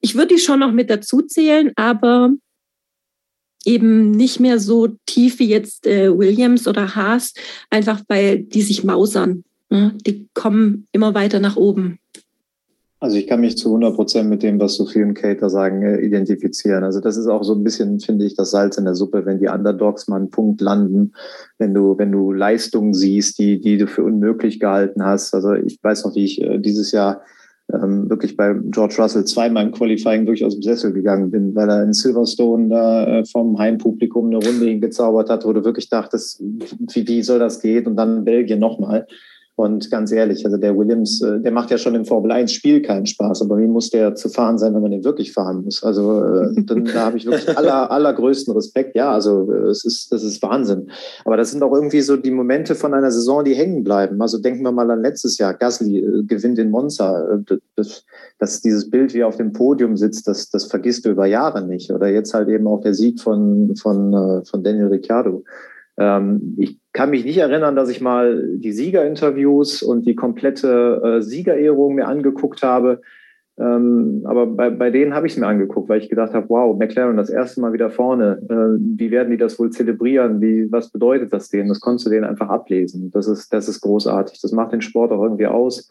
[0.00, 2.32] ich würde die schon noch mit dazu zählen, aber
[3.66, 7.34] eben nicht mehr so tief wie jetzt äh, Williams oder Haas,
[7.68, 9.44] einfach weil die sich mausern.
[9.68, 9.92] Ne?
[10.06, 11.98] Die kommen immer weiter nach oben.
[12.98, 16.00] Also ich kann mich zu 100 Prozent mit dem, was Sophie und Kater sagen, äh,
[16.00, 16.82] identifizieren.
[16.82, 19.38] Also das ist auch so ein bisschen, finde ich, das Salz in der Suppe, wenn
[19.38, 21.12] die Underdogs mal einen Punkt landen,
[21.58, 25.34] wenn du, wenn du Leistungen siehst, die, die du für unmöglich gehalten hast.
[25.34, 27.20] Also ich weiß noch, wie ich äh, dieses Jahr
[27.72, 31.68] ähm, wirklich bei George Russell zweimal im Qualifying wirklich aus dem Sessel gegangen bin, weil
[31.68, 36.40] er in Silverstone da äh, vom Heimpublikum eine Runde hingezaubert hat, wo du wirklich dachtest,
[36.40, 37.86] wie, wie soll das gehen?
[37.86, 39.06] Und dann Belgien nochmal.
[39.56, 42.82] Und ganz ehrlich, also der Williams, äh, der macht ja schon im Formel 1 Spiel
[42.82, 45.82] keinen Spaß, aber wie muss der zu fahren sein, wenn man den wirklich fahren muss?
[45.82, 48.94] Also äh, dann, da habe ich wirklich aller, allergrößten Respekt.
[48.94, 50.90] Ja, also äh, es ist, das ist Wahnsinn.
[51.24, 54.20] Aber das sind auch irgendwie so die Momente von einer Saison, die hängen bleiben.
[54.20, 55.54] Also denken wir mal an letztes Jahr.
[55.54, 57.40] Gasly gewinnt in Monza.
[57.76, 58.04] Das,
[58.38, 61.66] das, dieses Bild, wie er auf dem Podium sitzt, das, das vergisst du über Jahre
[61.66, 61.90] nicht.
[61.90, 65.44] Oder jetzt halt eben auch der Sieg von, von, von Daniel Ricciardo.
[65.98, 71.20] Ähm, ich kann mich nicht erinnern, dass ich mal die Siegerinterviews und die komplette äh,
[71.20, 73.02] Siegerehrung mir angeguckt habe.
[73.58, 76.74] Ähm, aber bei, bei denen habe ich es mir angeguckt, weil ich gedacht habe, wow,
[76.74, 78.40] McLaren das erste Mal wieder vorne.
[78.48, 80.40] Äh, wie werden die das wohl zelebrieren?
[80.40, 81.68] Wie, was bedeutet das denen?
[81.68, 83.10] Das konntest du denen einfach ablesen.
[83.10, 84.40] Das ist, das ist großartig.
[84.40, 85.90] Das macht den Sport auch irgendwie aus.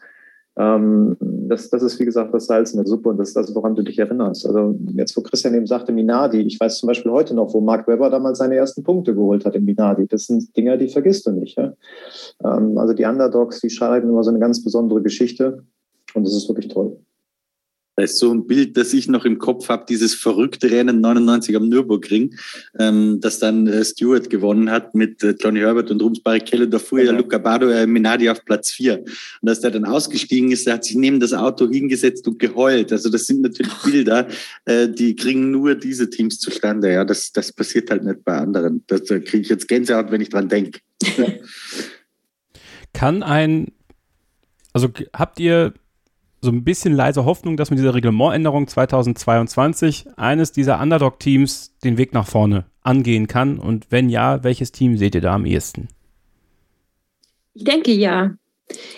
[0.58, 3.54] Ähm, das, das ist, wie gesagt, das Salz in der Suppe und das ist das,
[3.54, 4.46] woran du dich erinnerst.
[4.46, 7.86] Also jetzt, wo Christian eben sagte, Minardi, ich weiß zum Beispiel heute noch, wo Mark
[7.86, 10.06] Webber damals seine ersten Punkte geholt hat in Minardi.
[10.06, 11.58] Das sind Dinge, die vergisst du nicht.
[11.58, 11.74] Ja?
[12.42, 15.62] Ähm, also die Underdogs, die schreiben immer so eine ganz besondere Geschichte
[16.14, 16.98] und das ist wirklich toll.
[17.96, 21.56] Das ist so ein Bild, das ich noch im Kopf habe, dieses verrückte Rennen 99
[21.56, 22.34] am Nürburgring,
[22.78, 26.66] ähm, das dann äh, Stewart gewonnen hat mit äh, Johnny Herbert und Rums Barrichello.
[26.66, 27.22] Da fuhr ja genau.
[27.22, 29.02] Luca Bado äh, Minardi auf Platz vier.
[29.40, 32.92] Und als der dann ausgestiegen ist, der hat sich neben das Auto hingesetzt und geheult.
[32.92, 34.28] Also das sind natürlich Bilder,
[34.66, 36.92] äh, die kriegen nur diese Teams zustande.
[36.92, 38.84] Ja, das, das passiert halt nicht bei anderen.
[38.88, 40.80] Da kriege ich jetzt Gänsehaut, wenn ich dran denke.
[42.92, 43.72] Kann ein,
[44.72, 45.72] also habt ihr
[46.40, 52.12] so ein bisschen leise Hoffnung, dass mit dieser Reglementänderung 2022 eines dieser Underdog-Teams den Weg
[52.12, 53.58] nach vorne angehen kann?
[53.58, 55.88] Und wenn ja, welches Team seht ihr da am ehesten?
[57.54, 58.34] Ich denke ja.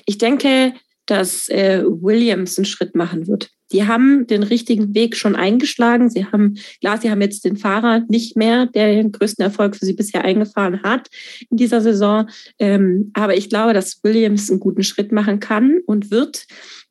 [0.06, 0.74] Ich denke,
[1.06, 3.50] dass äh, Williams einen Schritt machen wird.
[3.72, 6.08] Die haben den richtigen Weg schon eingeschlagen.
[6.08, 9.84] Sie haben, klar, sie haben jetzt den Fahrer nicht mehr, der den größten Erfolg für
[9.84, 11.08] sie bisher eingefahren hat
[11.50, 12.28] in dieser Saison.
[12.58, 16.46] Ähm, aber ich glaube, dass Williams einen guten Schritt machen kann und wird.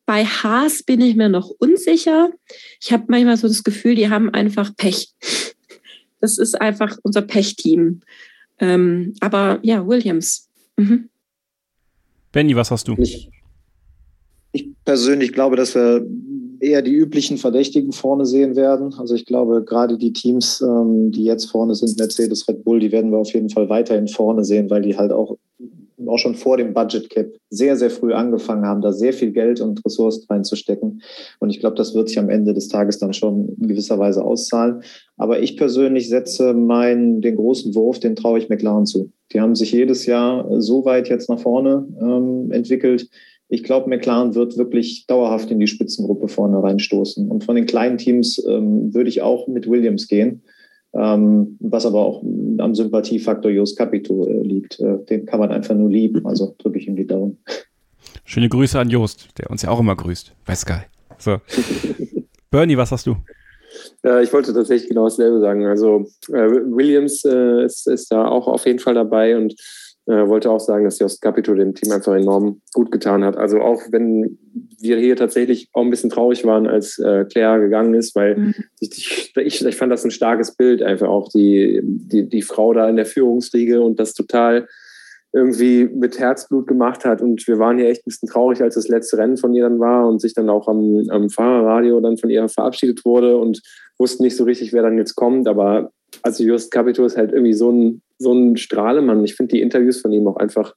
[0.07, 2.29] Bei Haas bin ich mir noch unsicher.
[2.81, 5.13] Ich habe manchmal so das Gefühl, die haben einfach Pech.
[6.19, 8.01] Das ist einfach unser Pechteam.
[8.57, 10.49] Ähm, aber ja, Williams.
[10.75, 11.09] Mhm.
[12.31, 12.95] Benny, was hast du?
[12.97, 13.29] Ich,
[14.51, 16.03] ich persönlich glaube, dass wir
[16.59, 18.95] eher die üblichen Verdächtigen vorne sehen werden.
[18.95, 22.91] Also ich glaube, gerade die Teams, ähm, die jetzt vorne sind, Mercedes, Red Bull, die
[22.91, 25.37] werden wir auf jeden Fall weiterhin vorne sehen, weil die halt auch
[26.05, 29.61] auch schon vor dem Budget Cap sehr, sehr früh angefangen haben, da sehr viel Geld
[29.61, 31.01] und Ressourcen reinzustecken.
[31.39, 34.23] Und ich glaube, das wird sich am Ende des Tages dann schon in gewisser Weise
[34.23, 34.81] auszahlen.
[35.17, 39.11] Aber ich persönlich setze meinen, den großen Wurf, den traue ich McLaren zu.
[39.33, 43.09] Die haben sich jedes Jahr so weit jetzt nach vorne ähm, entwickelt.
[43.49, 47.29] Ich glaube, McLaren wird wirklich dauerhaft in die Spitzengruppe vorne reinstoßen.
[47.29, 50.43] Und von den kleinen Teams ähm, würde ich auch mit Williams gehen
[50.99, 54.79] was aber auch am Sympathiefaktor Jos Capito äh, liegt.
[54.79, 57.37] Äh, den kann man einfach nur lieben, also drücke ich ihm die Daumen.
[58.25, 60.81] Schöne Grüße an Jost, der uns ja auch immer grüßt bei Sky.
[61.17, 61.37] So.
[62.51, 63.15] Bernie, was hast du?
[64.03, 65.65] Äh, ich wollte tatsächlich genau dasselbe sagen.
[65.65, 69.55] Also äh, Williams äh, ist, ist, da auch auf jeden Fall dabei und
[70.07, 73.35] äh, wollte auch sagen, dass Jost Capito dem Team einfach enorm gut getan hat.
[73.35, 74.39] Also auch wenn
[74.79, 78.55] wir hier tatsächlich auch ein bisschen traurig waren, als äh, Claire gegangen ist, weil mhm.
[78.79, 82.89] ich, ich, ich, fand das ein starkes Bild, einfach auch die, die, die Frau da
[82.89, 84.67] in der Führungsriege und das total
[85.33, 87.21] irgendwie mit Herzblut gemacht hat.
[87.21, 89.79] Und wir waren hier echt ein bisschen traurig, als das letzte Rennen von ihr dann
[89.79, 93.61] war und sich dann auch am, am Fahrerradio dann von ihr verabschiedet wurde und
[93.99, 95.47] wussten nicht so richtig, wer dann jetzt kommt.
[95.47, 95.91] Aber
[96.21, 99.23] also Just Capito ist halt irgendwie so ein, so ein Strahlemann.
[99.23, 100.75] Ich finde die Interviews von ihm auch einfach,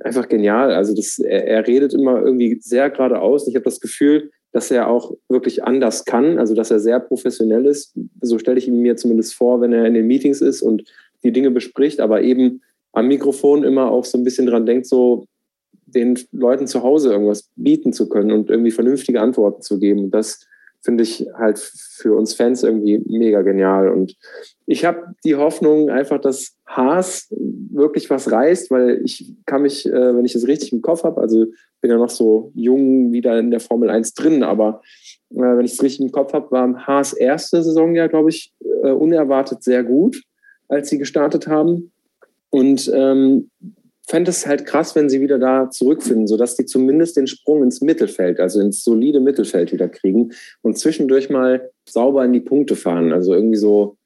[0.00, 0.72] einfach genial.
[0.72, 3.46] Also das, er, er redet immer irgendwie sehr geradeaus.
[3.46, 7.66] Ich habe das Gefühl, dass er auch wirklich anders kann, also dass er sehr professionell
[7.66, 7.92] ist.
[8.20, 10.84] So stelle ich ihn mir zumindest vor, wenn er in den Meetings ist und
[11.24, 12.62] die Dinge bespricht, aber eben
[12.92, 15.26] am Mikrofon immer auch so ein bisschen dran denkt, so
[15.86, 20.10] den Leuten zu Hause irgendwas bieten zu können und irgendwie vernünftige Antworten zu geben.
[20.10, 20.46] Das
[20.84, 23.88] finde ich halt für uns Fans irgendwie mega genial.
[23.88, 24.14] Und
[24.66, 30.14] ich habe die Hoffnung einfach, dass Haas wirklich was reißt, weil ich kann mich, äh,
[30.16, 31.46] wenn ich es richtig im Kopf habe, also
[31.80, 34.82] bin ja noch so jung wieder in der Formel 1 drin, aber
[35.30, 38.52] äh, wenn ich es richtig im Kopf habe, war Haas erste Saison ja, glaube ich,
[38.82, 40.22] äh, unerwartet sehr gut,
[40.68, 41.92] als sie gestartet haben.
[42.50, 43.50] Und ähm,
[44.06, 47.80] fände es halt krass, wenn sie wieder da zurückfinden, sodass die zumindest den Sprung ins
[47.80, 50.32] Mittelfeld, also ins solide Mittelfeld wieder kriegen
[50.62, 53.12] und zwischendurch mal sauber in die Punkte fahren.
[53.12, 53.96] Also irgendwie so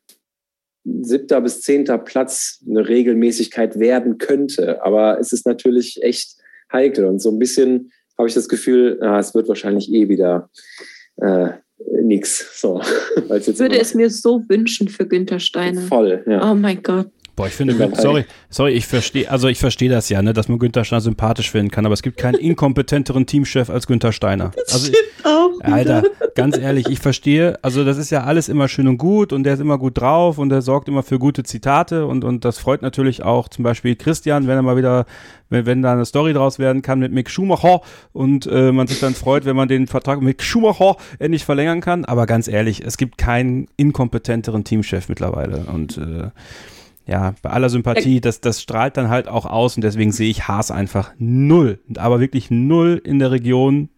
[0.85, 4.83] siebter bis zehnter Platz eine Regelmäßigkeit werden könnte.
[4.85, 6.37] Aber es ist natürlich echt
[6.73, 10.51] heikel und so ein bisschen habe ich das Gefühl, ah, es wird wahrscheinlich eh wieder
[11.17, 11.51] äh,
[12.03, 12.61] nix.
[12.61, 12.81] So,
[13.17, 15.83] ich würde es mir so wünschen für Günther Steiner.
[15.83, 16.51] Voll, ja.
[16.51, 17.11] Oh mein Gott.
[17.39, 20.59] Boah, ich finde, sorry, sorry, ich verstehe, also ich verstehe das ja, ne, dass man
[20.59, 24.51] Günther Steiner sympathisch finden kann, aber es gibt keinen inkompetenteren Teamchef als Günther Steiner.
[24.57, 25.51] Das also, stimmt auch.
[25.61, 26.03] Alter,
[26.35, 29.55] ganz ehrlich, ich verstehe, also das ist ja alles immer schön und gut und der
[29.55, 32.83] ist immer gut drauf und der sorgt immer für gute Zitate und, und das freut
[32.83, 35.07] natürlich auch zum Beispiel Christian, wenn er mal wieder,
[35.49, 37.83] wenn, wenn da eine Story draus werden kann mit Mick Schumacher
[38.13, 42.05] und äh, man sich dann freut, wenn man den Vertrag mit Schumacher endlich verlängern kann.
[42.05, 46.31] Aber ganz ehrlich, es gibt keinen inkompetenteren Teamchef mittlerweile und äh,
[47.09, 50.47] ja, bei aller Sympathie, das, das strahlt dann halt auch aus und deswegen sehe ich
[50.47, 53.89] Haas einfach null, aber wirklich null in der Region,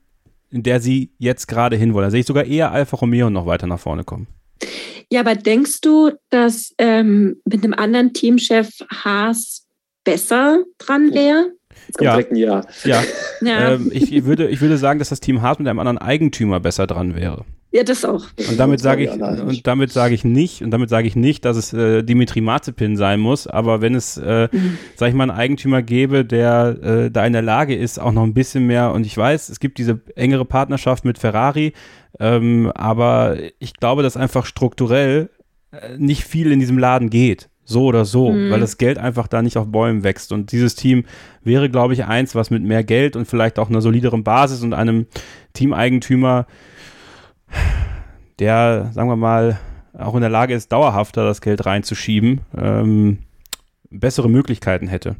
[0.51, 2.07] in der sie jetzt gerade hinwollen.
[2.07, 4.29] Da sehe ich sogar eher Alfa Romeo noch weiter nach vorne kommen.
[5.11, 9.67] Ja, aber denkst du, dass ähm, mit einem anderen Teamchef Haas
[10.05, 11.51] besser dran wäre?
[11.99, 12.21] Ja.
[12.21, 12.65] ja.
[12.85, 13.03] Ja.
[13.41, 13.73] ja.
[13.73, 16.87] Ähm, ich, würde, ich würde sagen, dass das Team Haas mit einem anderen Eigentümer besser
[16.87, 17.45] dran wäre.
[17.73, 18.25] Ja, das auch.
[18.49, 21.57] Und damit sage ich, und damit sage ich nicht, und damit sage ich nicht, dass
[21.57, 24.77] es äh, Dimitri Mazepin sein muss, aber wenn es, äh, mhm.
[24.97, 28.25] sag ich mal, einen Eigentümer gäbe, der äh, da in der Lage ist, auch noch
[28.25, 31.73] ein bisschen mehr, und ich weiß, es gibt diese engere Partnerschaft mit Ferrari,
[32.19, 35.31] ähm, aber ich glaube, dass einfach strukturell
[35.71, 37.49] äh, nicht viel in diesem Laden geht.
[37.65, 38.51] So oder so, mhm.
[38.51, 40.33] weil das Geld einfach da nicht auf Bäumen wächst.
[40.33, 41.05] Und dieses Team
[41.45, 44.75] wäre, glaube ich, eins, was mit mehr Geld und vielleicht auch einer solideren Basis und
[44.75, 45.07] einem
[45.53, 46.47] Teameigentümer
[48.39, 49.59] der, sagen wir mal,
[49.99, 53.19] auch in der Lage ist, dauerhafter das Geld reinzuschieben, ähm,
[53.91, 55.17] bessere Möglichkeiten hätte.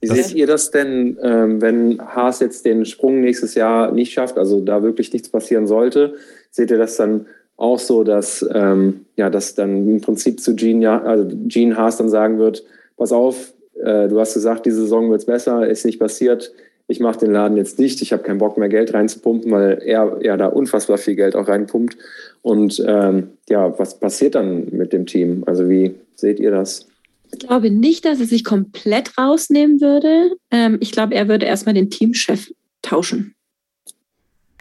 [0.00, 4.12] Wie das seht ihr das denn, ähm, wenn Haas jetzt den Sprung nächstes Jahr nicht
[4.12, 6.14] schafft, also da wirklich nichts passieren sollte?
[6.50, 7.26] Seht ihr das dann
[7.56, 12.10] auch so, dass, ähm, ja, dass dann im Prinzip zu Gene, also Gene Haas dann
[12.10, 12.64] sagen wird,
[12.96, 16.52] pass auf, äh, du hast gesagt, diese Saison wird es besser, ist nicht passiert,
[16.86, 20.18] ich mache den Laden jetzt dicht, ich habe keinen Bock mehr Geld reinzupumpen, weil er
[20.22, 21.96] ja da unfassbar viel Geld auch reinpumpt.
[22.42, 25.44] Und ähm, ja, was passiert dann mit dem Team?
[25.46, 26.86] Also wie seht ihr das?
[27.32, 30.32] Ich glaube nicht, dass er sich komplett rausnehmen würde.
[30.50, 32.52] Ähm, ich glaube, er würde erstmal den Teamchef
[32.82, 33.34] tauschen.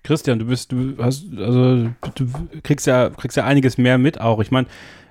[0.04, 2.26] Christian, du bist, du hast, also du
[2.64, 4.42] kriegst ja, kriegst ja einiges mehr mit auch.
[4.42, 4.68] Ich meine,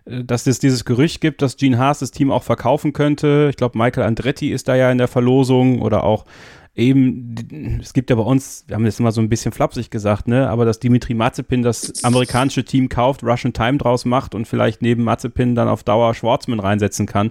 [0.06, 3.48] äh, dass es dieses Gerücht gibt, dass Gene Haas das Team auch verkaufen könnte.
[3.50, 6.24] Ich glaube, Michael Andretti ist da ja in der Verlosung oder auch
[6.74, 10.28] eben, es gibt ja bei uns, wir haben das immer so ein bisschen flapsig gesagt,
[10.28, 14.82] ne, aber dass Dimitri Mazepin das amerikanische Team kauft, Russian Time draus macht und vielleicht
[14.82, 17.30] neben Mazepin dann auf Dauer Schwarzman reinsetzen kann.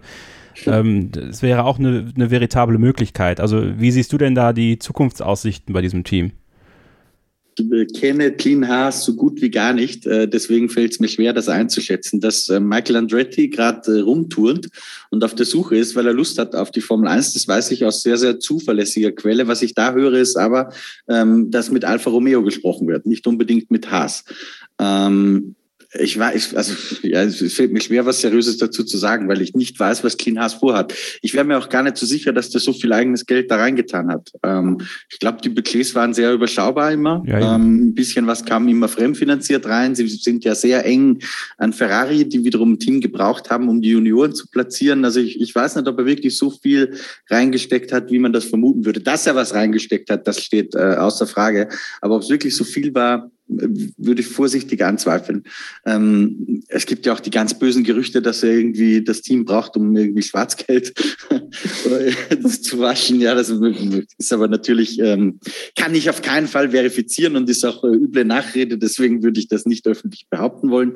[0.65, 3.39] Ähm, das wäre auch eine, eine veritable Möglichkeit.
[3.39, 6.33] Also, wie siehst du denn da die Zukunftsaussichten bei diesem Team?
[7.93, 10.05] Kenne Clean Haas so gut wie gar nicht.
[10.05, 12.19] Äh, deswegen fällt es mir schwer, das einzuschätzen.
[12.19, 14.69] Dass äh, Michael Andretti gerade äh, rumturnt
[15.09, 17.71] und auf der Suche ist, weil er Lust hat auf die Formel 1, das weiß
[17.71, 19.47] ich aus sehr, sehr zuverlässiger Quelle.
[19.47, 20.71] Was ich da höre, ist aber,
[21.07, 24.23] ähm, dass mit Alfa Romeo gesprochen wird, nicht unbedingt mit Haas.
[24.79, 25.55] Ähm,
[25.93, 29.53] ich weiß, also ja, es fällt mir schwer, was Seriöses dazu zu sagen, weil ich
[29.53, 30.93] nicht weiß, was Clean Haas vorhat.
[31.21, 33.57] Ich wäre mir auch gar nicht so sicher, dass der so viel eigenes Geld da
[33.57, 34.31] reingetan hat.
[34.41, 34.77] Ähm,
[35.09, 37.21] ich glaube, die Budgets waren sehr überschaubar immer.
[37.25, 37.55] Ja, ja.
[37.55, 39.93] Ähm, ein bisschen was kam immer fremdfinanziert rein.
[39.93, 41.19] Sie sind ja sehr eng
[41.57, 45.03] an Ferrari, die wiederum ein Team gebraucht haben, um die Junioren zu platzieren.
[45.03, 46.95] Also ich, ich weiß nicht, ob er wirklich so viel
[47.29, 49.01] reingesteckt hat, wie man das vermuten würde.
[49.01, 51.67] Dass er was reingesteckt hat, das steht äh, außer Frage.
[51.99, 53.29] Aber ob es wirklich so viel war,
[53.97, 55.43] würde ich vorsichtig anzweifeln.
[55.85, 59.75] Ähm, es gibt ja auch die ganz bösen Gerüchte, dass er irgendwie das Team braucht,
[59.75, 60.93] um irgendwie Schwarzgeld
[62.61, 63.21] zu waschen.
[63.21, 65.39] Ja, das ist aber natürlich, ähm,
[65.77, 68.77] kann ich auf keinen Fall verifizieren und ist auch äh, üble Nachrede.
[68.77, 70.93] Deswegen würde ich das nicht öffentlich behaupten wollen.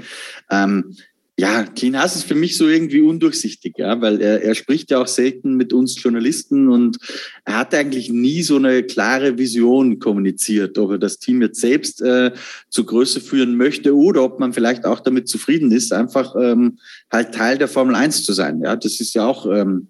[0.50, 0.96] Ähm,
[1.38, 5.02] ja, Clean Haas ist für mich so irgendwie undurchsichtig, ja, weil er, er spricht ja
[5.02, 6.98] auch selten mit uns Journalisten und
[7.44, 12.02] er hat eigentlich nie so eine klare Vision kommuniziert, ob er das Team jetzt selbst
[12.02, 12.32] äh,
[12.70, 16.80] zur Größe führen möchte oder ob man vielleicht auch damit zufrieden ist, einfach ähm,
[17.12, 18.62] halt Teil der Formel 1 zu sein.
[18.62, 19.90] Ja, das ist ja auch ähm,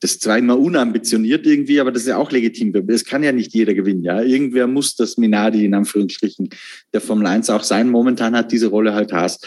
[0.00, 2.74] das ist zwar immer unambitioniert irgendwie, aber das ist ja auch legitim.
[2.88, 4.02] Es kann ja nicht jeder gewinnen.
[4.02, 6.48] Ja, irgendwer muss das Minardi in Anführungsstrichen
[6.94, 7.90] der Formel 1 auch sein.
[7.90, 9.38] Momentan hat diese Rolle halt Haas.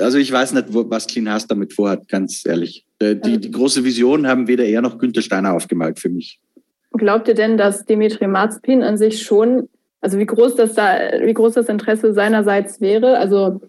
[0.00, 2.86] Also ich weiß nicht, was Clean Haas damit vorhat, ganz ehrlich.
[2.98, 6.40] Äh, die, die große Vision haben weder er noch Günther Steiner aufgemalt für mich.
[6.92, 9.68] Glaubt ihr denn, dass Dimitri Marzpin an sich schon,
[10.00, 13.18] also wie groß das da, wie groß das Interesse seinerseits wäre?
[13.18, 13.60] Also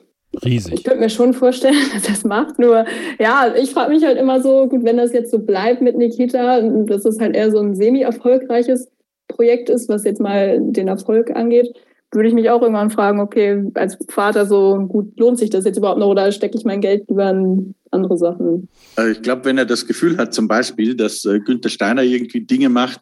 [0.44, 0.74] Riesig.
[0.74, 2.60] Ich könnte mir schon vorstellen, dass er das macht.
[2.60, 2.86] Nur,
[3.20, 6.62] ja, ich frage mich halt immer so, gut, wenn das jetzt so bleibt mit Nikita,
[6.62, 8.90] dass es halt eher so ein semi-erfolgreiches
[9.28, 11.74] Projekt ist, was jetzt mal den Erfolg angeht,
[12.11, 15.77] würde ich mich auch irgendwann fragen, okay, als Vater so gut, lohnt sich das jetzt
[15.77, 18.69] überhaupt noch oder stecke ich mein Geld lieber in andere Sachen?
[18.95, 22.41] Also ich glaube, wenn er das Gefühl hat, zum Beispiel, dass äh, Günther Steiner irgendwie
[22.41, 23.02] Dinge macht,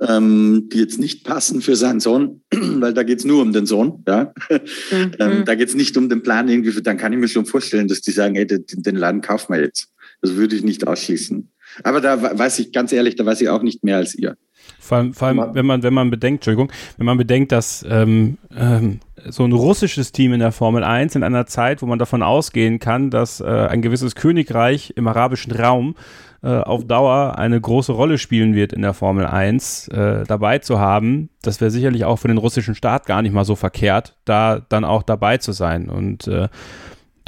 [0.00, 3.66] ähm, die jetzt nicht passen für seinen Sohn, weil da geht es nur um den
[3.66, 4.32] Sohn, ja.
[4.90, 5.12] Mhm.
[5.18, 7.88] ähm, da geht es nicht um den Plan irgendwie, dann kann ich mir schon vorstellen,
[7.88, 9.92] dass die sagen, ey, den, den Laden kaufen wir jetzt.
[10.22, 11.48] Das würde ich nicht ausschließen.
[11.82, 14.36] Aber da weiß ich ganz ehrlich, da weiß ich auch nicht mehr als ihr.
[14.78, 18.38] Vor allem, vor allem wenn man, wenn man bedenkt, Entschuldigung, wenn man bedenkt, dass ähm,
[18.56, 22.22] ähm, so ein russisches Team in der Formel 1 in einer Zeit, wo man davon
[22.22, 25.94] ausgehen kann, dass äh, ein gewisses Königreich im arabischen Raum
[26.42, 30.78] äh, auf Dauer eine große Rolle spielen wird in der Formel 1, äh, dabei zu
[30.78, 34.60] haben, das wäre sicherlich auch für den russischen Staat gar nicht mal so verkehrt, da
[34.68, 35.88] dann auch dabei zu sein.
[35.88, 36.48] Und äh,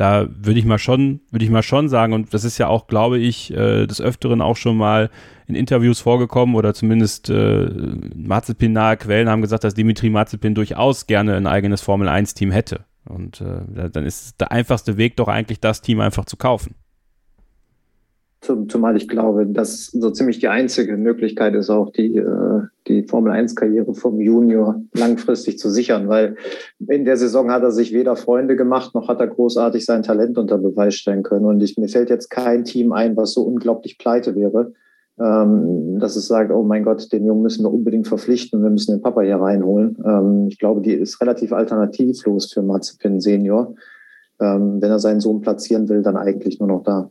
[0.01, 2.86] da würde ich mal schon, würde ich mal schon sagen, und das ist ja auch,
[2.86, 5.10] glaube ich, äh, des Öfteren auch schon mal
[5.47, 7.68] in Interviews vorgekommen oder zumindest äh,
[8.14, 12.86] Mazepin-nahe Quellen haben gesagt, dass Dimitri Mazepin durchaus gerne ein eigenes Formel-1-Team hätte.
[13.05, 16.77] Und äh, dann ist der einfachste Weg doch eigentlich, das Team einfach zu kaufen.
[18.42, 23.92] Zumal ich glaube, dass so ziemlich die einzige Möglichkeit ist, auch die, äh, die Formel-1-Karriere
[23.92, 26.36] vom Junior langfristig zu sichern, weil
[26.88, 30.38] in der Saison hat er sich weder Freunde gemacht, noch hat er großartig sein Talent
[30.38, 31.44] unter Beweis stellen können.
[31.44, 34.72] Und ich, mir fällt jetzt kein Team ein, was so unglaublich pleite wäre,
[35.20, 38.92] ähm, dass es sagt, oh mein Gott, den Jungen müssen wir unbedingt verpflichten, wir müssen
[38.92, 39.98] den Papa hier reinholen.
[40.02, 43.74] Ähm, ich glaube, die ist relativ alternativlos für Mazepin Senior.
[44.40, 47.10] Ähm, wenn er seinen Sohn platzieren will, dann eigentlich nur noch da.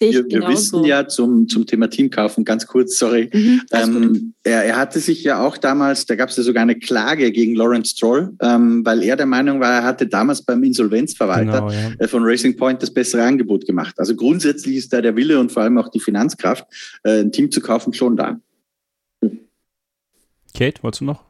[0.00, 3.28] Wir, wir wissen ja zum, zum Thema Teamkaufen, ganz kurz, sorry.
[3.32, 6.76] Mhm, ähm, er, er hatte sich ja auch damals, da gab es ja sogar eine
[6.76, 11.60] Klage gegen Lawrence Stroll, ähm, weil er der Meinung war, er hatte damals beim Insolvenzverwalter
[11.60, 11.90] genau, ja.
[11.98, 13.98] äh, von Racing Point das bessere Angebot gemacht.
[13.98, 16.64] Also grundsätzlich ist da der Wille und vor allem auch die Finanzkraft,
[17.02, 18.40] äh, ein Team zu kaufen, schon da.
[20.54, 21.24] Kate, wolltest du noch?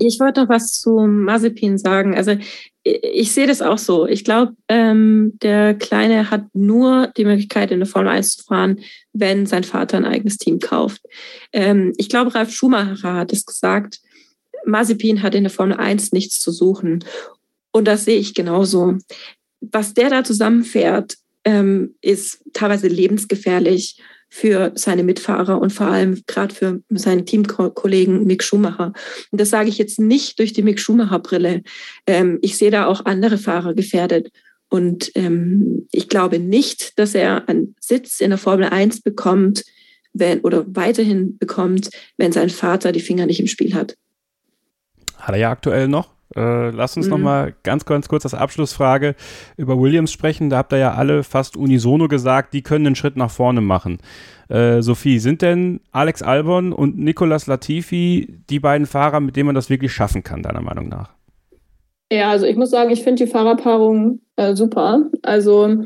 [0.00, 2.14] Ich wollte noch was zu Mazepin sagen.
[2.14, 2.36] Also
[2.84, 4.06] ich sehe das auch so.
[4.06, 8.80] Ich glaube, ähm, der Kleine hat nur die Möglichkeit, in der Formel 1 zu fahren,
[9.12, 11.00] wenn sein Vater ein eigenes Team kauft.
[11.52, 14.00] Ähm, ich glaube, Ralf Schumacher hat es gesagt,
[14.64, 17.04] Mazepin hat in der Formel 1 nichts zu suchen.
[17.70, 18.98] Und das sehe ich genauso.
[19.60, 24.00] Was der da zusammenfährt, ähm, ist teilweise lebensgefährlich
[24.34, 28.94] für seine Mitfahrer und vor allem gerade für seinen Teamkollegen Mick Schumacher.
[29.30, 31.62] Und das sage ich jetzt nicht durch die Mick Schumacher-Brille.
[32.06, 34.32] Ähm, ich sehe da auch andere Fahrer gefährdet.
[34.70, 39.64] Und ähm, ich glaube nicht, dass er einen Sitz in der Formel 1 bekommt,
[40.14, 43.98] wenn, oder weiterhin bekommt, wenn sein Vater die Finger nicht im Spiel hat.
[45.18, 46.11] Hat er ja aktuell noch.
[46.36, 47.10] Äh, lass uns mhm.
[47.10, 49.14] noch mal ganz, ganz kurz als Abschlussfrage
[49.56, 50.50] über Williams sprechen.
[50.50, 53.98] Da habt ihr ja alle fast unisono gesagt, die können einen Schritt nach vorne machen.
[54.48, 59.54] Äh, Sophie, sind denn Alex Albon und Nicolas Latifi die beiden Fahrer, mit denen man
[59.54, 61.10] das wirklich schaffen kann, deiner Meinung nach?
[62.12, 65.06] Ja, also ich muss sagen, ich finde die Fahrerpaarung äh, super.
[65.22, 65.84] Also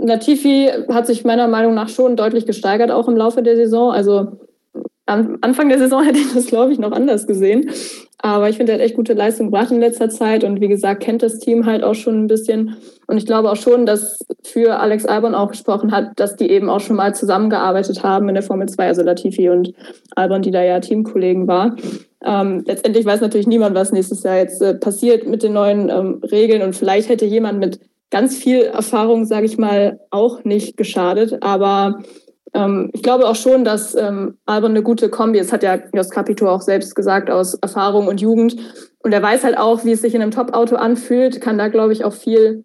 [0.00, 3.92] Latifi hat sich meiner Meinung nach schon deutlich gesteigert, auch im Laufe der Saison.
[3.92, 4.38] Also
[5.08, 7.70] am Anfang der Saison hätte ich das, glaube ich, noch anders gesehen.
[8.20, 11.04] Aber ich finde, er hat echt gute Leistung gebracht in letzter Zeit und wie gesagt,
[11.04, 12.76] kennt das Team halt auch schon ein bisschen.
[13.06, 16.68] Und ich glaube auch schon, dass für Alex Albon auch gesprochen hat, dass die eben
[16.68, 19.72] auch schon mal zusammengearbeitet haben in der Formel 2, also Latifi und
[20.16, 21.76] Albon, die da ja Teamkollegen war.
[22.24, 26.20] Ähm, letztendlich weiß natürlich niemand, was nächstes Jahr jetzt äh, passiert mit den neuen ähm,
[26.24, 27.78] Regeln und vielleicht hätte jemand mit
[28.10, 31.42] ganz viel Erfahrung, sage ich mal, auch nicht geschadet.
[31.42, 32.00] Aber
[32.54, 36.10] ähm, ich glaube auch schon, dass ähm, Albon eine gute Kombi ist, hat ja Jos
[36.10, 38.56] Capito auch selbst gesagt, aus Erfahrung und Jugend.
[39.00, 41.92] Und er weiß halt auch, wie es sich in einem Top-Auto anfühlt, kann da, glaube
[41.92, 42.64] ich, auch viel,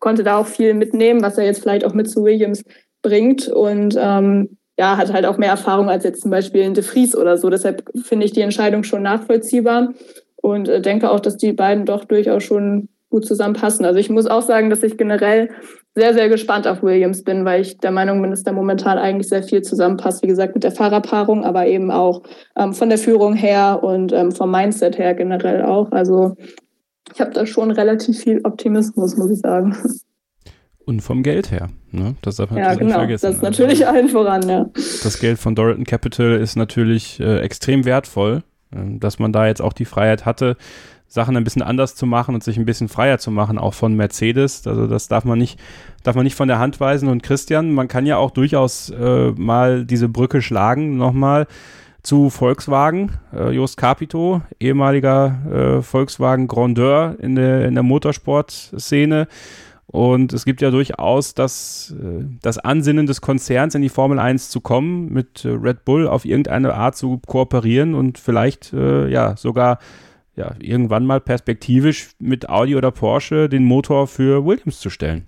[0.00, 2.62] konnte da auch viel mitnehmen, was er jetzt vielleicht auch mit zu Williams
[3.02, 3.48] bringt.
[3.48, 7.16] Und ähm, ja, hat halt auch mehr Erfahrung als jetzt zum Beispiel in De Vries
[7.16, 7.48] oder so.
[7.48, 9.94] Deshalb finde ich die Entscheidung schon nachvollziehbar
[10.36, 13.84] und äh, denke auch, dass die beiden doch durchaus schon gut zusammenpassen.
[13.84, 15.50] Also ich muss auch sagen, dass ich generell
[15.94, 19.28] sehr, sehr gespannt auf Williams bin, weil ich der Meinung bin, dass da momentan eigentlich
[19.28, 20.22] sehr viel zusammenpasst.
[20.22, 22.22] Wie gesagt, mit der Fahrerpaarung, aber eben auch
[22.56, 25.92] ähm, von der Führung her und ähm, vom Mindset her generell auch.
[25.92, 26.34] Also
[27.12, 29.76] ich habe da schon relativ viel Optimismus, muss ich sagen.
[30.84, 31.70] Und vom Geld her.
[31.92, 32.16] Ne?
[32.22, 32.86] Das darf man ja, genau.
[32.86, 33.26] nicht vergessen.
[33.26, 34.68] Das ist natürlich also, allen voran, ja.
[34.74, 38.42] Das Geld von Doralton Capital ist natürlich äh, extrem wertvoll,
[38.72, 40.56] äh, dass man da jetzt auch die Freiheit hatte,
[41.06, 43.94] Sachen ein bisschen anders zu machen und sich ein bisschen freier zu machen, auch von
[43.94, 44.66] Mercedes.
[44.66, 45.60] Also das darf man nicht,
[46.02, 47.08] darf man nicht von der Hand weisen.
[47.08, 51.46] Und Christian, man kann ja auch durchaus äh, mal diese Brücke schlagen, nochmal
[52.02, 53.12] zu Volkswagen.
[53.32, 59.28] Äh, Jost Capito, ehemaliger äh, Volkswagen Grandeur in der, in der Motorsportszene.
[59.86, 64.50] Und es gibt ja durchaus das, äh, das Ansinnen des Konzerns in die Formel 1
[64.50, 69.36] zu kommen, mit äh, Red Bull auf irgendeine Art zu kooperieren und vielleicht äh, ja
[69.36, 69.78] sogar
[70.36, 75.26] ja, irgendwann mal perspektivisch mit Audi oder Porsche den Motor für Williams zu stellen.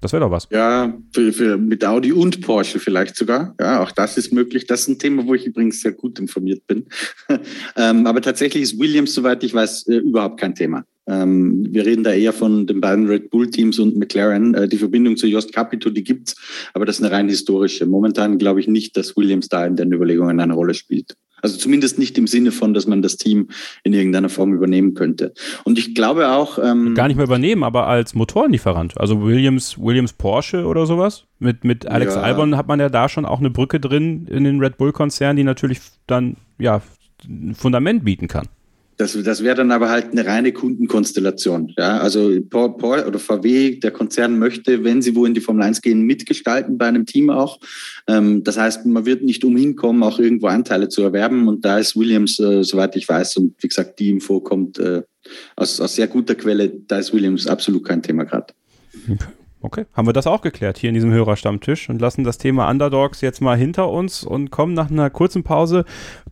[0.00, 0.46] Das wäre doch was.
[0.50, 3.54] Ja, für, für, mit Audi und Porsche vielleicht sogar.
[3.58, 4.66] Ja, auch das ist möglich.
[4.66, 6.84] Das ist ein Thema, wo ich übrigens sehr gut informiert bin.
[7.76, 10.84] ähm, aber tatsächlich ist Williams, soweit ich weiß, äh, überhaupt kein Thema.
[11.08, 14.54] Ähm, wir reden da eher von den beiden Red Bull-Teams und McLaren.
[14.54, 16.36] Äh, die Verbindung zu Jost Capito, die gibt's,
[16.74, 17.86] aber das ist eine rein historische.
[17.86, 21.16] Momentan glaube ich nicht, dass Williams da in den Überlegungen eine Rolle spielt.
[21.42, 23.48] Also zumindest nicht im Sinne von, dass man das Team
[23.84, 25.34] in irgendeiner Form übernehmen könnte.
[25.64, 26.58] Und ich glaube auch.
[26.58, 28.98] Ähm, Gar nicht mehr übernehmen, aber als Motorenlieferant.
[28.98, 31.24] Also Williams, Williams Porsche oder sowas.
[31.38, 32.22] Mit, mit Alex ja.
[32.22, 35.44] Albon hat man ja da schon auch eine Brücke drin in den Red Bull-Konzern, die
[35.44, 36.80] natürlich dann ja
[37.28, 38.48] ein Fundament bieten kann.
[38.96, 41.74] Das, das wäre dann aber halt eine reine Kundenkonstellation.
[41.76, 45.64] Ja, also Paul, Paul oder VW, der Konzern möchte, wenn sie wo in die Formel
[45.64, 47.60] 1 gehen, mitgestalten bei einem Team auch.
[48.06, 51.46] Ähm, das heißt, man wird nicht umhin kommen, auch irgendwo Anteile zu erwerben.
[51.46, 55.02] Und da ist Williams, äh, soweit ich weiß, und wie gesagt, die Info kommt äh,
[55.56, 58.54] aus, aus sehr guter Quelle, da ist Williams absolut kein Thema gerade.
[59.62, 63.20] Okay, haben wir das auch geklärt hier in diesem Hörerstammtisch und lassen das Thema Underdogs
[63.20, 65.84] jetzt mal hinter uns und kommen nach einer kurzen Pause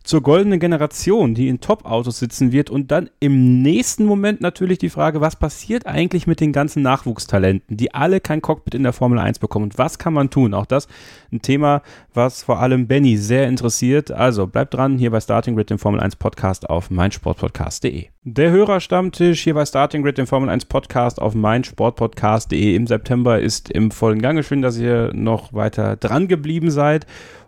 [0.05, 4.89] zur goldenen Generation, die in Top-Autos sitzen wird und dann im nächsten Moment natürlich die
[4.89, 9.19] Frage, was passiert eigentlich mit den ganzen Nachwuchstalenten, die alle kein Cockpit in der Formel
[9.19, 10.53] 1 bekommen und was kann man tun?
[10.53, 10.87] Auch das
[11.31, 11.81] ein Thema,
[12.13, 14.11] was vor allem Benny sehr interessiert.
[14.11, 18.05] Also bleibt dran hier bei Starting Grid, dem Formel 1 Podcast auf meinsportpodcast.de.
[18.23, 23.69] Der Hörerstammtisch hier bei Starting Grid, dem Formel 1 Podcast auf meinsportpodcast.de im September ist
[23.69, 24.43] im vollen Gange.
[24.43, 27.05] Schön, dass ihr noch weiter dran geblieben seid.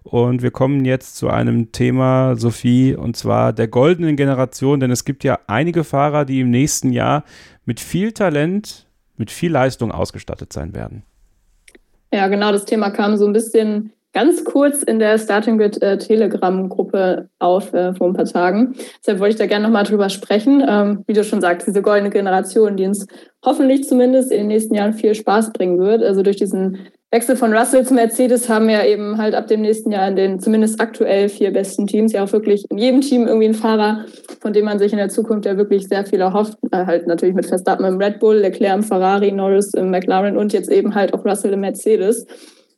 [0.10, 5.04] Und wir kommen jetzt zu einem Thema, Sophie, und zwar der goldenen Generation, denn es
[5.04, 7.26] gibt ja einige Fahrer, die im nächsten Jahr
[7.66, 11.04] mit viel Talent, mit viel Leistung ausgestattet sein werden.
[12.14, 15.98] Ja, genau, das Thema kam so ein bisschen ganz kurz in der Starting Grid äh,
[15.98, 18.76] Telegram-Gruppe auf äh, vor ein paar Tagen.
[19.02, 20.64] Deshalb wollte ich da gerne nochmal drüber sprechen.
[20.66, 23.06] Ähm, wie du schon sagst, diese goldene Generation, die uns
[23.46, 26.02] hoffentlich zumindest in den nächsten Jahren viel Spaß bringen wird.
[26.02, 29.94] Also durch diesen Wechsel von Russell zu Mercedes haben wir eben halt ab dem nächsten
[29.94, 33.46] Jahr in den zumindest aktuell vier besten Teams ja auch wirklich in jedem Team irgendwie
[33.46, 34.04] einen Fahrer,
[34.42, 36.58] von dem man sich in der Zukunft ja wirklich sehr viel erhofft.
[36.72, 40.52] Äh, halt natürlich mit Verstappen im Red Bull, Leclerc im Ferrari, Norris im McLaren und
[40.52, 42.26] jetzt eben halt auch Russell im Mercedes.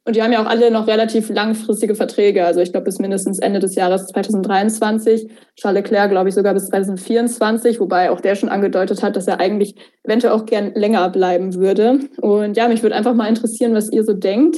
[0.10, 2.44] Und die haben ja auch alle noch relativ langfristige Verträge.
[2.44, 5.30] Also ich glaube bis mindestens Ende des Jahres 2023.
[5.56, 9.40] Charles Leclerc, glaube ich, sogar bis 2024, wobei auch der schon angedeutet hat, dass er
[9.40, 12.00] eigentlich eventuell auch gern länger bleiben würde.
[12.22, 14.58] Und ja, mich würde einfach mal interessieren, was ihr so denkt.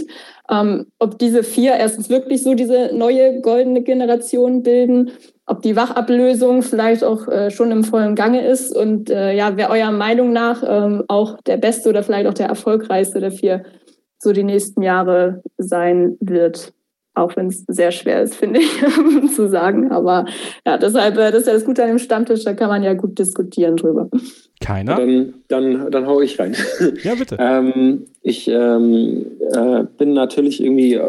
[0.49, 5.11] Ähm, ob diese vier erstens wirklich so diese neue goldene Generation bilden,
[5.47, 9.69] ob die Wachablösung vielleicht auch äh, schon im vollen Gange ist und äh, ja, wer
[9.69, 13.63] eurer Meinung nach ähm, auch der beste oder vielleicht auch der erfolgreichste der vier
[14.21, 16.73] so die nächsten Jahre sein wird.
[17.13, 18.71] Auch wenn es sehr schwer ist, finde ich,
[19.35, 19.91] zu sagen.
[19.91, 20.25] Aber
[20.65, 22.93] ja, deshalb, äh, das ist ja das Gute an dem Stammtisch, da kann man ja
[22.93, 24.09] gut diskutieren drüber.
[24.61, 24.95] Keiner?
[24.95, 26.55] Dann, dann, dann hau ich rein.
[27.03, 27.35] Ja, bitte.
[27.37, 31.01] ähm, ich ähm, äh, bin natürlich irgendwie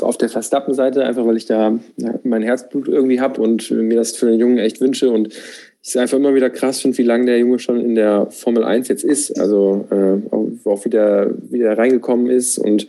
[0.00, 1.78] auf der Verstappen-Seite, einfach weil ich da
[2.22, 5.10] mein Herzblut irgendwie habe und mir das für den Jungen echt wünsche.
[5.10, 5.34] Und
[5.82, 8.62] ich es einfach immer wieder krass finde, wie lange der Junge schon in der Formel
[8.62, 9.38] 1 jetzt ist.
[9.40, 12.86] Also äh, auch wieder, wieder reingekommen ist und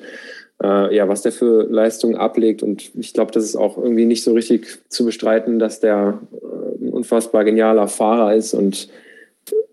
[0.63, 2.61] äh, ja, was der für Leistungen ablegt.
[2.61, 6.85] Und ich glaube, das ist auch irgendwie nicht so richtig zu bestreiten, dass der äh,
[6.85, 8.89] ein unfassbar genialer Fahrer ist und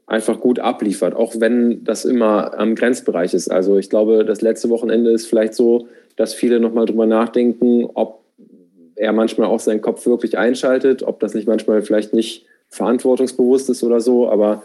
[0.07, 3.49] einfach gut abliefert, auch wenn das immer am Grenzbereich ist.
[3.49, 5.87] Also ich glaube, das letzte Wochenende ist vielleicht so,
[6.17, 8.25] dass viele nochmal drüber nachdenken, ob
[8.97, 13.83] er manchmal auch seinen Kopf wirklich einschaltet, ob das nicht manchmal vielleicht nicht verantwortungsbewusst ist
[13.83, 14.29] oder so.
[14.29, 14.63] Aber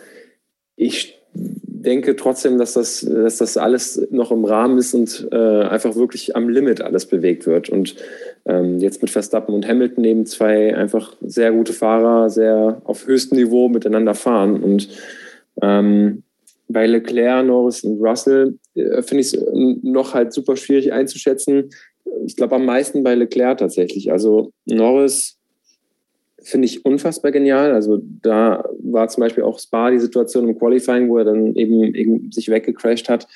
[0.76, 5.95] ich denke trotzdem, dass das, dass das alles noch im Rahmen ist und äh, einfach
[5.95, 7.69] wirklich am Limit alles bewegt wird.
[7.69, 7.95] Und
[8.45, 13.38] ähm, jetzt mit Verstappen und Hamilton neben zwei einfach sehr gute Fahrer, sehr auf höchstem
[13.38, 14.64] Niveau miteinander fahren.
[14.64, 14.90] Und
[15.61, 16.23] ähm,
[16.68, 21.69] bei Leclerc, Norris und Russell äh, finde ich es noch halt super schwierig einzuschätzen.
[22.26, 24.11] Ich glaube am meisten bei Leclerc tatsächlich.
[24.11, 25.38] Also Norris
[26.45, 27.72] finde ich unfassbar genial.
[27.72, 31.93] Also da war zum Beispiel auch Spa die Situation im Qualifying, wo er dann eben,
[31.95, 33.27] eben sich weggecrashed hat.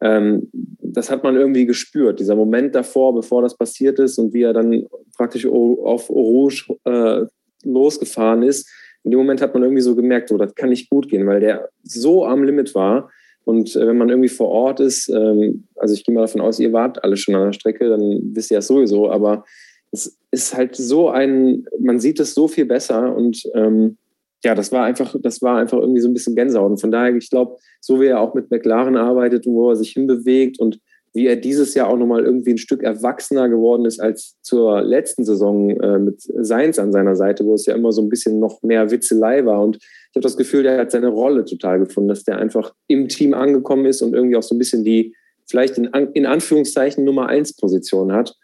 [0.00, 0.48] Ähm,
[0.80, 4.52] das hat man irgendwie gespürt, dieser Moment davor, bevor das passiert ist und wie er
[4.52, 4.86] dann
[5.16, 7.26] praktisch auf Rouge äh,
[7.64, 8.68] losgefahren ist.
[9.04, 11.40] In dem Moment hat man irgendwie so gemerkt, so, das kann nicht gut gehen, weil
[11.40, 13.10] der so am Limit war.
[13.44, 16.60] Und äh, wenn man irgendwie vor Ort ist, ähm, also ich gehe mal davon aus,
[16.60, 19.44] ihr wart alle schon an der Strecke, dann wisst ihr das sowieso, aber
[19.92, 23.98] es ist halt so ein, man sieht es so viel besser und ähm,
[24.44, 26.72] ja, das war einfach, das war einfach irgendwie so ein bisschen Gänsehaut.
[26.72, 29.76] Und von daher, ich glaube, so wie er auch mit McLaren arbeitet und wo er
[29.76, 30.80] sich hinbewegt und
[31.14, 35.24] wie er dieses Jahr auch nochmal irgendwie ein Stück erwachsener geworden ist als zur letzten
[35.24, 38.62] Saison äh, mit Seins an seiner Seite, wo es ja immer so ein bisschen noch
[38.62, 39.62] mehr Witzelei war.
[39.62, 43.08] Und ich habe das Gefühl, der hat seine Rolle total gefunden, dass der einfach im
[43.08, 45.14] Team angekommen ist und irgendwie auch so ein bisschen die,
[45.46, 48.34] vielleicht in, in Anführungszeichen Nummer eins Position hat.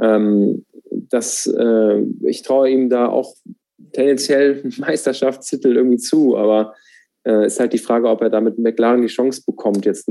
[0.00, 3.34] Ähm, dass äh, ich traue ihm da auch
[3.92, 6.74] tendenziell Meisterschaftstitel irgendwie zu, aber
[7.24, 10.10] äh, ist halt die Frage, ob er damit McLaren die Chance bekommt, jetzt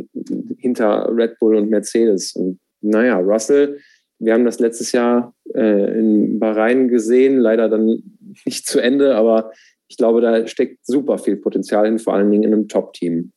[0.58, 2.34] hinter Red Bull und Mercedes.
[2.34, 3.80] Und naja, Russell,
[4.20, 8.04] wir haben das letztes Jahr äh, in Bahrain gesehen, leider dann
[8.46, 9.52] nicht zu Ende, aber
[9.88, 13.34] ich glaube, da steckt super viel Potenzial hin, vor allen Dingen in einem Top-Team.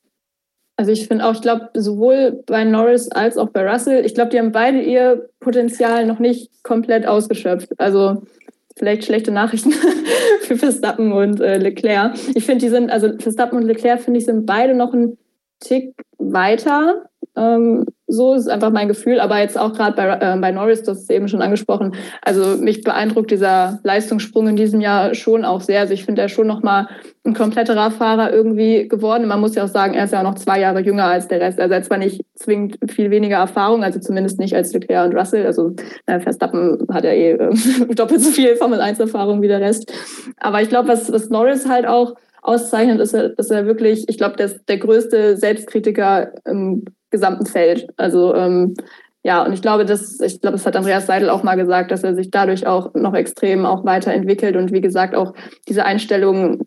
[0.76, 4.30] Also ich finde auch, ich glaube, sowohl bei Norris als auch bei Russell, ich glaube,
[4.30, 7.68] die haben beide ihr Potenzial noch nicht komplett ausgeschöpft.
[7.78, 8.22] Also
[8.76, 9.72] vielleicht schlechte Nachrichten
[10.40, 12.14] für Verstappen und äh, Leclerc.
[12.34, 15.16] Ich finde, die sind, also Verstappen und Leclerc, finde ich, sind beide noch ein
[15.60, 17.04] Tick weiter.
[17.36, 21.02] Ähm, so ist einfach mein Gefühl, aber jetzt auch gerade bei, äh, bei Norris, das
[21.02, 21.94] ist eben schon angesprochen.
[22.22, 25.80] Also mich beeindruckt dieser Leistungssprung in diesem Jahr schon auch sehr.
[25.80, 26.88] Also ich finde, er schon nochmal
[27.26, 29.26] ein kompletterer Fahrer irgendwie geworden.
[29.26, 31.40] Man muss ja auch sagen, er ist ja auch noch zwei Jahre jünger als der
[31.40, 31.58] Rest.
[31.58, 35.16] Also er hat zwar nicht zwingend viel weniger Erfahrung, also zumindest nicht als Leclerc und
[35.16, 35.46] Russell.
[35.46, 35.74] Also
[36.06, 37.54] äh, Verstappen hat ja eh äh,
[37.94, 39.92] doppelt so viel Formel 1 Erfahrung wie der Rest.
[40.38, 42.14] Aber ich glaube, was, was Norris halt auch
[42.44, 46.84] auszeichnet, ist, dass er wirklich, ich glaube, der, der größte Selbstkritiker im
[47.14, 47.86] gesamten Feld.
[47.96, 48.74] Also ähm,
[49.22, 52.02] ja, und ich glaube, das, ich glaube, das hat Andreas Seidel auch mal gesagt, dass
[52.02, 55.32] er sich dadurch auch noch extrem auch weiterentwickelt und wie gesagt auch
[55.68, 56.66] diese Einstellung,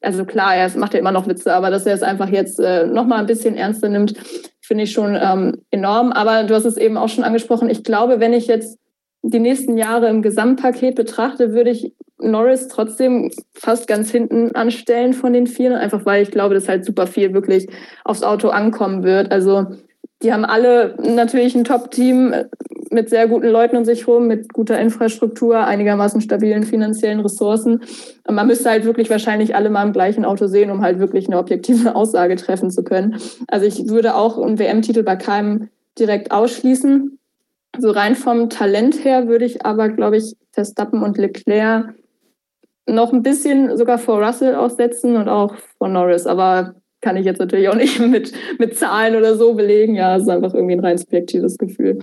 [0.00, 2.86] also klar, er macht ja immer noch Witze, aber dass er es einfach jetzt äh,
[2.86, 4.14] noch mal ein bisschen ernster nimmt,
[4.60, 6.12] finde ich schon ähm, enorm.
[6.12, 7.68] Aber du hast es eben auch schon angesprochen.
[7.68, 8.78] Ich glaube, wenn ich jetzt
[9.22, 15.32] die nächsten Jahre im Gesamtpaket betrachte, würde ich Norris trotzdem fast ganz hinten anstellen von
[15.32, 17.68] den vier, einfach weil ich glaube, dass halt super viel wirklich
[18.04, 19.32] aufs Auto ankommen wird.
[19.32, 19.66] Also
[20.22, 22.34] die haben alle natürlich ein Top-Team
[22.90, 27.80] mit sehr guten Leuten um sich rum, mit guter Infrastruktur, einigermaßen stabilen finanziellen Ressourcen.
[28.28, 31.38] Man müsste halt wirklich wahrscheinlich alle mal im gleichen Auto sehen, um halt wirklich eine
[31.38, 33.16] objektive Aussage treffen zu können.
[33.48, 35.68] Also ich würde auch einen WM-Titel bei keinem
[35.98, 37.19] direkt ausschließen.
[37.78, 41.94] So rein vom Talent her würde ich aber, glaube ich, Verstappen und Leclerc
[42.86, 47.38] noch ein bisschen sogar vor Russell aussetzen und auch vor Norris, aber kann ich jetzt
[47.38, 49.94] natürlich auch nicht mit, mit Zahlen oder so belegen.
[49.94, 51.98] Ja, es ist einfach irgendwie ein rein subjektives Gefühl.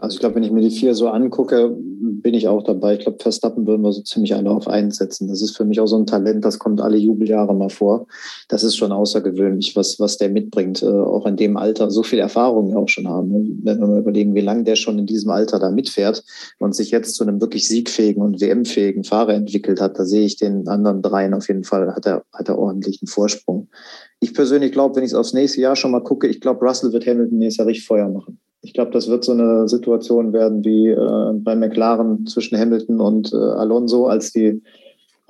[0.00, 2.94] Also ich glaube, wenn ich mir die vier so angucke, bin ich auch dabei.
[2.94, 5.28] Ich glaube, Verstappen würden wir so ziemlich alle auf einsetzen.
[5.28, 8.06] Das ist für mich auch so ein Talent, das kommt alle Jubeljahre mal vor.
[8.48, 10.82] Das ist schon außergewöhnlich, was, was der mitbringt.
[10.82, 13.28] Äh, auch in dem Alter so viel Erfahrung auch schon haben.
[13.28, 13.56] Ne?
[13.62, 16.24] Wenn wir mal überlegen, wie lange der schon in diesem Alter da mitfährt
[16.58, 20.36] und sich jetzt zu einem wirklich siegfähigen und WM-fähigen Fahrer entwickelt hat, da sehe ich
[20.36, 23.68] den anderen dreien auf jeden Fall, hat er, hat er ordentlichen Vorsprung.
[24.20, 26.92] Ich persönlich glaube, wenn ich es aufs nächste Jahr schon mal gucke, ich glaube, Russell
[26.92, 28.38] wird Hamilton nächstes Jahr richtig Feuer machen.
[28.62, 33.32] Ich glaube, das wird so eine Situation werden wie äh, bei McLaren zwischen Hamilton und
[33.32, 34.62] äh, Alonso, als die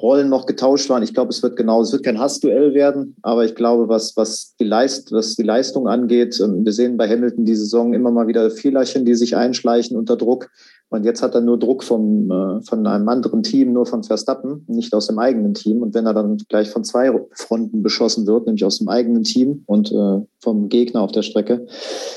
[0.00, 1.02] Rollen noch getauscht waren.
[1.02, 4.54] Ich glaube, es wird genau, es wird kein Hassduell werden, aber ich glaube, was, was,
[4.58, 8.26] die, Leist, was die Leistung angeht, ähm, wir sehen bei Hamilton die Saison immer mal
[8.26, 10.50] wieder Fehlerchen, die sich einschleichen unter Druck.
[10.90, 14.64] Und jetzt hat er nur Druck vom, äh, von einem anderen Team, nur von Verstappen,
[14.66, 15.82] nicht aus dem eigenen Team.
[15.82, 19.62] Und wenn er dann gleich von zwei Fronten beschossen wird, nämlich aus dem eigenen Team
[19.66, 21.66] und äh, vom Gegner auf der Strecke,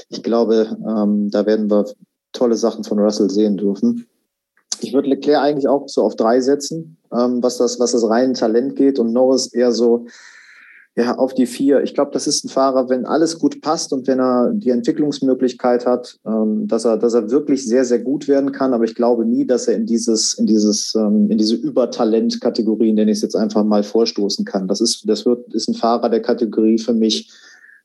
[0.10, 1.86] ich glaube, ähm, da werden wir
[2.32, 4.08] tolle Sachen von Russell sehen dürfen.
[4.82, 8.34] Ich würde Leclerc eigentlich auch so auf drei setzen, ähm, was, das, was das reine
[8.34, 10.08] Talent geht und Norris eher so
[10.96, 11.82] ja, auf die vier.
[11.82, 15.88] Ich glaube, das ist ein Fahrer, wenn alles gut passt und wenn er die Entwicklungsmöglichkeit
[15.88, 18.74] hat, ähm, dass er, dass er wirklich sehr, sehr gut werden kann.
[18.74, 23.08] Aber ich glaube nie, dass er in dieses, in dieses, ähm, in diese Übertalent-Kategorien, den
[23.08, 24.68] ich es jetzt einfach mal vorstoßen kann.
[24.68, 27.32] Das ist, das wird, ist ein Fahrer der Kategorie für mich.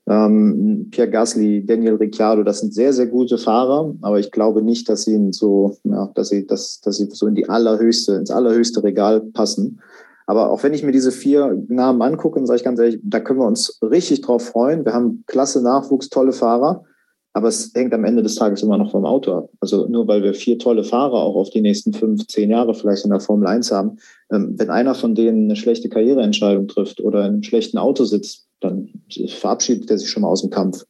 [0.06, 4.88] Ähm, Pierre Gasly, Daniel Ricciardo, das sind sehr, sehr gute Fahrer, aber ich glaube nicht,
[4.88, 8.30] dass sie in so, ja, dass sie, dass, dass sie so in die allerhöchste, ins
[8.30, 9.80] allerhöchste Regal passen.
[10.28, 13.18] Aber auch wenn ich mir diese vier Namen angucke, dann sage ich ganz ehrlich, da
[13.18, 14.84] können wir uns richtig drauf freuen.
[14.84, 16.84] Wir haben klasse Nachwuchs, tolle Fahrer.
[17.32, 19.50] Aber es hängt am Ende des Tages immer noch vom Auto ab.
[19.60, 23.04] Also nur weil wir vier tolle Fahrer auch auf die nächsten fünf, zehn Jahre vielleicht
[23.04, 23.96] in der Formel 1 haben,
[24.30, 28.48] ähm, wenn einer von denen eine schlechte Karriereentscheidung trifft oder in einem schlechten Auto sitzt,
[28.60, 28.90] dann
[29.28, 30.84] verabschiedet er sich schon mal aus dem Kampf.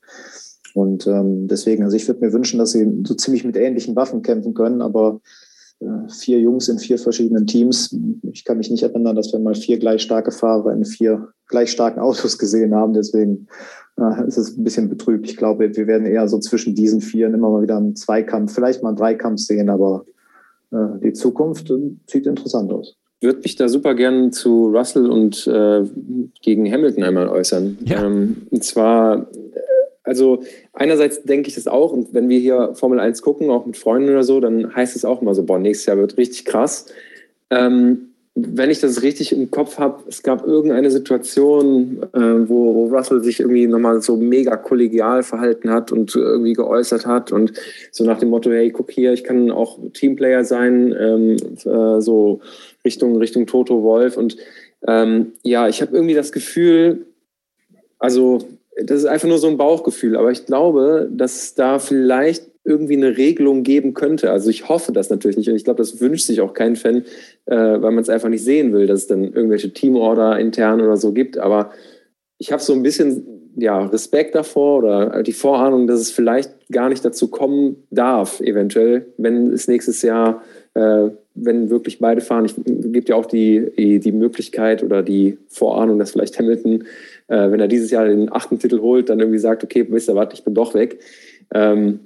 [0.75, 4.23] Und ähm, deswegen, also ich würde mir wünschen, dass sie so ziemlich mit ähnlichen Waffen
[4.23, 5.21] kämpfen können, aber
[6.09, 7.97] vier Jungs in vier verschiedenen Teams.
[8.33, 11.71] Ich kann mich nicht erinnern, dass wir mal vier gleich starke Fahrer in vier gleich
[11.71, 12.93] starken Autos gesehen haben.
[12.95, 13.47] Deswegen
[13.99, 15.29] äh, ist es ein bisschen betrübt.
[15.29, 18.83] Ich glaube, wir werden eher so zwischen diesen vier immer mal wieder einen Zweikampf, vielleicht
[18.83, 20.05] mal einen Dreikampf sehen, aber
[20.73, 21.73] äh, die Zukunft
[22.07, 22.97] sieht interessant aus.
[23.21, 25.83] Ich würde mich da super gern zu Russell und äh,
[26.41, 27.79] gegen Hamilton einmal äußern.
[27.85, 28.05] Ja.
[28.05, 29.27] Ähm, und zwar
[30.09, 33.77] also einerseits denke ich das auch und wenn wir hier Formel 1 gucken, auch mit
[33.77, 36.87] Freunden oder so, dann heißt es auch immer so, boah, nächstes Jahr wird richtig krass.
[37.51, 38.09] Ähm,
[38.41, 43.21] wenn ich das richtig im Kopf habe, es gab irgendeine Situation, äh, wo, wo, Russell
[43.21, 47.53] sich irgendwie nochmal so mega kollegial verhalten hat und irgendwie geäußert hat und
[47.91, 52.41] so nach dem Motto, hey, guck hier, ich kann auch Teamplayer sein, ähm, äh, so
[52.85, 54.17] Richtung, Richtung Toto Wolf.
[54.17, 54.37] Und
[54.87, 57.07] ähm, ja, ich habe irgendwie das Gefühl,
[57.99, 58.39] also
[58.85, 63.17] das ist einfach nur so ein Bauchgefühl, aber ich glaube, dass da vielleicht irgendwie eine
[63.17, 64.31] Regelung geben könnte.
[64.31, 67.05] Also ich hoffe das natürlich nicht und ich glaube, das wünscht sich auch kein Fan,
[67.47, 70.97] äh, weil man es einfach nicht sehen will, dass es dann irgendwelche Teamorder intern oder
[70.97, 71.39] so gibt.
[71.39, 71.71] Aber
[72.37, 76.91] ich habe so ein bisschen ja, Respekt davor oder die Vorahnung, dass es vielleicht gar
[76.91, 80.43] nicht dazu kommen darf, eventuell, wenn es nächstes Jahr,
[80.75, 81.09] äh,
[81.43, 82.45] wenn wirklich beide fahren.
[82.45, 82.55] Ich
[82.93, 86.85] gibt ja auch die, die, die Möglichkeit oder die Vorahnung, dass vielleicht Hamilton,
[87.29, 90.15] äh, wenn er dieses Jahr den achten Titel holt, dann irgendwie sagt, okay, wisst ihr
[90.15, 90.99] was, ich bin doch weg.
[91.55, 92.01] Ähm,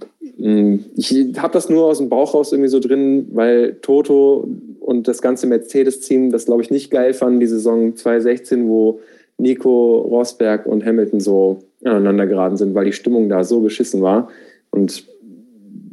[0.97, 4.49] ich habe das nur aus dem Bauch raus irgendwie so drin, weil Toto
[4.81, 9.01] und das ganze Mercedes-Team das, glaube ich, nicht geil fanden, die Saison 2016, wo
[9.39, 14.29] Nico Rosberg und Hamilton so aneinander geraten sind, weil die Stimmung da so beschissen war.
[14.71, 15.05] Und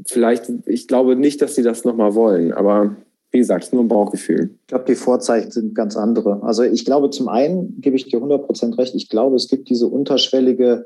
[0.06, 2.96] vielleicht, ich glaube nicht, dass sie das nochmal wollen, aber
[3.32, 4.52] wie gesagt, nur ein Bauchgefühl.
[4.62, 6.42] Ich glaube, die Vorzeichen sind ganz andere.
[6.44, 9.88] Also ich glaube, zum einen gebe ich dir 100% recht, ich glaube, es gibt diese
[9.88, 10.86] unterschwellige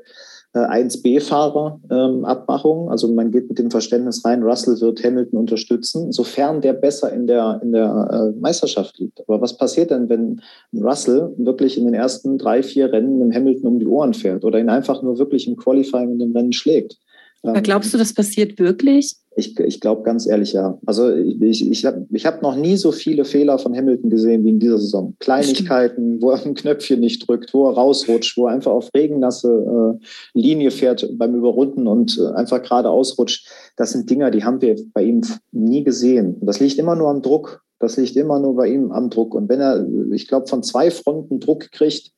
[0.54, 2.84] 1B-Fahrer-Abmachung.
[2.84, 7.12] Ähm, also man geht mit dem Verständnis rein, Russell wird Hamilton unterstützen, sofern der besser
[7.12, 9.20] in der, in der äh, Meisterschaft liegt.
[9.22, 10.40] Aber was passiert denn, wenn
[10.72, 14.60] Russell wirklich in den ersten drei, vier Rennen dem Hamilton um die Ohren fährt oder
[14.60, 16.98] ihn einfach nur wirklich im Qualifying in dem Rennen schlägt?
[17.44, 19.16] Aber glaubst du, das passiert wirklich?
[19.36, 20.78] Ich, ich glaube ganz ehrlich, ja.
[20.86, 24.44] Also ich, ich, ich habe ich hab noch nie so viele Fehler von Hamilton gesehen
[24.44, 25.14] wie in dieser Saison.
[25.18, 29.98] Kleinigkeiten, wo er ein Knöpfchen nicht drückt, wo er rausrutscht, wo er einfach auf regennasse
[30.00, 33.48] äh, Linie fährt beim Überrunden und äh, einfach gerade ausrutscht.
[33.76, 35.22] Das sind Dinger, die haben wir bei ihm
[35.52, 36.36] nie gesehen.
[36.40, 37.62] Das liegt immer nur am Druck.
[37.80, 39.34] Das liegt immer nur bei ihm am Druck.
[39.34, 42.12] Und wenn er, ich glaube, von zwei Fronten Druck kriegt,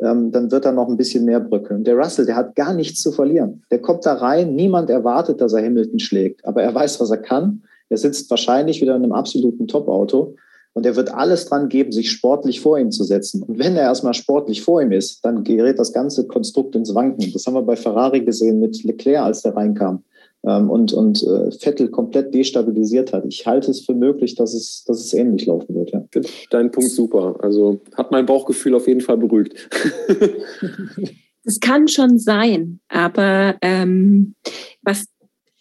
[0.00, 1.84] ähm, dann wird er noch ein bisschen mehr bröckeln.
[1.84, 3.62] Der Russell, der hat gar nichts zu verlieren.
[3.70, 7.18] Der kommt da rein, niemand erwartet, dass er Hamilton schlägt, aber er weiß, was er
[7.18, 7.62] kann.
[7.88, 10.34] Er sitzt wahrscheinlich wieder in einem absoluten Top-Auto
[10.74, 13.42] und er wird alles dran geben, sich sportlich vor ihm zu setzen.
[13.42, 17.32] Und wenn er erstmal sportlich vor ihm ist, dann gerät das ganze Konstrukt ins Wanken.
[17.32, 20.02] Das haben wir bei Ferrari gesehen mit Leclerc, als der reinkam
[20.46, 23.24] und, und äh, Vettel komplett destabilisiert hat.
[23.26, 25.90] Ich halte es für möglich, dass es, dass es ähnlich laufen wird.
[25.92, 26.04] Ja.
[26.50, 27.36] Dein Punkt super.
[27.40, 29.68] Also hat mein Bauchgefühl auf jeden Fall beruhigt.
[31.46, 34.34] Das kann schon sein, aber ähm,
[34.82, 35.06] was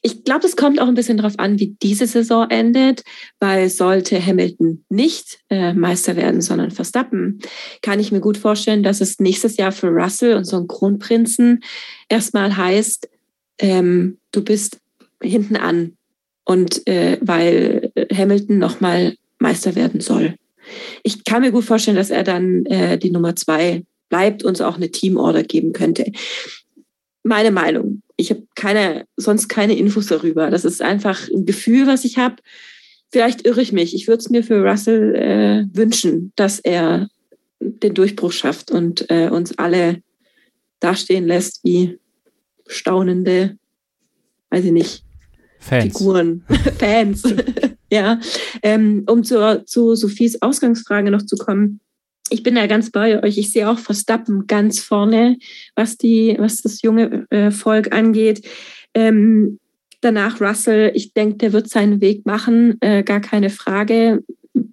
[0.02, 3.02] ich glaube, es kommt auch ein bisschen darauf an, wie diese Saison endet,
[3.40, 7.40] weil sollte Hamilton nicht äh, Meister werden, sondern Verstappen,
[7.82, 11.62] kann ich mir gut vorstellen, dass es nächstes Jahr für Russell und so einen Kronprinzen
[12.08, 13.10] erstmal heißt,
[13.60, 14.80] ähm, du bist
[15.22, 15.94] hinten an
[16.44, 20.36] und äh, weil Hamilton nochmal Meister werden soll.
[21.04, 24.76] Ich kann mir gut vorstellen, dass er dann äh, die Nummer zwei bleibt und auch
[24.76, 26.12] eine Teamorder geben könnte.
[27.24, 28.02] Meine Meinung.
[28.18, 30.50] Ich habe keine, sonst keine Infos darüber.
[30.50, 32.38] Das ist einfach ein Gefühl, was ich habe.
[33.12, 33.94] Vielleicht irre ich mich.
[33.94, 37.10] Ich würde es mir für Russell äh, wünschen, dass er
[37.60, 40.02] den Durchbruch schafft und äh, uns alle
[40.80, 41.98] dastehen lässt wie
[42.68, 43.58] staunende,
[44.50, 45.04] weiß ich nicht,
[45.60, 45.84] Fans.
[45.84, 46.44] Figuren,
[46.78, 47.24] Fans.
[47.92, 48.20] ja,
[48.62, 51.80] ähm, um zu, zu Sophies Ausgangsfrage noch zu kommen.
[52.30, 53.38] Ich bin da ganz bei euch.
[53.38, 55.38] Ich sehe auch Verstappen ganz vorne,
[55.76, 58.48] was die, was das junge äh, Volk angeht.
[58.94, 59.60] Ähm,
[60.02, 60.92] danach Russell.
[60.96, 64.24] Ich denke, der wird seinen Weg machen, äh, gar keine Frage.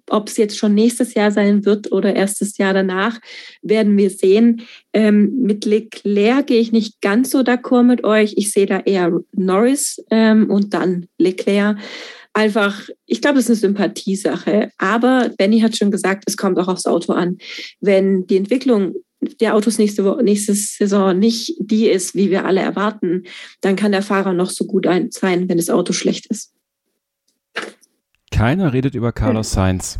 [0.09, 3.19] Ob es jetzt schon nächstes Jahr sein wird oder erstes Jahr danach,
[3.61, 4.61] werden wir sehen.
[4.93, 8.33] Ähm, mit Leclerc gehe ich nicht ganz so d'accord mit euch.
[8.37, 11.77] Ich sehe da eher Norris ähm, und dann Leclerc.
[12.33, 14.71] Einfach, ich glaube, es ist eine Sympathiesache.
[14.77, 17.37] Aber Benny hat schon gesagt, es kommt auch aufs Auto an.
[17.79, 18.95] Wenn die Entwicklung
[19.39, 23.23] der Autos nächste, nächste Saison nicht die ist, wie wir alle erwarten,
[23.61, 26.53] dann kann der Fahrer noch so gut sein, wenn das Auto schlecht ist.
[28.33, 29.99] Keiner redet über Carlos Sainz.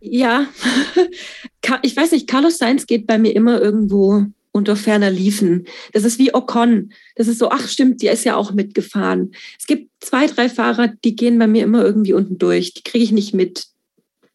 [0.00, 0.46] Ja,
[1.82, 5.66] ich weiß nicht, Carlos Sainz geht bei mir immer irgendwo unter ferner Liefen.
[5.92, 6.92] Das ist wie Ocon.
[7.16, 9.32] Das ist so, ach stimmt, die ist ja auch mitgefahren.
[9.58, 12.72] Es gibt zwei, drei Fahrer, die gehen bei mir immer irgendwie unten durch.
[12.72, 13.66] Die kriege ich nicht mit.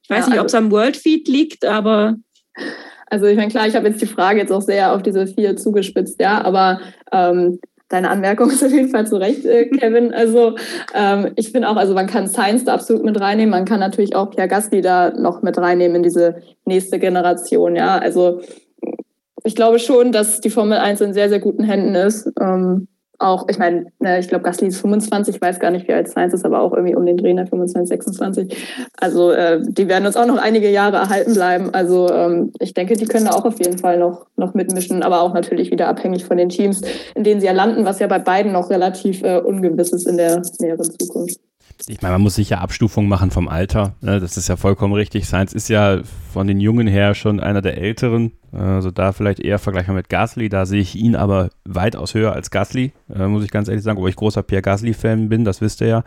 [0.03, 2.17] Ich weiß ja, nicht, ob es also am Worldfeed liegt, aber.
[3.07, 5.55] Also ich meine, klar, ich habe jetzt die Frage jetzt auch sehr auf diese vier
[5.55, 6.81] zugespitzt, ja, aber
[7.13, 7.59] ähm,
[7.89, 10.13] deine Anmerkung ist auf jeden Fall zu Recht, äh, Kevin.
[10.13, 10.55] Also
[10.93, 14.15] ähm, ich finde auch, also man kann Science da absolut mit reinnehmen, man kann natürlich
[14.15, 17.97] auch Pierre Gasly da noch mit reinnehmen in diese nächste Generation, ja.
[17.97, 18.41] Also
[19.43, 22.31] ich glaube schon, dass die Formel 1 in sehr, sehr guten Händen ist.
[22.41, 22.87] Ähm,
[23.19, 26.07] auch, ich meine, ne, ich glaube, Gasly ist 25, ich weiß gar nicht, wie alt
[26.07, 28.67] Science ist, aber auch irgendwie um den Dreh, 25, 26.
[28.97, 31.69] Also äh, die werden uns auch noch einige Jahre erhalten bleiben.
[31.73, 35.21] Also ähm, ich denke, die können da auch auf jeden Fall noch, noch mitmischen, aber
[35.21, 36.81] auch natürlich wieder abhängig von den Teams,
[37.15, 40.17] in denen sie ja landen, was ja bei beiden noch relativ äh, ungewiss ist in
[40.17, 41.39] der näheren Zukunft.
[41.87, 43.95] Ich meine, man muss sicher Abstufungen machen vom Alter.
[44.01, 44.19] Ne?
[44.19, 45.27] Das ist ja vollkommen richtig.
[45.27, 48.31] Sainz ist ja von den Jungen her schon einer der Älteren.
[48.51, 50.49] Also da vielleicht eher vergleichbar mit Gasly.
[50.49, 53.97] Da sehe ich ihn aber weitaus höher als Gasly, äh, muss ich ganz ehrlich sagen.
[53.97, 56.03] Obwohl ich großer Pierre Gasly-Fan bin, das wisst ihr ja.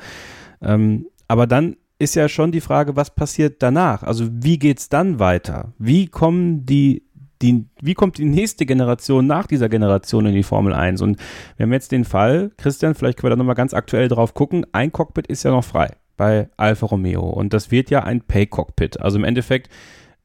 [0.63, 4.03] Ähm, aber dann ist ja schon die Frage, was passiert danach?
[4.03, 5.73] Also wie geht es dann weiter?
[5.79, 7.03] Wie kommen die
[7.43, 11.03] die, wie kommt die nächste Generation nach dieser Generation in die Formel 1?
[11.03, 11.19] Und
[11.57, 14.67] wir haben jetzt den Fall, Christian, vielleicht können wir da nochmal ganz aktuell drauf gucken,
[14.73, 19.01] ein Cockpit ist ja noch frei bei Alfa Romeo und das wird ja ein Pay-Cockpit.
[19.01, 19.71] Also im Endeffekt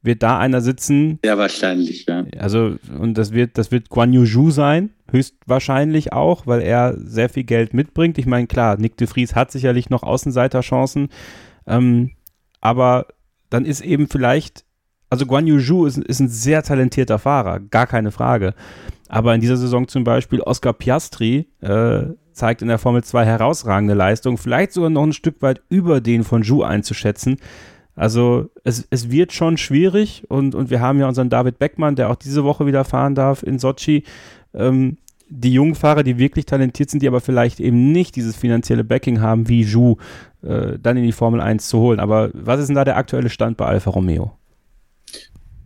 [0.01, 1.19] wird da einer sitzen.
[1.23, 2.25] Ja, wahrscheinlich, ja.
[2.37, 7.29] Also, und das wird, das wird Guan Yu Zhu sein, höchstwahrscheinlich auch, weil er sehr
[7.29, 8.17] viel Geld mitbringt.
[8.17, 11.07] Ich meine, klar, Nick de Vries hat sicherlich noch Außenseiterchancen,
[11.67, 12.11] ähm,
[12.59, 13.07] aber
[13.49, 14.65] dann ist eben vielleicht
[15.13, 18.55] also Guan Yu Zhu ist, ist ein sehr talentierter Fahrer, gar keine Frage.
[19.09, 23.93] Aber in dieser Saison zum Beispiel Oscar Piastri äh, zeigt in der Formel 2 herausragende
[23.93, 27.37] Leistung, vielleicht sogar noch ein Stück weit über den von Zhu einzuschätzen.
[27.95, 32.09] Also es, es wird schon schwierig und, und wir haben ja unseren David Beckmann, der
[32.09, 34.05] auch diese Woche wieder fahren darf in Sochi.
[34.55, 34.97] Ähm,
[35.29, 39.21] die jungen Fahrer, die wirklich talentiert sind, die aber vielleicht eben nicht dieses finanzielle Backing
[39.21, 39.97] haben wie Zhu,
[40.41, 41.99] äh, dann in die Formel 1 zu holen.
[41.99, 44.31] Aber was ist denn da der aktuelle Stand bei Alfa Romeo?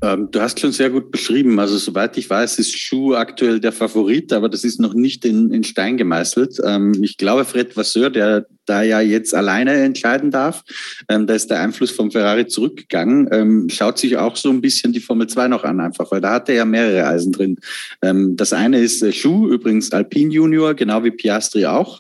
[0.04, 1.60] Ähm, du hast schon sehr gut beschrieben.
[1.60, 5.52] Also soweit ich weiß, ist Schuh aktuell der Favorit, aber das ist noch nicht in,
[5.52, 6.60] in Stein gemeißelt.
[6.64, 10.64] Ähm, ich glaube, Fred Vasseur, der da ja jetzt alleine entscheiden darf,
[11.10, 14.94] ähm, da ist der Einfluss vom Ferrari zurückgegangen, ähm, schaut sich auch so ein bisschen
[14.94, 17.58] die Formel 2 noch an, einfach, weil da hat er ja mehrere Eisen drin.
[18.04, 22.00] Ähm, das eine ist äh, Schuh, übrigens Alpine Junior, genau wie Piastri auch.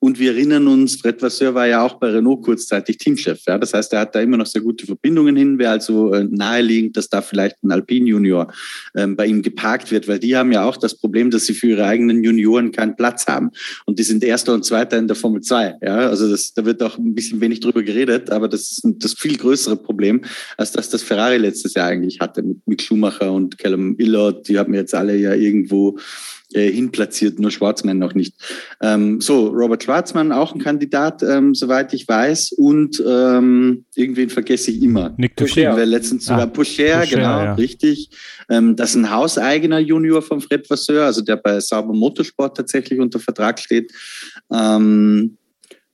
[0.00, 3.42] Und wir erinnern uns, Fred Vasseur war ja auch bei Renault kurzzeitig Teamchef.
[3.46, 3.58] Ja?
[3.58, 5.58] Das heißt, er hat da immer noch sehr gute Verbindungen hin.
[5.58, 8.50] Wäre also äh, naheliegend, dass da vielleicht ein Alpine Junior
[8.96, 11.68] ähm, bei ihm geparkt wird, weil die haben ja auch das Problem, dass sie für
[11.68, 13.50] ihre eigenen Junioren keinen Platz haben.
[13.84, 15.76] Und die sind Erster und Zweiter in der Formel 2.
[15.82, 16.08] Ja?
[16.08, 19.36] Also das, da wird auch ein bisschen wenig drüber geredet, aber das ist das viel
[19.36, 20.22] größere Problem,
[20.56, 24.48] als das das Ferrari letztes Jahr eigentlich hatte mit Mick Schumacher und Callum Illot.
[24.48, 25.98] Die haben jetzt alle ja irgendwo
[26.52, 28.34] äh, hinplatziert, nur Schwarzmann noch nicht.
[28.82, 32.52] Ähm, so, Robert Schwarzmann, auch ein Kandidat, ähm, soweit ich weiß.
[32.52, 35.14] Und ähm, irgendwen vergesse ich immer.
[35.16, 35.76] Nick Pusher.
[35.76, 37.54] Wir letztens sogar ah, Pusher, genau, ja.
[37.54, 38.10] richtig.
[38.48, 42.98] Ähm, das ist ein hauseigener Junior von Fred Vasseur, also der bei Sauber Motorsport tatsächlich
[42.98, 43.92] unter Vertrag steht.
[44.52, 45.36] Ähm,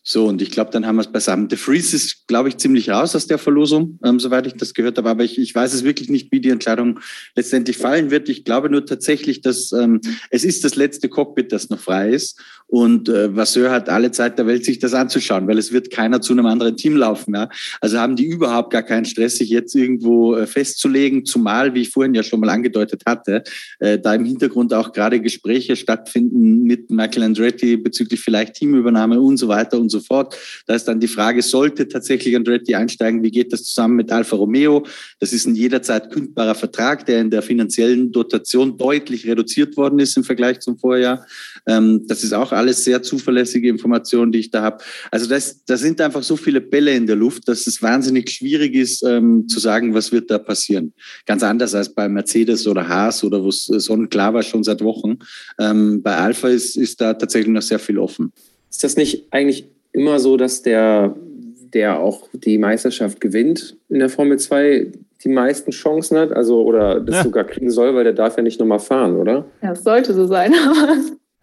[0.08, 1.50] so, und ich glaube, dann haben wir es beisammen.
[1.50, 4.98] The Freeze ist, glaube ich, ziemlich raus aus der Verlosung, ähm, soweit ich das gehört
[4.98, 5.10] habe.
[5.10, 7.00] Aber ich, ich weiß es wirklich nicht, wie die Entscheidung
[7.34, 8.28] letztendlich fallen wird.
[8.28, 10.00] Ich glaube nur tatsächlich, dass ähm,
[10.30, 12.40] es ist das letzte Cockpit, das noch frei ist.
[12.68, 16.20] Und äh, Vasseur hat alle Zeit der Welt, sich das anzuschauen, weil es wird keiner
[16.20, 17.34] zu einem anderen Team laufen.
[17.34, 17.48] Ja?
[17.80, 21.90] Also haben die überhaupt gar keinen Stress, sich jetzt irgendwo äh, festzulegen, zumal, wie ich
[21.90, 23.42] vorhin ja schon mal angedeutet hatte,
[23.80, 29.36] äh, da im Hintergrund auch gerade Gespräche stattfinden mit Michael Andretti bezüglich vielleicht Teamübernahme und
[29.36, 30.36] so weiter und so so fort.
[30.66, 34.36] Da ist dann die Frage, sollte tatsächlich Andretti einsteigen, wie geht das zusammen mit Alfa
[34.36, 34.86] Romeo?
[35.20, 40.16] Das ist ein jederzeit kündbarer Vertrag, der in der finanziellen Dotation deutlich reduziert worden ist
[40.16, 41.26] im Vergleich zum Vorjahr.
[41.66, 44.84] Ähm, das ist auch alles sehr zuverlässige Informationen, die ich da habe.
[45.10, 48.74] Also das, da sind einfach so viele Bälle in der Luft, dass es wahnsinnig schwierig
[48.74, 50.92] ist, ähm, zu sagen, was wird da passieren.
[51.24, 55.18] Ganz anders als bei Mercedes oder Haas oder wo es sonnenklar war schon seit Wochen.
[55.58, 58.32] Ähm, bei Alpha ist, ist da tatsächlich noch sehr viel offen.
[58.70, 61.16] Ist das nicht eigentlich immer so, dass der,
[61.72, 64.92] der auch die Meisterschaft gewinnt in der Formel 2,
[65.24, 67.22] die meisten Chancen hat, also oder das ja.
[67.24, 69.46] sogar kriegen soll, weil der darf ja nicht nochmal fahren, oder?
[69.62, 70.96] Ja, es sollte so sein, aber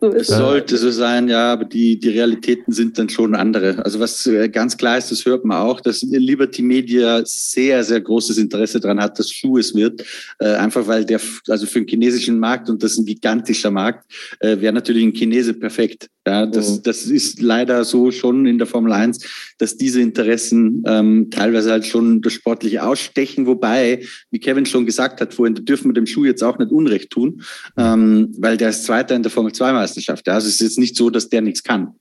[0.08, 0.28] es.
[0.28, 3.84] Sollte so sein, ja, aber die, die Realitäten sind dann schon andere.
[3.84, 8.02] Also was äh, ganz klar ist, das hört man auch, dass Liberty Media sehr, sehr
[8.02, 10.04] großes Interesse daran hat, dass Schuh es wird.
[10.40, 14.12] Äh, einfach weil der, also für den chinesischen Markt, und das ist ein gigantischer Markt,
[14.40, 16.10] äh, wäre natürlich ein Chinese perfekt.
[16.26, 16.84] Ja, das, mhm.
[16.84, 21.86] das ist leider so schon in der Formel 1, dass diese Interessen ähm, teilweise halt
[21.86, 26.08] schon das Sportliche ausstechen, wobei, wie Kevin schon gesagt hat vorhin, da dürfen wir dem
[26.08, 27.42] Schuh jetzt auch nicht Unrecht tun,
[27.76, 30.28] ähm, weil der ist Zweiter in der Formel 2 Meisterschaft.
[30.30, 31.96] Also es ist jetzt nicht so, dass der nichts kann.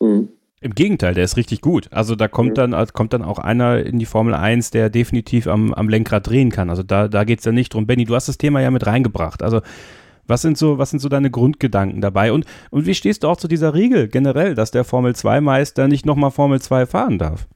[0.00, 0.28] Mhm.
[0.60, 1.88] Im Gegenteil, der ist richtig gut.
[1.92, 2.72] Also da kommt mhm.
[2.72, 6.50] dann, kommt dann auch einer in die Formel 1, der definitiv am, am Lenkrad drehen
[6.50, 6.68] kann.
[6.68, 7.86] Also da, da geht es ja nicht drum.
[7.86, 9.42] Benny, du hast das Thema ja mit reingebracht.
[9.42, 9.60] Also
[10.26, 12.32] was sind so, was sind so deine Grundgedanken dabei?
[12.32, 16.04] Und, und wie stehst du auch zu dieser Regel generell, dass der Formel 2-Meister nicht
[16.04, 17.46] nochmal Formel 2 fahren darf?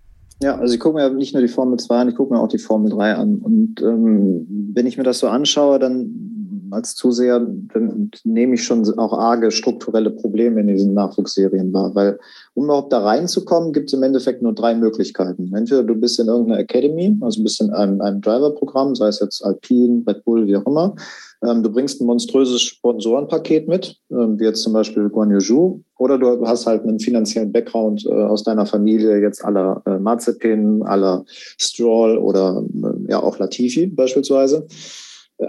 [0.43, 2.49] Ja, also ich gucke mir nicht nur die Formel 2 an, ich gucke mir auch
[2.49, 3.37] die Formel 3 an.
[3.37, 6.33] Und ähm, wenn ich mir das so anschaue, dann
[6.73, 12.19] als Zuseher dann nehme ich schon auch arge strukturelle Probleme in diesen Nachwuchsserien wahr, weil
[12.55, 15.55] um überhaupt da reinzukommen, gibt es im Endeffekt nur drei Möglichkeiten.
[15.55, 19.45] Entweder du bist in irgendeiner Academy, also bist in einem, einem Driver-Programm, sei es jetzt
[19.45, 20.97] Alpine, Red Bull, wie auch immer.
[21.45, 26.19] Ähm, du bringst ein monströses Sponsorenpaket mit, ähm, wie jetzt zum Beispiel Guan Yu oder
[26.19, 31.25] du hast halt einen finanziellen Background äh, aus deiner Familie, jetzt aller äh, Mazepin, aller
[31.27, 34.67] Stroll oder äh, ja auch Latifi beispielsweise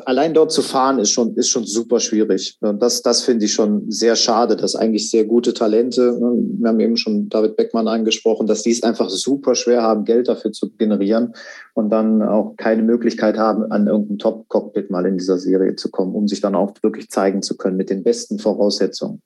[0.06, 2.58] allein dort zu fahren ist schon, ist schon super schwierig.
[2.62, 6.70] Und das, das finde ich schon sehr schade, dass eigentlich sehr gute Talente, ne, wir
[6.70, 10.52] haben eben schon David Beckmann angesprochen, dass die es einfach super schwer haben, Geld dafür
[10.52, 11.34] zu generieren
[11.74, 16.14] und dann auch keine Möglichkeit haben, an irgendein Top-Cockpit mal in dieser Serie zu kommen,
[16.16, 19.22] um sich dann auch wirklich zeigen zu können mit den besten Voraussetzungen.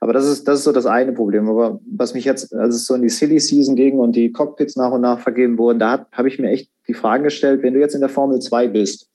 [0.00, 1.48] Aber das ist, das ist so das eine Problem.
[1.48, 4.76] Aber was mich jetzt, als es so in die Silly Season ging und die Cockpits
[4.76, 7.80] nach und nach vergeben wurden, da habe ich mir echt die Frage gestellt, wenn du
[7.80, 9.09] jetzt in der Formel 2 bist,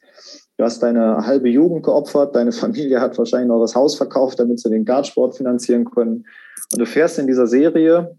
[0.58, 4.60] Du hast deine halbe Jugend geopfert, deine Familie hat wahrscheinlich noch das Haus verkauft, damit
[4.60, 6.26] sie den Kartsport finanzieren können.
[6.72, 8.16] Und du fährst in dieser Serie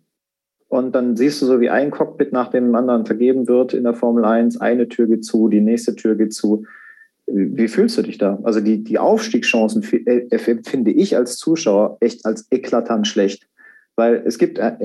[0.69, 3.95] und dann siehst du so, wie ein Cockpit nach dem anderen vergeben wird in der
[3.95, 4.61] Formel 1.
[4.61, 6.65] Eine Tür geht zu, die nächste Tür geht zu.
[7.27, 8.39] Wie fühlst du dich da?
[8.43, 13.49] Also die, die Aufstiegschancen äh, finde ich als Zuschauer echt als eklatant schlecht.
[13.97, 14.77] Weil es gibt äh,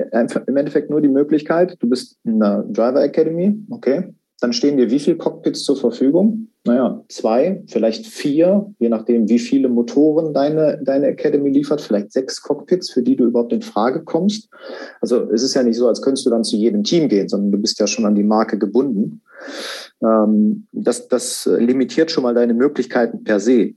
[0.48, 4.90] im Endeffekt nur die Möglichkeit, du bist in der Driver Academy, okay, dann stehen dir
[4.90, 6.48] wie viele Cockpits zur Verfügung?
[6.66, 12.42] Naja, zwei, vielleicht vier, je nachdem, wie viele Motoren deine, deine Academy liefert, vielleicht sechs
[12.42, 14.50] Cockpits, für die du überhaupt in Frage kommst.
[15.00, 17.52] Also es ist ja nicht so, als könntest du dann zu jedem Team gehen, sondern
[17.52, 19.22] du bist ja schon an die Marke gebunden.
[20.04, 23.74] Ähm, das, das limitiert schon mal deine Möglichkeiten per se.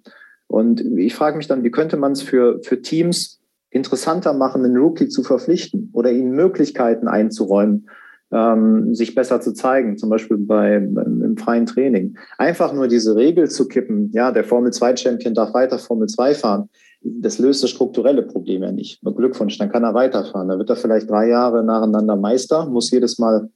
[0.47, 4.77] Und ich frage mich dann, wie könnte man es für, für Teams interessanter machen, einen
[4.77, 7.89] Rookie zu verpflichten oder ihnen Möglichkeiten einzuräumen,
[8.33, 12.17] ähm, sich besser zu zeigen, zum Beispiel bei, im freien Training.
[12.39, 16.35] Einfach nur diese Regel zu kippen, ja, der Formel 2 Champion darf weiter Formel 2
[16.35, 16.69] fahren,
[17.05, 19.01] das löst das strukturelle Problem ja nicht.
[19.03, 20.49] Glückwunsch, dann kann er weiterfahren.
[20.49, 23.51] Da wird er vielleicht drei Jahre nacheinander Meister, muss jedes Mal,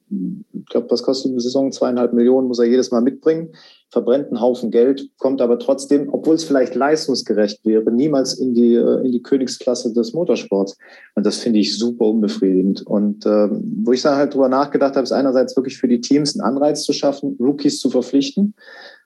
[0.53, 1.71] ich glaube, was kostet die Saison?
[1.71, 3.49] Zweieinhalb Millionen muss er jedes Mal mitbringen,
[3.91, 8.75] verbrennt einen Haufen Geld, kommt aber trotzdem, obwohl es vielleicht leistungsgerecht wäre, niemals in die,
[8.75, 10.77] äh, in die Königsklasse des Motorsports.
[11.15, 12.85] Und das finde ich super unbefriedigend.
[12.85, 16.39] Und äh, wo ich dann halt drüber nachgedacht habe, ist einerseits wirklich für die Teams
[16.39, 18.53] einen Anreiz zu schaffen, Rookies zu verpflichten.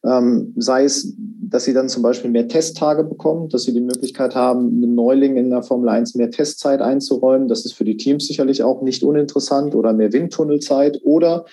[0.06, 4.36] Ähm, sei es, dass sie dann zum Beispiel mehr Testtage bekommen, dass sie die Möglichkeit
[4.36, 7.48] haben, einem Neuling in der Formel 1 mehr Testzeit einzuräumen.
[7.48, 11.46] Das ist für die Teams sicherlich auch nicht uninteressant oder mehr Windtunnelzeit oder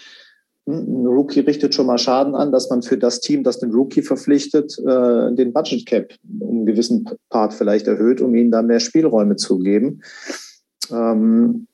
[0.66, 4.02] ein Rookie richtet schon mal Schaden an, dass man für das Team, das den Rookie
[4.02, 8.80] verpflichtet, äh, den Budget Cap um einen gewissen Part vielleicht erhöht, um ihnen da mehr
[8.80, 10.02] Spielräume zu geben.
[10.90, 11.66] Ähm,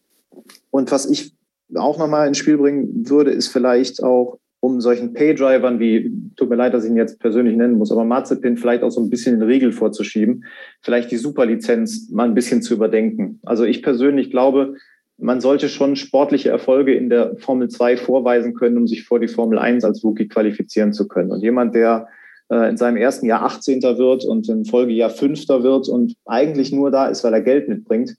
[0.70, 1.34] und was ich
[1.74, 6.56] auch nochmal ins Spiel bringen würde, ist vielleicht auch um solchen Pay-Drivern wie, tut mir
[6.56, 9.38] leid, dass ich ihn jetzt persönlich nennen muss, aber Mazepin vielleicht auch so ein bisschen
[9.38, 10.44] den Riegel vorzuschieben,
[10.82, 13.40] vielleicht die Superlizenz mal ein bisschen zu überdenken.
[13.44, 14.74] Also ich persönlich glaube,
[15.18, 19.28] man sollte schon sportliche Erfolge in der Formel 2 vorweisen können, um sich vor die
[19.28, 21.30] Formel 1 als Rookie qualifizieren zu können.
[21.30, 22.08] Und jemand, der
[22.50, 23.82] äh, in seinem ersten Jahr 18.
[23.82, 25.48] wird und im Folgejahr 5.
[25.48, 28.16] wird und eigentlich nur da ist, weil er Geld mitbringt,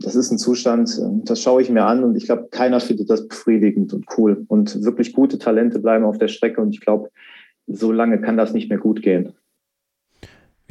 [0.00, 3.28] das ist ein Zustand, das schaue ich mir an und ich glaube, keiner findet das
[3.28, 4.44] befriedigend und cool.
[4.48, 7.10] Und wirklich gute Talente bleiben auf der Strecke und ich glaube,
[7.68, 9.32] so lange kann das nicht mehr gut gehen.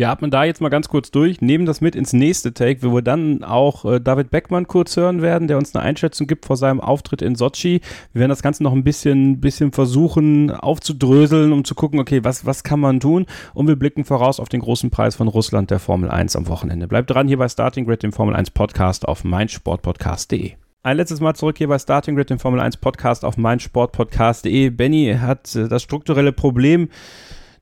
[0.02, 2.91] Wir atmen da jetzt mal ganz kurz durch, nehmen das mit ins nächste Take, wo
[2.91, 6.57] wir dann auch äh, David Beckmann kurz hören werden, der uns eine Einschätzung gibt vor
[6.57, 7.82] seinem Auftritt in Sochi.
[8.11, 12.48] Wir werden das Ganze noch ein bisschen, bisschen versuchen aufzudröseln, um zu gucken, okay, was,
[12.48, 13.28] was kann man tun?
[13.53, 16.88] Und wir blicken voraus auf den großen Preis von Russland, der Formel 1 am Wochenende.
[16.88, 20.53] Bleibt dran hier bei Starting Grid, dem Formel 1 Podcast auf meinsportpodcast.de.
[20.82, 24.72] Ein letztes Mal zurück hier bei Starting Grid, dem Formel 1 Podcast auf meinsportpodcast.de.
[24.72, 26.90] Benny hat äh, das strukturelle Problem,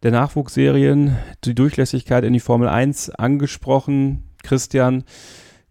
[0.04, 4.24] der Nachwuchsserien, die Durchlässigkeit in die Formel 1 angesprochen.
[4.44, 5.04] Christian,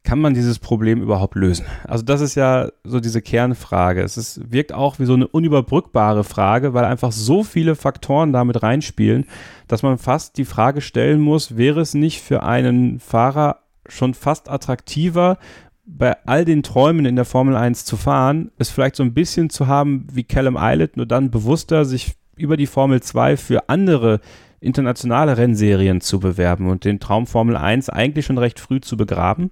[0.05, 1.67] kann man dieses Problem überhaupt lösen?
[1.85, 4.03] Also das ist ja so diese Kernfrage.
[4.03, 8.63] Es ist, wirkt auch wie so eine unüberbrückbare Frage, weil einfach so viele Faktoren damit
[8.63, 9.27] reinspielen,
[9.67, 14.51] dass man fast die Frage stellen muss, wäre es nicht für einen Fahrer schon fast
[14.51, 15.39] attraktiver,
[15.85, 19.49] bei all den Träumen in der Formel 1 zu fahren, es vielleicht so ein bisschen
[19.49, 24.20] zu haben wie Callum Eilert, nur dann bewusster sich über die Formel 2 für andere
[24.60, 29.51] internationale Rennserien zu bewerben und den Traum Formel 1 eigentlich schon recht früh zu begraben?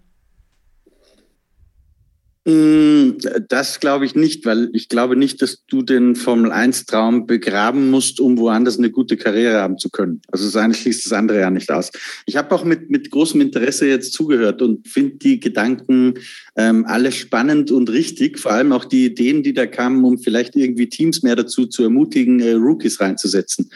[2.48, 3.18] Mm,
[3.48, 8.38] das glaube ich nicht, weil ich glaube nicht, dass du den Formel-1-Traum begraben musst, um
[8.38, 10.22] woanders eine gute Karriere haben zu können.
[10.30, 11.90] Also das eine schließt das andere ja nicht aus.
[12.24, 16.14] Ich habe auch mit, mit großem Interesse jetzt zugehört und finde die Gedanken
[16.54, 18.38] ähm, alle spannend und richtig.
[18.38, 21.82] Vor allem auch die Ideen, die da kamen, um vielleicht irgendwie Teams mehr dazu zu
[21.82, 23.72] ermutigen, äh, Rookies reinzusetzen.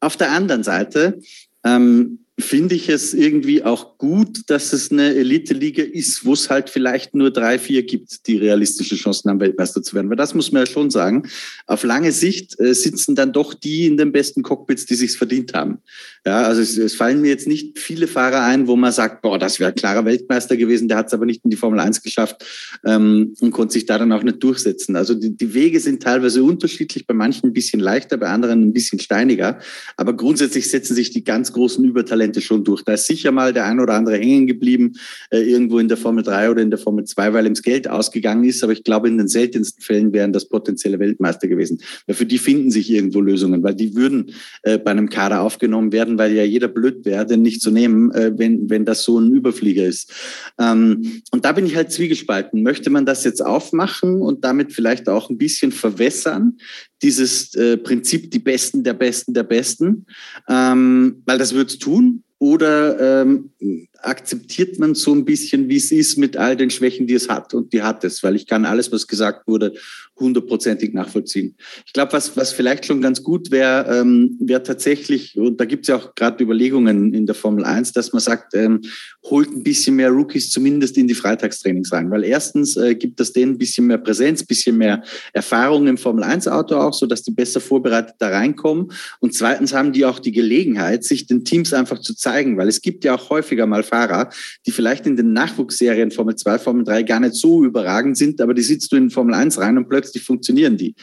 [0.00, 1.18] Auf der anderen Seite
[1.64, 6.70] ähm, finde ich es irgendwie auch gut, dass es eine Elite-Liga ist, wo es halt
[6.70, 10.08] vielleicht nur drei, vier gibt, die realistische Chancen haben, Weltmeister zu werden.
[10.08, 11.28] Weil das muss man ja schon sagen.
[11.66, 15.52] Auf lange Sicht äh, sitzen dann doch die in den besten Cockpits, die sich's verdient
[15.52, 15.78] haben.
[16.24, 19.38] Ja, also es, es fallen mir jetzt nicht viele Fahrer ein, wo man sagt, boah,
[19.38, 22.46] das wäre klarer Weltmeister gewesen, der hat es aber nicht in die Formel 1 geschafft
[22.86, 24.96] ähm, und konnte sich da dann auch nicht durchsetzen.
[24.96, 28.72] Also die, die Wege sind teilweise unterschiedlich, bei manchen ein bisschen leichter, bei anderen ein
[28.72, 29.58] bisschen steiniger.
[29.98, 32.82] Aber grundsätzlich setzen sich die ganz großen Übertalente Talente schon durch.
[32.82, 34.92] Da ist sicher mal der ein oder andere hängen geblieben,
[35.30, 37.88] äh, irgendwo in der Formel 3 oder in der Formel 2, weil ihm das Geld
[37.88, 38.62] ausgegangen ist.
[38.62, 41.80] Aber ich glaube, in den seltensten Fällen wären das potenzielle Weltmeister gewesen.
[42.06, 44.32] Weil für die finden sich irgendwo Lösungen, weil die würden
[44.62, 48.12] äh, bei einem Kader aufgenommen werden, weil ja jeder blöd wäre, den nicht zu nehmen,
[48.12, 50.12] äh, wenn, wenn das so ein Überflieger ist.
[50.60, 52.62] Ähm, und da bin ich halt zwiegespalten.
[52.62, 56.56] Möchte man das jetzt aufmachen und damit vielleicht auch ein bisschen verwässern?
[57.02, 60.06] dieses äh, Prinzip die Besten der Besten der Besten,
[60.48, 62.11] ähm, weil das wird's tun.
[62.42, 63.50] Oder ähm,
[63.98, 67.54] akzeptiert man so ein bisschen, wie es ist mit all den Schwächen, die es hat?
[67.54, 69.74] Und die hat es, weil ich kann alles, was gesagt wurde,
[70.18, 71.56] hundertprozentig nachvollziehen.
[71.86, 75.84] Ich glaube, was, was vielleicht schon ganz gut wäre, ähm, wäre tatsächlich, und da gibt
[75.84, 78.80] es ja auch gerade Überlegungen in der Formel 1, dass man sagt, ähm,
[79.24, 83.32] holt ein bisschen mehr Rookies zumindest in die Freitagstrainings rein, weil erstens äh, gibt das
[83.32, 85.02] denen ein bisschen mehr Präsenz, ein bisschen mehr
[85.32, 88.92] Erfahrung im Formel 1 Auto auch, so dass die besser vorbereitet da reinkommen.
[89.20, 92.80] Und zweitens haben die auch die Gelegenheit, sich den Teams einfach zu zeigen, weil es
[92.80, 94.30] gibt ja auch häufiger mal Fahrer,
[94.66, 98.54] die vielleicht in den Nachwuchsserien Formel 2, Formel 3 gar nicht so überragend sind, aber
[98.54, 100.94] die sitzt du in Formel 1 rein und plötzlich funktionieren die.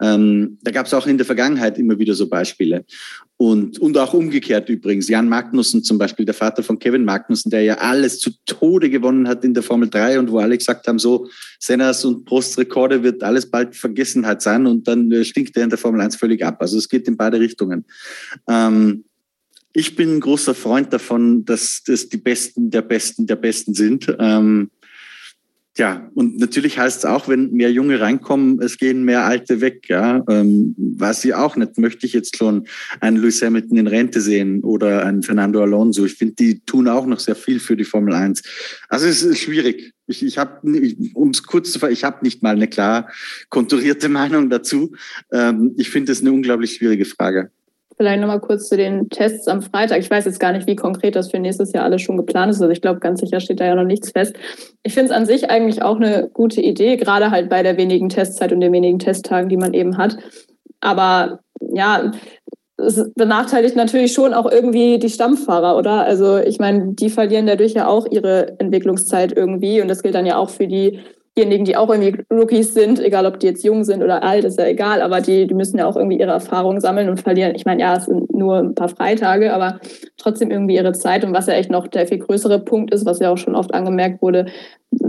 [0.00, 2.84] Ähm, da gab es auch in der Vergangenheit immer wieder so Beispiele.
[3.38, 5.08] Und, und auch umgekehrt übrigens.
[5.08, 9.28] Jan Magnussen zum Beispiel, der Vater von Kevin Magnussen, der ja alles zu Tode gewonnen
[9.28, 11.28] hat in der Formel 3 und wo alle gesagt haben, so
[11.58, 15.70] Sennas und Prosts Rekorde wird alles bald Vergessenheit sein und dann äh, stinkt er in
[15.70, 16.56] der Formel 1 völlig ab.
[16.60, 17.84] Also es geht in beide Richtungen.
[18.48, 19.04] Ähm,
[19.74, 24.16] ich bin ein großer Freund davon, dass das die Besten der Besten der Besten sind.
[24.18, 24.70] Ähm,
[25.78, 29.88] ja, und natürlich heißt es auch, wenn mehr Junge reinkommen, es gehen mehr Alte weg.
[29.88, 31.76] Ja, ähm, weiß ich auch nicht.
[31.76, 32.66] Möchte ich jetzt schon
[33.00, 36.06] einen Lewis Hamilton in Rente sehen oder einen Fernando Alonso?
[36.06, 38.42] Ich finde, die tun auch noch sehr viel für die Formel 1.
[38.88, 39.92] Also es ist schwierig.
[40.06, 40.66] Ich, ich habe,
[41.12, 43.10] um es kurz zu ich habe nicht mal eine klar
[43.50, 44.94] konturierte Meinung dazu.
[45.30, 47.50] Ähm, ich finde es eine unglaublich schwierige Frage.
[47.96, 50.00] Vielleicht nochmal kurz zu den Tests am Freitag.
[50.00, 52.60] Ich weiß jetzt gar nicht, wie konkret das für nächstes Jahr alles schon geplant ist.
[52.60, 54.36] Also ich glaube, ganz sicher steht da ja noch nichts fest.
[54.82, 58.10] Ich finde es an sich eigentlich auch eine gute Idee, gerade halt bei der wenigen
[58.10, 60.18] Testzeit und den wenigen Testtagen, die man eben hat.
[60.80, 62.12] Aber ja,
[62.76, 66.04] es benachteiligt natürlich schon auch irgendwie die Stammfahrer, oder?
[66.04, 70.26] Also ich meine, die verlieren dadurch ja auch ihre Entwicklungszeit irgendwie und das gilt dann
[70.26, 71.00] ja auch für die
[71.36, 74.58] diejenigen, die auch irgendwie Rookies sind, egal ob die jetzt jung sind oder alt, ist
[74.58, 77.54] ja egal, aber die, die müssen ja auch irgendwie ihre Erfahrungen sammeln und verlieren.
[77.54, 79.78] Ich meine, ja, es sind nur ein paar Freitage, aber
[80.16, 81.24] trotzdem irgendwie ihre Zeit.
[81.24, 83.74] Und was ja echt noch der viel größere Punkt ist, was ja auch schon oft
[83.74, 84.46] angemerkt wurde,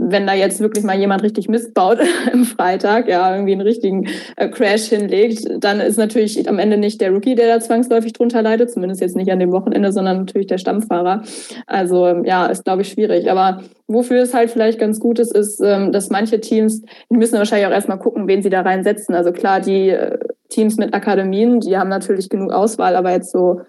[0.09, 1.99] wenn da jetzt wirklich mal jemand richtig Mist baut
[2.33, 7.01] im Freitag, ja, irgendwie einen richtigen äh, Crash hinlegt, dann ist natürlich am Ende nicht
[7.01, 10.47] der Rookie, der da zwangsläufig drunter leidet, zumindest jetzt nicht an dem Wochenende, sondern natürlich
[10.47, 11.23] der Stammfahrer.
[11.65, 13.29] Also ja, ist, glaube ich, schwierig.
[13.29, 16.81] Aber wofür es halt vielleicht ganz gut ist, ist, ähm, dass manche Teams,
[17.11, 19.15] die müssen wahrscheinlich auch erstmal gucken, wen sie da reinsetzen.
[19.15, 20.17] Also klar, die äh,
[20.49, 23.61] Teams mit Akademien, die haben natürlich genug Auswahl, aber jetzt so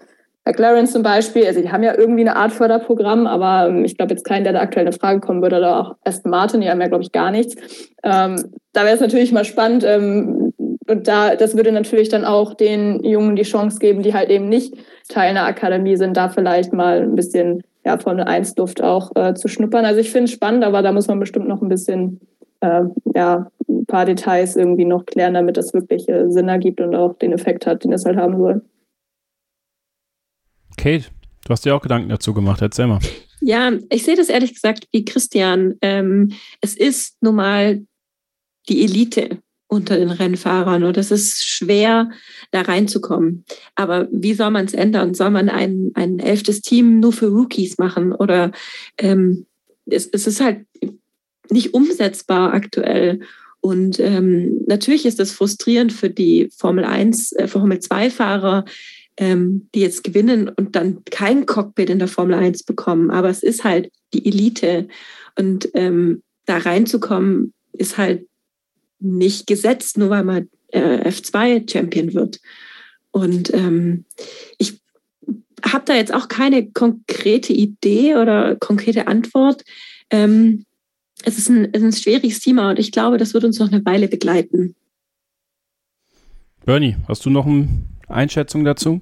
[0.49, 4.13] McLaren zum Beispiel, also die haben ja irgendwie eine Art Förderprogramm, aber ähm, ich glaube
[4.13, 6.81] jetzt keinen, der da aktuell eine Frage kommen würde, oder auch Aston Martin, die haben
[6.81, 7.55] ja, glaube ich, gar nichts.
[8.03, 8.35] Ähm,
[8.73, 10.53] da wäre es natürlich mal spannend, ähm,
[10.87, 14.49] und da, das würde natürlich dann auch den Jungen die Chance geben, die halt eben
[14.49, 14.73] nicht
[15.07, 19.35] Teil einer Akademie sind, da vielleicht mal ein bisschen ja, von der Eins-Duft auch äh,
[19.35, 19.85] zu schnuppern.
[19.85, 22.19] Also ich finde es spannend, aber da muss man bestimmt noch ein bisschen
[22.61, 22.81] äh,
[23.13, 27.13] ja, ein paar Details irgendwie noch klären, damit das wirklich äh, Sinn ergibt und auch
[27.13, 28.63] den Effekt hat, den es halt haben soll.
[30.79, 31.07] Kate,
[31.43, 32.61] du hast dir auch Gedanken dazu gemacht.
[32.61, 32.99] Erzähl mal.
[33.41, 35.75] Ja, ich sehe das ehrlich gesagt wie Christian.
[35.81, 36.31] Ähm,
[36.61, 37.81] es ist nun mal
[38.69, 42.09] die Elite unter den Rennfahrern und es ist schwer,
[42.51, 43.43] da reinzukommen.
[43.75, 45.13] Aber wie soll man es ändern?
[45.13, 48.13] Soll man ein, ein elftes Team nur für Rookies machen?
[48.13, 48.53] Oder
[48.97, 49.47] ähm,
[49.85, 50.65] es, es ist halt
[51.49, 53.19] nicht umsetzbar aktuell.
[53.59, 58.63] Und ähm, natürlich ist das frustrierend für die Formel 1, äh, Formel 2 Fahrer,
[59.19, 63.11] ähm, die jetzt gewinnen und dann kein Cockpit in der Formel 1 bekommen.
[63.11, 64.87] Aber es ist halt die Elite.
[65.37, 68.27] Und ähm, da reinzukommen, ist halt
[68.99, 72.39] nicht gesetzt, nur weil man äh, F2-Champion wird.
[73.11, 74.05] Und ähm,
[74.57, 74.81] ich
[75.63, 79.63] habe da jetzt auch keine konkrete Idee oder konkrete Antwort.
[80.09, 80.65] Ähm,
[81.25, 83.71] es, ist ein, es ist ein schwieriges Thema und ich glaube, das wird uns noch
[83.71, 84.75] eine Weile begleiten.
[86.65, 87.67] Bernie, hast du noch eine
[88.07, 89.01] Einschätzung dazu?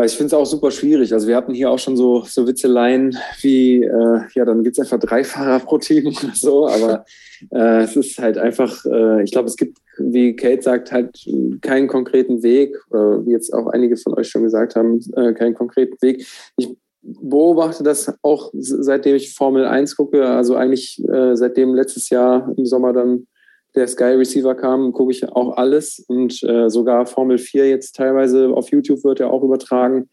[0.00, 1.12] Weil ich finde es auch super schwierig.
[1.12, 4.80] Also wir hatten hier auch schon so, so Witzeleien wie, äh, ja, dann gibt es
[4.80, 7.04] einfach drei Fahrer pro Team oder so, aber
[7.50, 11.22] äh, es ist halt einfach, äh, ich glaube, es gibt, wie Kate sagt, halt
[11.60, 15.52] keinen konkreten Weg, oder wie jetzt auch einige von euch schon gesagt haben, äh, keinen
[15.52, 16.26] konkreten Weg.
[16.56, 22.50] Ich beobachte das auch seitdem ich Formel 1 gucke, also eigentlich äh, seitdem letztes Jahr
[22.56, 23.26] im Sommer dann
[23.74, 28.48] der Sky Receiver kam, gucke ich auch alles und äh, sogar Formel 4 jetzt teilweise
[28.48, 30.08] auf YouTube wird ja auch übertragen,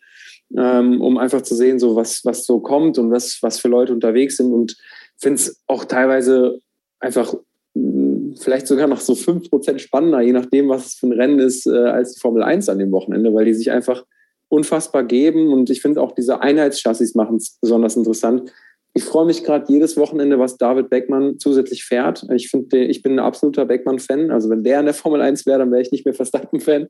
[0.55, 3.93] ähm, um einfach zu sehen, so was, was so kommt und was, was für Leute
[3.93, 4.77] unterwegs sind und
[5.17, 6.59] finde es auch teilweise
[6.99, 7.33] einfach
[7.73, 11.65] mh, vielleicht sogar noch so 5% spannender, je nachdem, was es für ein Rennen ist,
[11.65, 14.05] äh, als die Formel 1 an dem Wochenende, weil die sich einfach
[14.49, 18.51] unfassbar geben und ich finde auch diese Einheitschassis machen es besonders interessant.
[18.97, 22.25] Ich freue mich gerade jedes Wochenende, was David Beckmann zusätzlich fährt.
[22.33, 24.31] Ich finde, ich bin ein absoluter Beckmann-Fan.
[24.31, 26.87] Also wenn der in der Formel 1 wäre, dann wäre ich nicht mehr Verstappen-Fan.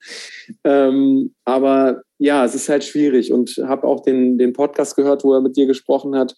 [0.64, 5.34] Ähm, aber ja, es ist halt schwierig und habe auch den, den Podcast gehört, wo
[5.34, 6.38] er mit dir gesprochen hat.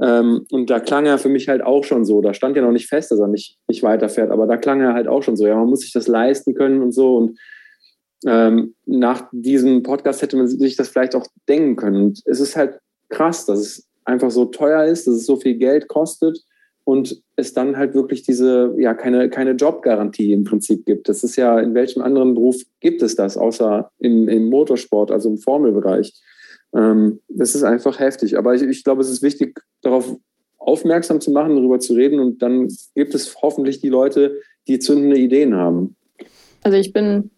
[0.00, 2.20] Ähm, und da klang er für mich halt auch schon so.
[2.20, 4.94] Da stand ja noch nicht fest, dass er nicht, nicht weiterfährt, aber da klang er
[4.94, 5.48] halt auch schon so.
[5.48, 7.16] Ja, man muss sich das leisten können und so.
[7.16, 7.40] Und
[8.24, 12.04] ähm, nach diesem Podcast hätte man sich das vielleicht auch denken können.
[12.04, 12.78] Und es ist halt
[13.08, 16.42] krass, dass es einfach so teuer ist, dass es so viel Geld kostet
[16.84, 21.08] und es dann halt wirklich diese, ja, keine, keine Jobgarantie im Prinzip gibt.
[21.08, 25.28] Das ist ja, in welchem anderen Beruf gibt es das, außer im, im Motorsport, also
[25.28, 26.14] im Formelbereich.
[26.74, 28.38] Ähm, das ist einfach heftig.
[28.38, 30.16] Aber ich, ich glaube, es ist wichtig, darauf
[30.56, 35.18] aufmerksam zu machen, darüber zu reden und dann gibt es hoffentlich die Leute, die zündende
[35.18, 35.96] Ideen haben.
[36.62, 37.30] Also ich bin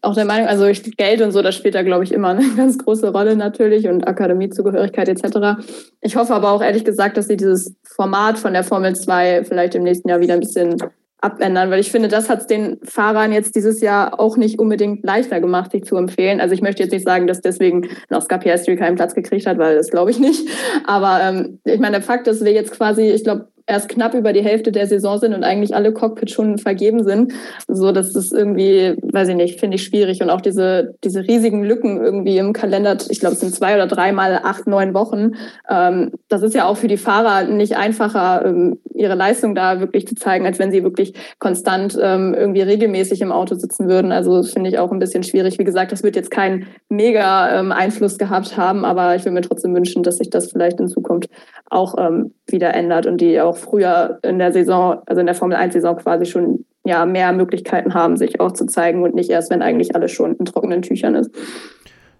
[0.00, 2.78] auch der Meinung, also Geld und so, das spielt da, glaube ich, immer eine ganz
[2.78, 5.62] große Rolle natürlich und Akademiezugehörigkeit etc.
[6.00, 9.74] Ich hoffe aber auch ehrlich gesagt, dass sie dieses Format von der Formel 2 vielleicht
[9.74, 10.76] im nächsten Jahr wieder ein bisschen
[11.22, 15.04] abändern, weil ich finde, das hat es den Fahrern jetzt dieses Jahr auch nicht unbedingt
[15.04, 16.40] leichter gemacht, sich zu empfehlen.
[16.40, 19.56] Also ich möchte jetzt nicht sagen, dass deswegen noch Oscar Piastri keinen Platz gekriegt hat,
[19.58, 20.48] weil das glaube ich nicht.
[20.84, 24.32] Aber ähm, ich meine, der Fakt, dass wir jetzt quasi, ich glaube, erst knapp über
[24.32, 27.32] die Hälfte der Saison sind und eigentlich alle Cockpits schon vergeben sind.
[27.68, 30.22] So, das ist irgendwie, weiß ich nicht, finde ich schwierig.
[30.22, 33.86] Und auch diese, diese riesigen Lücken irgendwie im Kalender, ich glaube, es sind zwei oder
[33.86, 35.32] dreimal acht, neun Wochen.
[35.68, 40.06] Ähm, das ist ja auch für die Fahrer nicht einfacher, ähm, ihre Leistung da wirklich
[40.06, 44.12] zu zeigen, als wenn sie wirklich konstant ähm, irgendwie regelmäßig im Auto sitzen würden.
[44.12, 45.58] Also das finde ich auch ein bisschen schwierig.
[45.58, 49.40] Wie gesagt, das wird jetzt keinen mega ähm, Einfluss gehabt haben, aber ich würde mir
[49.42, 51.30] trotzdem wünschen, dass sich das vielleicht in Zukunft
[51.70, 55.56] auch ähm, wieder ändert und die auch früher in der Saison, also in der Formel
[55.56, 59.62] 1-Saison quasi schon ja, mehr Möglichkeiten haben, sich auch zu zeigen und nicht erst, wenn
[59.62, 61.30] eigentlich alles schon in trockenen Tüchern ist.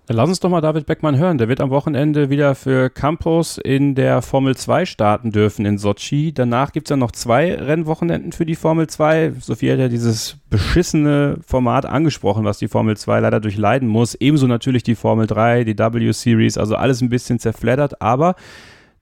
[0.06, 1.38] Dann lass uns doch mal David Beckmann hören.
[1.38, 6.34] Der wird am Wochenende wieder für Campos in der Formel 2 starten dürfen in Sochi.
[6.34, 9.34] Danach gibt es ja noch zwei Rennwochenenden für die Formel 2.
[9.38, 14.16] Sophie hat ja dieses beschissene Format angesprochen, was die Formel 2 leider durchleiden muss.
[14.16, 18.02] Ebenso natürlich die Formel 3, die W-Series, also alles ein bisschen zerfleddert.
[18.02, 18.34] Aber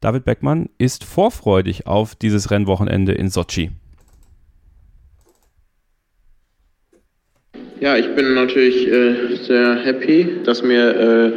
[0.01, 3.71] David Beckmann ist vorfreudig auf dieses Rennwochenende in Sochi.
[7.81, 11.33] Ja, ich bin natürlich äh, sehr happy, dass mir äh,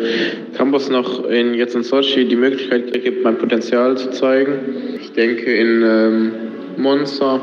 [0.55, 4.53] Campus noch in, jetzt in Sochi die Möglichkeit gibt, mein Potenzial zu zeigen.
[4.97, 6.31] Ich denke, in ähm,
[6.77, 7.41] Monza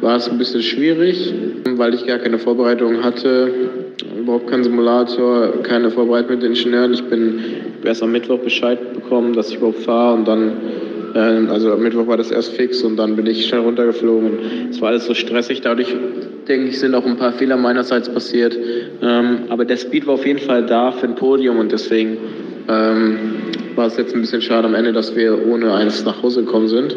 [0.00, 1.34] war es ein bisschen schwierig,
[1.66, 3.83] weil ich gar keine Vorbereitung hatte,
[4.18, 6.94] überhaupt keinen Simulator, keine Vorbereitung mit den Ingenieuren.
[6.94, 7.40] Ich bin
[7.84, 10.52] erst am Mittwoch Bescheid bekommen, dass ich überhaupt fahre und dann
[11.14, 14.68] ähm, also am Mittwoch war das erst fix und dann bin ich schnell runtergeflogen.
[14.70, 15.60] Es war alles so stressig.
[15.60, 15.94] Dadurch,
[16.48, 18.56] denke ich, sind auch ein paar Fehler meinerseits passiert.
[19.00, 22.16] Ähm, aber der Speed war auf jeden Fall da für ein Podium und deswegen
[22.68, 23.18] ähm,
[23.76, 26.68] war es jetzt ein bisschen schade am Ende, dass wir ohne eins nach Hause gekommen
[26.68, 26.96] sind.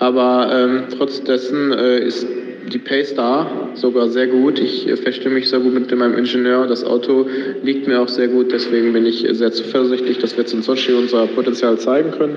[0.00, 2.26] Aber ähm, trotz dessen äh, ist
[2.72, 4.58] die Pace da, sogar sehr gut.
[4.58, 6.66] Ich äh, verstehe mich sehr gut mit meinem Ingenieur.
[6.66, 7.26] Das Auto
[7.62, 8.52] liegt mir auch sehr gut.
[8.52, 12.36] Deswegen bin ich sehr zuversichtlich, dass wir jetzt in Sochi unser Potenzial zeigen können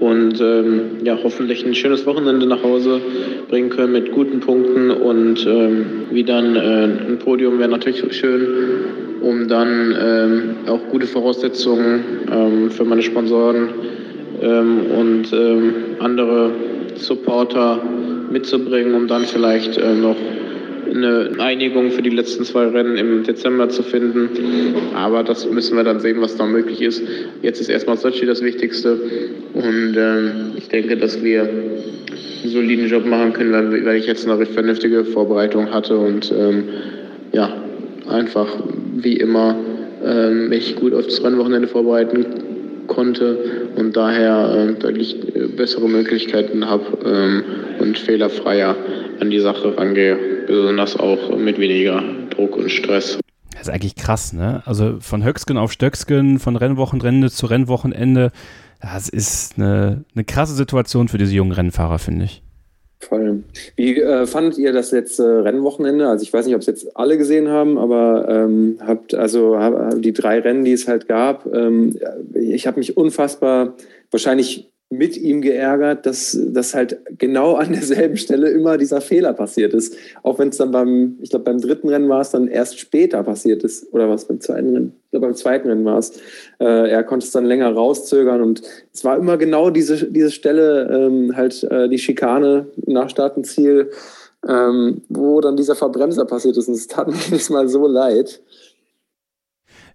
[0.00, 3.00] und ähm, ja, hoffentlich ein schönes Wochenende nach Hause
[3.48, 8.46] bringen können mit guten Punkten und ähm, wie dann äh, ein Podium wäre natürlich schön,
[9.20, 13.70] um dann ähm, auch gute Voraussetzungen ähm, für meine Sponsoren
[14.40, 16.52] ähm, und ähm, andere
[16.94, 17.82] Supporter
[18.30, 20.16] mitzubringen, um dann vielleicht äh, noch
[20.90, 24.28] eine Einigung für die letzten zwei Rennen im Dezember zu finden.
[24.94, 27.02] Aber das müssen wir dann sehen, was da möglich ist.
[27.42, 28.98] Jetzt ist erstmal Sochi das Wichtigste.
[29.54, 31.82] Und ähm, ich denke, dass wir einen
[32.44, 36.64] soliden Job machen können, weil, weil ich jetzt eine vernünftige Vorbereitung hatte und ähm,
[37.32, 37.52] ja,
[38.08, 38.48] einfach
[38.96, 39.56] wie immer
[40.04, 42.47] ähm, mich gut auf das Rennwochenende vorbereiten
[42.88, 45.16] konnte und daher äh, deutlich
[45.56, 47.44] bessere Möglichkeiten habe ähm,
[47.78, 48.74] und fehlerfreier
[49.20, 50.16] an die Sache rangehe
[50.48, 53.18] besonders auch mit weniger Druck und Stress.
[53.52, 54.62] Das ist eigentlich krass, ne?
[54.66, 58.30] Also von Höcksken auf Stöcksken, von Rennwochenende zu Rennwochenende.
[58.80, 62.42] Das ist eine, eine krasse Situation für diese jungen Rennfahrer, finde ich.
[63.00, 63.44] Voll.
[63.76, 66.08] Wie äh, fandet ihr das letzte Rennwochenende?
[66.08, 70.02] Also ich weiß nicht, ob es jetzt alle gesehen haben, aber ähm, habt also hab,
[70.02, 71.96] die drei Rennen, die es halt gab, ähm,
[72.34, 73.74] ich habe mich unfassbar
[74.10, 79.74] wahrscheinlich mit ihm geärgert, dass, dass halt genau an derselben Stelle immer dieser Fehler passiert
[79.74, 79.94] ist.
[80.22, 83.22] Auch wenn es dann beim, ich glaube, beim dritten Rennen war es dann erst später
[83.22, 83.92] passiert ist.
[83.92, 84.94] Oder was beim zweiten Rennen?
[85.04, 86.12] Ich glaube, beim zweiten Rennen war es.
[86.58, 88.62] Äh, er konnte es dann länger rauszögern und
[88.92, 93.90] es war immer genau diese, diese Stelle, ähm, halt äh, die Schikane nach Startenziel,
[94.48, 96.68] ähm, wo dann dieser Verbremser passiert ist.
[96.68, 98.40] Und es tat mir jedes Mal so leid.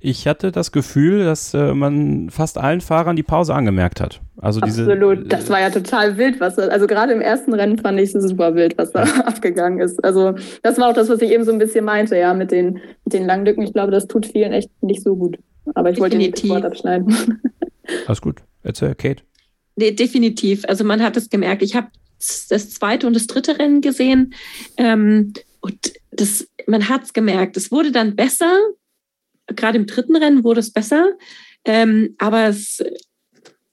[0.05, 4.19] Ich hatte das Gefühl, dass äh, man fast allen Fahrern die Pause angemerkt hat.
[4.35, 7.97] Also Absolut, diese, das war ja total wild, was also gerade im ersten Rennen fand
[8.01, 10.03] ich es super wild, was da abgegangen ist.
[10.03, 12.81] Also das war auch das, was ich eben so ein bisschen meinte, ja, mit den,
[13.05, 13.61] mit den langen Lücken.
[13.63, 15.37] Ich glaube, das tut vielen echt nicht so gut.
[15.73, 17.39] Aber ich wollte nicht Wort abschneiden.
[18.05, 18.41] Alles gut.
[18.61, 19.23] Erzähl, Kate.
[19.77, 20.65] Nee, definitiv.
[20.67, 21.61] Also man hat es gemerkt.
[21.61, 24.33] Ich habe das zweite und das dritte Rennen gesehen
[24.75, 25.31] ähm,
[25.61, 27.55] und das, man hat es gemerkt.
[27.55, 28.53] Es wurde dann besser,
[29.47, 31.13] gerade im dritten Rennen wurde es besser,
[31.65, 32.83] ähm, aber es,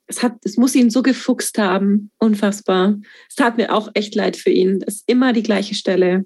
[0.07, 2.99] es, hat, es muss ihn so gefuchst haben, unfassbar.
[3.29, 4.83] Es tat mir auch echt leid für ihn.
[4.87, 6.25] Es ist immer die gleiche Stelle.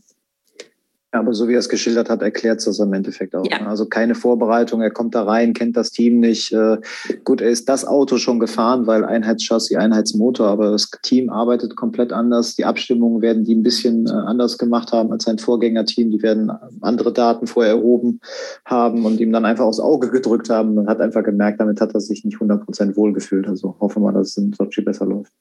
[1.15, 3.47] Aber so wie er es geschildert hat, erklärt es das im Endeffekt auch.
[3.49, 3.61] Ja.
[3.61, 3.69] Ne?
[3.69, 6.53] Also keine Vorbereitung, er kommt da rein, kennt das Team nicht.
[6.53, 6.79] Äh,
[7.23, 12.13] gut, er ist das Auto schon gefahren, weil Einheitschassis, Einheitsmotor, aber das Team arbeitet komplett
[12.13, 12.57] anders.
[12.57, 16.11] Die Abstimmungen werden die ein bisschen äh, anders gemacht haben als sein Vorgängerteam.
[16.11, 16.51] Die werden
[16.81, 18.21] andere Daten vorher erhoben
[18.65, 20.75] haben und ihm dann einfach aufs Auge gedrückt haben.
[20.75, 23.47] Man hat einfach gemerkt, damit hat er sich nicht 100% wohlgefühlt.
[23.47, 25.33] Also hoffen wir, dass es in Sochi besser läuft.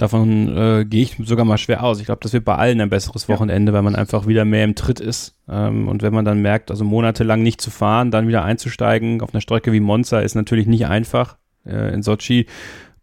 [0.00, 2.00] Davon äh, gehe ich sogar mal schwer aus.
[2.00, 4.74] Ich glaube, das wird bei allen ein besseres Wochenende, weil man einfach wieder mehr im
[4.74, 5.36] Tritt ist.
[5.46, 9.34] Ähm, und wenn man dann merkt, also monatelang nicht zu fahren, dann wieder einzusteigen auf
[9.34, 11.36] einer Strecke wie Monza ist natürlich nicht einfach.
[11.66, 12.46] Äh, in Sochi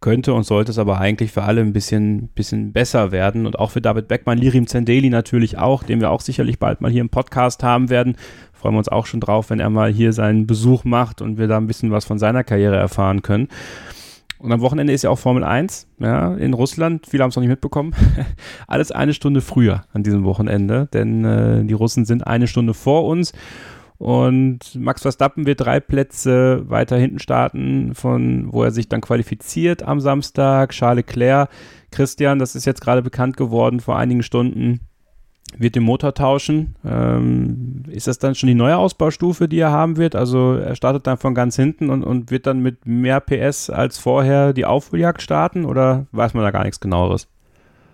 [0.00, 3.46] könnte und sollte es aber eigentlich für alle ein bisschen, bisschen besser werden.
[3.46, 6.90] Und auch für David Beckmann, Lirim Zendeli natürlich auch, den wir auch sicherlich bald mal
[6.90, 8.16] hier im Podcast haben werden.
[8.52, 11.46] Freuen wir uns auch schon drauf, wenn er mal hier seinen Besuch macht und wir
[11.46, 13.46] da ein bisschen was von seiner Karriere erfahren können.
[14.38, 17.06] Und am Wochenende ist ja auch Formel 1 ja, in Russland.
[17.08, 17.94] Viele haben es noch nicht mitbekommen.
[18.68, 23.04] Alles eine Stunde früher an diesem Wochenende, denn äh, die Russen sind eine Stunde vor
[23.04, 23.32] uns.
[23.98, 29.82] Und Max Verstappen wird drei Plätze weiter hinten starten, von wo er sich dann qualifiziert
[29.82, 30.70] am Samstag.
[30.70, 31.50] Charles Leclerc,
[31.90, 34.80] Christian, das ist jetzt gerade bekannt geworden vor einigen Stunden,
[35.56, 36.74] wird den Motor tauschen.
[36.84, 40.14] Ähm, ist das dann schon die neue Ausbaustufe, die er haben wird?
[40.14, 43.98] Also er startet dann von ganz hinten und, und wird dann mit mehr PS als
[43.98, 47.28] vorher die Aufholjagd starten oder weiß man da gar nichts genaueres?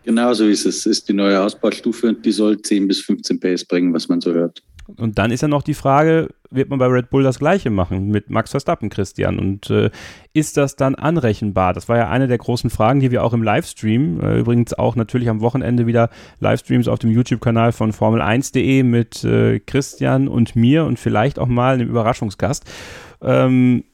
[0.04, 0.78] Genau so ist es.
[0.78, 4.20] Es ist die neue Ausbaustufe und die soll 10 bis 15 PS bringen, was man
[4.20, 4.62] so hört.
[4.96, 8.08] Und dann ist ja noch die Frage, wird man bei Red Bull das gleiche machen
[8.08, 9.38] mit Max Verstappen, Christian?
[9.38, 9.90] Und äh,
[10.32, 11.72] ist das dann anrechenbar?
[11.72, 14.96] Das war ja eine der großen Fragen, die wir auch im Livestream, äh, übrigens auch
[14.96, 16.10] natürlich am Wochenende wieder
[16.40, 21.74] Livestreams auf dem YouTube-Kanal von Formel1.de mit äh, Christian und mir und vielleicht auch mal
[21.74, 22.64] einem Überraschungsgast.
[23.22, 23.84] Ähm,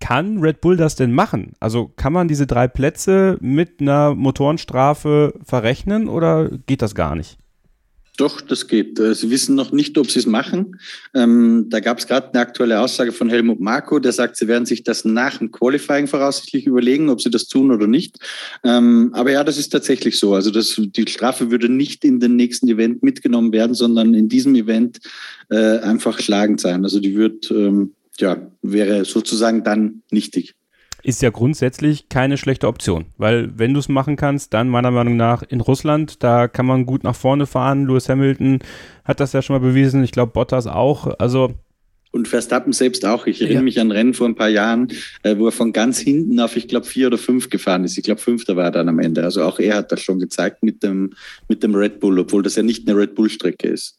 [0.00, 1.52] kann Red Bull das denn machen?
[1.60, 7.38] Also kann man diese drei Plätze mit einer Motorenstrafe verrechnen oder geht das gar nicht?
[8.18, 8.98] Doch, das geht.
[8.98, 10.80] Äh, sie wissen noch nicht, ob sie es machen.
[11.14, 14.66] Ähm, da gab es gerade eine aktuelle Aussage von Helmut Marko, der sagt, sie werden
[14.66, 18.18] sich das nach dem Qualifying voraussichtlich überlegen, ob sie das tun oder nicht.
[18.64, 20.34] Ähm, aber ja, das ist tatsächlich so.
[20.34, 24.56] Also das, die Strafe würde nicht in den nächsten Event mitgenommen werden, sondern in diesem
[24.56, 24.98] Event
[25.48, 26.82] äh, einfach schlagend sein.
[26.82, 30.56] Also die wird, ähm, ja, wäre sozusagen dann nichtig
[31.02, 35.16] ist ja grundsätzlich keine schlechte Option, weil wenn du es machen kannst, dann meiner Meinung
[35.16, 37.86] nach in Russland, da kann man gut nach vorne fahren.
[37.86, 38.60] Lewis Hamilton
[39.04, 41.18] hat das ja schon mal bewiesen, ich glaube Bottas auch.
[41.18, 41.54] Also
[42.10, 43.26] und Verstappen selbst auch.
[43.26, 43.64] Ich erinnere ja.
[43.64, 44.88] mich an Rennen vor ein paar Jahren,
[45.22, 47.98] äh, wo er von ganz hinten auf, ich glaube, vier oder fünf gefahren ist.
[47.98, 49.22] Ich glaube, fünfter war er dann am Ende.
[49.24, 51.12] Also auch er hat das schon gezeigt mit dem,
[51.48, 53.97] mit dem Red Bull, obwohl das ja nicht eine Red Bull-Strecke ist.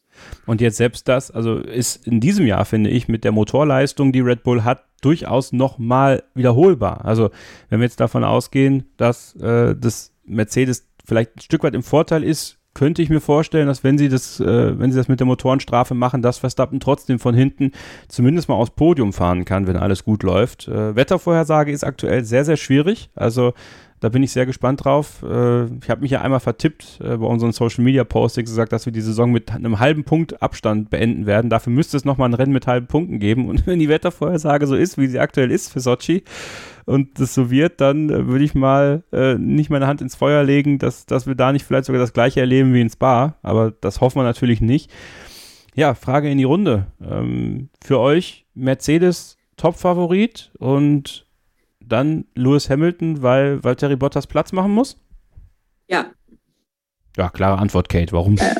[0.49, 4.21] Und jetzt selbst das, also ist in diesem Jahr, finde ich, mit der Motorleistung, die
[4.21, 7.05] Red Bull hat, durchaus nochmal wiederholbar.
[7.05, 7.29] Also
[7.69, 12.23] wenn wir jetzt davon ausgehen, dass äh, das Mercedes vielleicht ein Stück weit im Vorteil
[12.23, 15.27] ist, könnte ich mir vorstellen, dass wenn sie das, äh, wenn sie das mit der
[15.27, 17.71] Motorenstrafe machen, dass Verstappen trotzdem von hinten
[18.07, 20.67] zumindest mal aufs Podium fahren kann, wenn alles gut läuft.
[20.67, 23.11] Äh, Wettervorhersage ist aktuell sehr, sehr schwierig.
[23.13, 23.53] Also
[23.99, 25.23] da bin ich sehr gespannt drauf.
[25.23, 28.85] Äh, ich habe mich ja einmal vertippt äh, bei unseren Social Media Postings gesagt, dass
[28.85, 31.49] wir die Saison mit einem halben Punkt Abstand beenden werden.
[31.49, 33.49] Dafür müsste es nochmal ein Rennen mit halben Punkten geben.
[33.49, 36.23] Und wenn die Wettervorhersage so ist, wie sie aktuell ist für Sochi
[36.85, 40.43] und das so wird, dann äh, würde ich mal äh, nicht meine Hand ins Feuer
[40.43, 43.35] legen, dass, dass wir da nicht vielleicht sogar das gleiche erleben wie in Spa.
[43.41, 44.91] Aber das hoffen wir natürlich nicht.
[45.75, 46.87] Ja, Frage in die Runde.
[47.01, 51.25] Ähm, für euch Mercedes Top-Favorit und
[51.89, 54.97] dann Lewis Hamilton, weil Valtteri Bottas Platz machen muss?
[55.87, 56.11] Ja.
[57.17, 58.11] Ja, klare Antwort, Kate.
[58.11, 58.37] Warum?
[58.37, 58.55] Äh.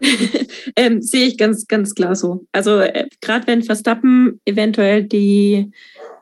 [0.76, 2.46] ähm, sehe ich ganz, ganz klar so.
[2.52, 5.70] Also äh, gerade wenn Verstappen eventuell die,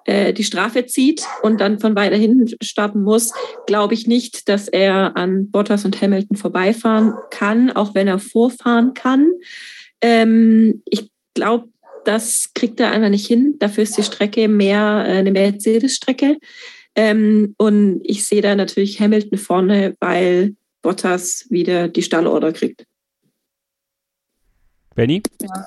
[0.05, 3.33] äh, die Strafe zieht und dann von weiter hinten starten muss,
[3.67, 8.95] glaube ich nicht, dass er an Bottas und Hamilton vorbeifahren kann, auch wenn er vorfahren
[8.95, 9.31] kann.
[10.01, 11.69] Ähm, ich glaube,
[12.05, 13.57] das kriegt er einfach nicht hin.
[13.59, 16.39] Dafür ist die Strecke mehr äh, eine Mercedes-Strecke.
[16.95, 22.85] Ähm, und ich sehe da natürlich Hamilton vorne, weil Bottas wieder die Stallorder kriegt.
[24.95, 25.23] Benny?
[25.43, 25.67] Ja.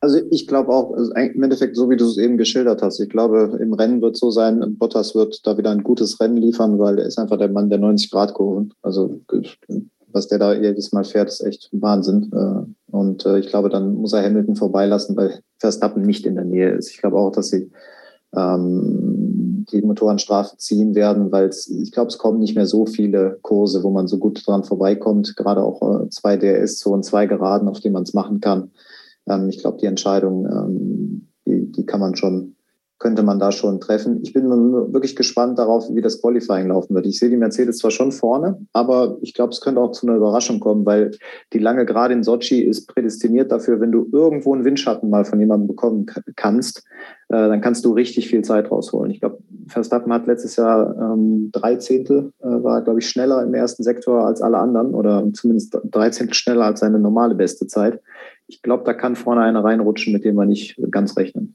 [0.00, 3.08] Also ich glaube auch, also im Endeffekt, so wie du es eben geschildert hast, ich
[3.08, 6.98] glaube, im Rennen wird so sein, Bottas wird da wieder ein gutes Rennen liefern, weil
[6.98, 8.74] er ist einfach der Mann der 90-Grad-Kurven.
[8.82, 9.20] Also
[10.14, 12.30] was der da jedes Mal fährt, ist echt Wahnsinn.
[12.32, 16.44] Äh, und äh, ich glaube, dann muss er Hamilton vorbeilassen, weil Verstappen nicht in der
[16.44, 16.90] Nähe ist.
[16.90, 17.70] Ich glaube auch, dass sie
[18.34, 23.82] ähm, die Motorenstrafe ziehen werden, weil ich glaube, es kommen nicht mehr so viele Kurse,
[23.82, 25.36] wo man so gut dran vorbeikommt.
[25.36, 28.70] Gerade auch äh, zwei DRS-Zonen, zwei Geraden, auf denen man es machen kann.
[29.28, 32.54] Ähm, ich glaube, die Entscheidung, ähm, die, die kann man schon
[33.04, 34.20] könnte man da schon treffen.
[34.22, 37.04] Ich bin wirklich gespannt darauf, wie das Qualifying laufen wird.
[37.04, 40.16] Ich sehe die Mercedes zwar schon vorne, aber ich glaube, es könnte auch zu einer
[40.16, 41.10] Überraschung kommen, weil
[41.52, 45.38] die lange Gerade in Sochi ist prädestiniert dafür, wenn du irgendwo einen Windschatten mal von
[45.38, 46.78] jemandem bekommen kannst,
[47.28, 49.10] äh, dann kannst du richtig viel Zeit rausholen.
[49.10, 49.36] Ich glaube,
[49.68, 54.24] Verstappen hat letztes Jahr ähm, drei Zehntel, äh, war, glaube ich, schneller im ersten Sektor
[54.24, 58.00] als alle anderen oder zumindest drei Zehntel schneller als seine normale beste Zeit.
[58.46, 61.54] Ich glaube, da kann vorne einer reinrutschen, mit dem wir nicht ganz rechnen.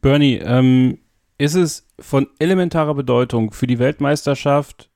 [0.00, 0.98] Bernie, ähm,
[1.38, 4.90] ist es von elementarer Bedeutung für die Weltmeisterschaft,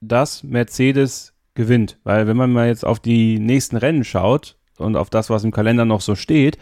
[0.00, 1.98] dass Mercedes gewinnt?
[2.04, 5.50] Weil wenn man mal jetzt auf die nächsten Rennen schaut und auf das, was im
[5.50, 6.58] Kalender noch so steht,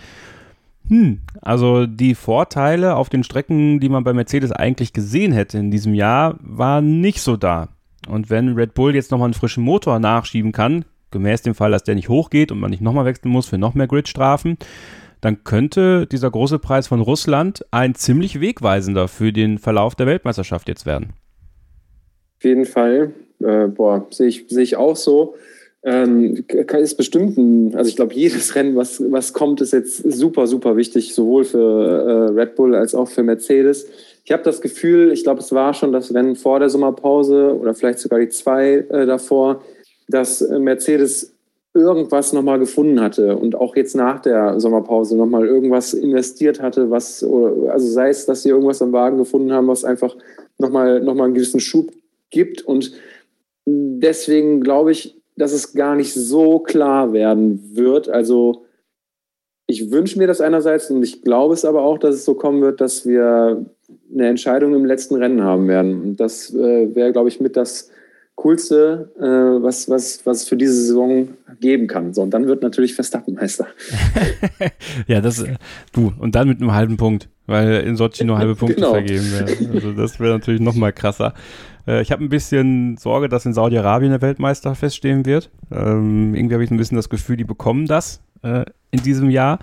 [0.88, 5.70] hm, also die Vorteile auf den Strecken, die man bei Mercedes eigentlich gesehen hätte in
[5.70, 7.68] diesem Jahr, waren nicht so da.
[8.08, 11.84] Und wenn Red Bull jetzt nochmal einen frischen Motor nachschieben kann, gemäß dem Fall, dass
[11.84, 14.56] der nicht hochgeht und man nicht nochmal wechseln muss für noch mehr Gridstrafen,
[15.20, 20.68] dann könnte dieser große Preis von Russland ein ziemlich wegweisender für den Verlauf der Weltmeisterschaft
[20.68, 21.12] jetzt werden.
[22.38, 23.12] Auf jeden Fall.
[23.40, 25.34] Äh, boah, sehe ich, seh ich auch so.
[25.82, 30.46] Ähm, ist bestimmt ein, also ich glaube, jedes Rennen, was, was kommt, ist jetzt super,
[30.46, 33.86] super wichtig, sowohl für äh, Red Bull als auch für Mercedes.
[34.24, 37.74] Ich habe das Gefühl, ich glaube, es war schon das Rennen vor der Sommerpause oder
[37.74, 39.64] vielleicht sogar die zwei äh, davor,
[40.08, 41.29] dass Mercedes
[41.72, 47.22] irgendwas nochmal gefunden hatte und auch jetzt nach der Sommerpause nochmal irgendwas investiert hatte, was,
[47.22, 50.16] also sei es, dass sie irgendwas am Wagen gefunden haben, was einfach
[50.58, 51.92] nochmal noch mal einen gewissen Schub
[52.30, 52.62] gibt.
[52.62, 52.92] Und
[53.66, 58.08] deswegen glaube ich, dass es gar nicht so klar werden wird.
[58.08, 58.64] Also
[59.66, 62.60] ich wünsche mir das einerseits und ich glaube es aber auch, dass es so kommen
[62.60, 63.64] wird, dass wir
[64.12, 66.02] eine Entscheidung im letzten Rennen haben werden.
[66.02, 67.89] Und das äh, wäre, glaube ich, mit das
[68.40, 71.28] Coolste, äh, was, was, was für diese Saison
[71.60, 72.14] geben kann.
[72.14, 73.66] So, und dann wird natürlich Verstappen Meister.
[75.06, 75.44] ja, das,
[75.92, 78.92] du, und dann mit einem halben Punkt, weil in Sochi nur halbe Punkte genau.
[78.92, 79.70] vergeben werden.
[79.74, 81.34] Also das wäre natürlich noch mal krasser.
[81.86, 85.50] Äh, ich habe ein bisschen Sorge, dass in Saudi-Arabien der Weltmeister feststehen wird.
[85.70, 89.58] Ähm, irgendwie habe ich ein bisschen das Gefühl, die bekommen das äh, in diesem Jahr.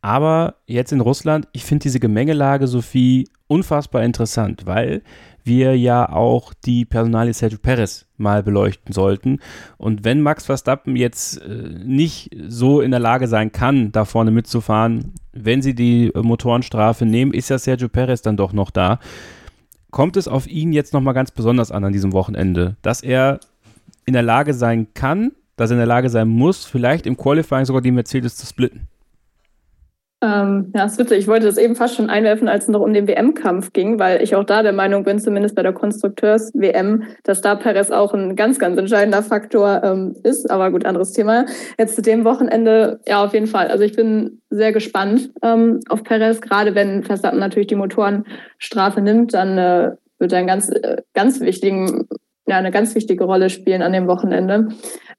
[0.00, 5.02] Aber jetzt in Russland, ich finde diese Gemengelage, Sophie, unfassbar interessant, weil
[5.48, 9.40] wir ja auch die Personalie Sergio Perez mal beleuchten sollten.
[9.76, 11.48] Und wenn Max Verstappen jetzt äh,
[11.84, 17.04] nicht so in der Lage sein kann, da vorne mitzufahren, wenn sie die äh, Motorenstrafe
[17.04, 19.00] nehmen, ist ja Sergio Perez dann doch noch da.
[19.90, 23.40] Kommt es auf ihn jetzt nochmal ganz besonders an an diesem Wochenende, dass er
[24.04, 27.64] in der Lage sein kann, dass er in der Lage sein muss, vielleicht im Qualifying
[27.64, 28.88] sogar die Mercedes zu splitten?
[30.20, 31.18] Ähm, ja, ist witzig.
[31.18, 34.20] Ich wollte das eben fast schon einwerfen, als es noch um den WM-Kampf ging, weil
[34.20, 38.34] ich auch da der Meinung bin, zumindest bei der Konstrukteurs-WM, dass da Perez auch ein
[38.34, 40.50] ganz, ganz entscheidender Faktor ähm, ist.
[40.50, 41.46] Aber gut, anderes Thema.
[41.78, 43.68] Jetzt zu dem Wochenende, ja, auf jeden Fall.
[43.68, 49.34] Also ich bin sehr gespannt ähm, auf Perez, gerade wenn Verstappen natürlich die Motorenstrafe nimmt,
[49.34, 52.08] dann äh, wird er einen ganz, äh, ganz wichtigen,
[52.48, 54.68] ja, eine ganz wichtige Rolle spielen an dem Wochenende.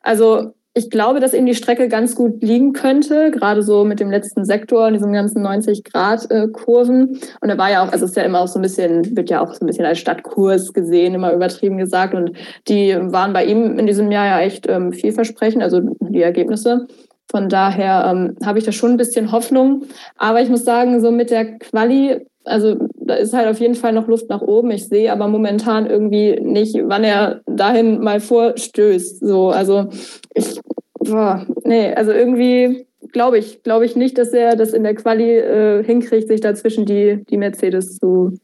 [0.02, 4.12] Also ich glaube, dass ihm die Strecke ganz gut liegen könnte, gerade so mit dem
[4.12, 7.16] letzten Sektor diesen ganzen 90-Grad-Kurven.
[7.16, 9.18] Äh, und er war ja auch, also es ist ja immer auch so ein bisschen,
[9.18, 12.14] wird ja auch so ein bisschen als Stadtkurs gesehen, immer übertrieben gesagt.
[12.14, 12.34] Und
[12.68, 16.88] die waren bei ihm in diesem Jahr ja echt ähm, vielversprechend, also die Ergebnisse.
[17.32, 19.86] Von daher ähm, habe ich da schon ein bisschen Hoffnung.
[20.18, 22.78] Aber ich muss sagen, so mit der Quali, also
[23.10, 24.72] da ist halt auf jeden Fall noch Luft nach oben.
[24.72, 29.20] Ich sehe aber momentan irgendwie nicht, wann er dahin mal vorstößt.
[29.20, 29.90] So, also
[30.34, 30.60] ich,
[31.00, 35.38] boah, nee, also irgendwie glaube ich, glaube ich nicht, dass er das in der Quali
[35.38, 38.38] äh, hinkriegt, sich dazwischen die, die Mercedes zu,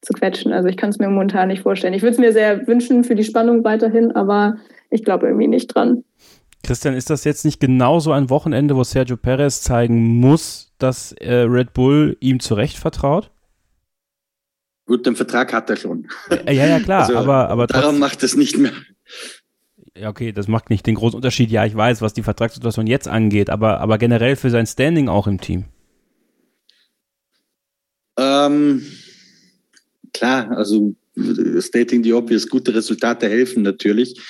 [0.00, 0.52] zu quetschen.
[0.52, 1.94] Also ich kann es mir momentan nicht vorstellen.
[1.94, 4.56] Ich würde es mir sehr wünschen für die Spannung weiterhin, aber
[4.90, 6.04] ich glaube irgendwie nicht dran.
[6.62, 11.34] Christian, ist das jetzt nicht genauso ein Wochenende, wo Sergio Perez zeigen muss, dass äh,
[11.34, 13.31] Red Bull ihm zu Recht vertraut?
[14.92, 16.06] Gut, den Vertrag hat er schon.
[16.46, 18.72] Ja, ja, klar, also, aber, aber darum macht es nicht mehr.
[19.96, 21.50] Ja, okay, das macht nicht den großen Unterschied.
[21.50, 25.26] Ja, ich weiß, was die Vertragssituation jetzt angeht, aber, aber generell für sein Standing auch
[25.26, 25.64] im Team.
[28.18, 28.82] Ähm,
[30.12, 30.94] klar, also
[31.60, 34.20] stating the obvious, gute Resultate helfen natürlich.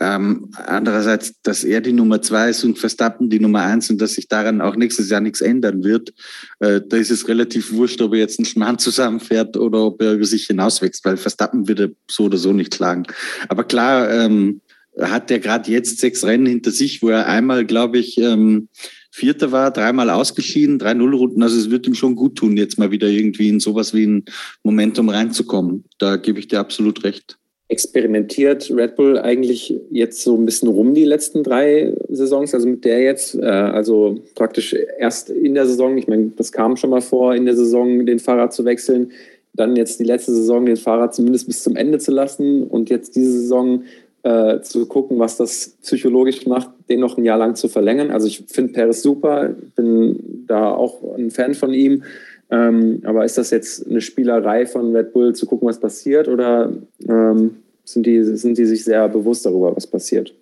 [0.00, 4.14] Ähm, andererseits, dass er die Nummer zwei ist und Verstappen die Nummer eins und dass
[4.14, 6.12] sich daran auch nächstes Jahr nichts ändern wird,
[6.58, 10.14] äh, da ist es relativ wurscht, ob er jetzt einen Schmarrn zusammenfährt oder ob er
[10.14, 13.04] über sich hinauswächst, weil Verstappen wird er so oder so nicht schlagen.
[13.48, 14.60] Aber klar, ähm,
[15.00, 18.68] hat er gerade jetzt sechs Rennen hinter sich, wo er einmal, glaube ich, ähm,
[19.10, 21.42] Vierter war, dreimal ausgeschieden, drei Nullrunden.
[21.42, 24.24] Also es wird ihm schon gut tun, jetzt mal wieder irgendwie in sowas wie ein
[24.64, 25.84] Momentum reinzukommen.
[25.98, 27.38] Da gebe ich dir absolut recht.
[27.68, 32.84] Experimentiert Red Bull eigentlich jetzt so ein bisschen rum die letzten drei Saisons, also mit
[32.84, 37.00] der jetzt, äh, also praktisch erst in der Saison, ich meine, das kam schon mal
[37.00, 39.12] vor, in der Saison den Fahrer zu wechseln,
[39.54, 43.16] dann jetzt die letzte Saison den Fahrer zumindest bis zum Ende zu lassen und jetzt
[43.16, 43.84] diese Saison
[44.24, 48.10] äh, zu gucken, was das psychologisch macht, den noch ein Jahr lang zu verlängern.
[48.10, 52.02] Also ich finde Perez super, bin da auch ein Fan von ihm.
[52.50, 56.72] Ähm, aber ist das jetzt eine Spielerei von Red Bull, zu gucken, was passiert, oder
[57.08, 60.34] ähm, sind, die, sind die sich sehr bewusst darüber, was passiert?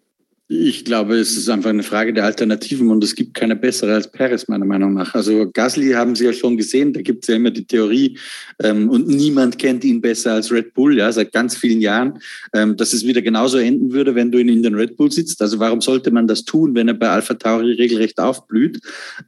[0.54, 4.10] Ich glaube, es ist einfach eine Frage der Alternativen und es gibt keine bessere als
[4.10, 5.14] Perez, meiner Meinung nach.
[5.14, 8.18] Also Gasly haben Sie ja schon gesehen, da gibt es ja immer die Theorie
[8.62, 12.18] ähm, und niemand kennt ihn besser als Red Bull, ja, seit ganz vielen Jahren,
[12.52, 15.40] ähm, dass es wieder genauso enden würde, wenn du ihn in den Red Bull sitzt.
[15.40, 18.78] Also warum sollte man das tun, wenn er bei Alpha Tauri regelrecht aufblüht?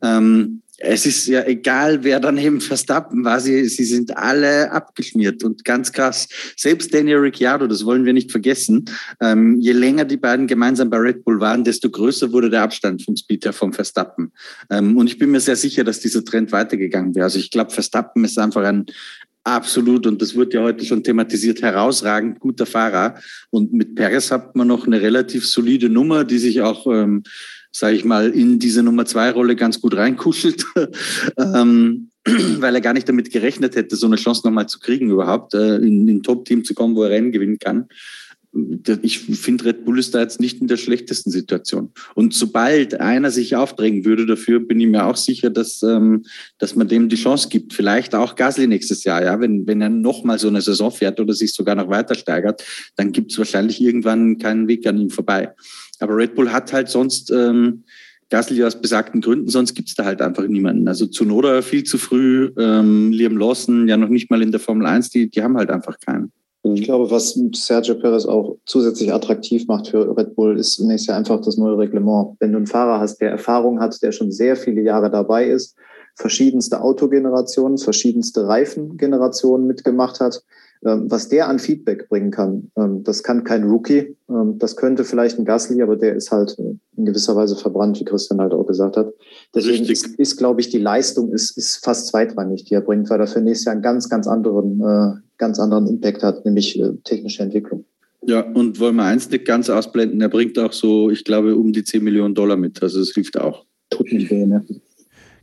[0.03, 5.65] Ähm, es ist ja egal, wer daneben Verstappen war, sie, sie sind alle abgeschmiert und
[5.65, 6.29] ganz krass.
[6.57, 8.87] Selbst Daniel Ricciardo, das wollen wir nicht vergessen,
[9.21, 13.03] ähm, je länger die beiden gemeinsam bei Red Bull waren, desto größer wurde der Abstand
[13.03, 14.33] vom Speed her vom Verstappen.
[14.71, 17.25] Ähm, und ich bin mir sehr sicher, dass dieser Trend weitergegangen wäre.
[17.25, 18.87] Also ich glaube, Verstappen ist einfach ein,
[19.47, 23.17] Absolut, und das wird ja heute schon thematisiert, herausragend guter Fahrer.
[23.51, 27.25] Und mit Perez hat man noch eine relativ solide Nummer, die sich auch ähm,
[27.75, 30.65] sage ich mal, in diese Nummer zwei Rolle ganz gut reinkuschelt,
[31.39, 32.11] ähm,
[32.59, 35.77] weil er gar nicht damit gerechnet hätte, so eine Chance nochmal zu kriegen überhaupt, äh,
[35.77, 37.89] in ein Top-Team zu kommen, wo er Rennen gewinnen kann.
[39.03, 41.91] Ich finde, Red Bull ist da jetzt nicht in der schlechtesten Situation.
[42.15, 46.25] Und sobald einer sich aufdrängen würde dafür, bin ich mir auch sicher, dass, ähm,
[46.59, 47.73] dass man dem die Chance gibt.
[47.73, 51.35] Vielleicht auch Gasly nächstes Jahr, ja, wenn, wenn er nochmal so eine Saison fährt oder
[51.35, 52.63] sich sogar noch weiter steigert,
[52.95, 55.53] dann gibt es wahrscheinlich irgendwann keinen Weg an ihm vorbei.
[56.03, 57.85] Aber Red Bull hat halt sonst ähm,
[58.31, 60.89] Gasly aus besagten Gründen, sonst gibt es da halt einfach niemanden.
[60.89, 64.87] Also Zunoda viel zu früh, ähm, Liam Lawson ja noch nicht mal in der Formel
[64.87, 66.33] 1, die, die haben halt einfach keinen.
[66.67, 71.17] Ich glaube, was Sergio Perez auch zusätzlich attraktiv macht für Red Bull, ist zunächst ja
[71.17, 72.37] einfach das neue Reglement.
[72.41, 75.77] Wenn du einen Fahrer hast, der Erfahrung hat, der schon sehr viele Jahre dabei ist,
[76.17, 80.43] verschiedenste Autogenerationen, verschiedenste Reifengenerationen mitgemacht hat,
[80.85, 84.17] was der an Feedback bringen kann, ähm, das kann kein Rookie.
[84.29, 87.99] Ähm, das könnte vielleicht ein Gasly, aber der ist halt äh, in gewisser Weise verbrannt,
[88.01, 89.13] wie Christian halt auch gesagt hat.
[89.55, 93.21] Deswegen ist, ist, glaube ich, die Leistung ist, ist fast zweitrangig, die er bringt, weil
[93.21, 96.91] er für nächstes Jahr einen ganz, ganz anderen, äh, ganz anderen Impact hat, nämlich äh,
[97.05, 97.85] technische Entwicklung.
[98.27, 101.73] Ja, und wollen wir eins nicht ganz ausblenden, er bringt auch so, ich glaube, um
[101.73, 102.83] die 10 Millionen Dollar mit.
[102.83, 103.65] Also es hilft auch.
[103.91, 104.65] Tut nicht weh, ne?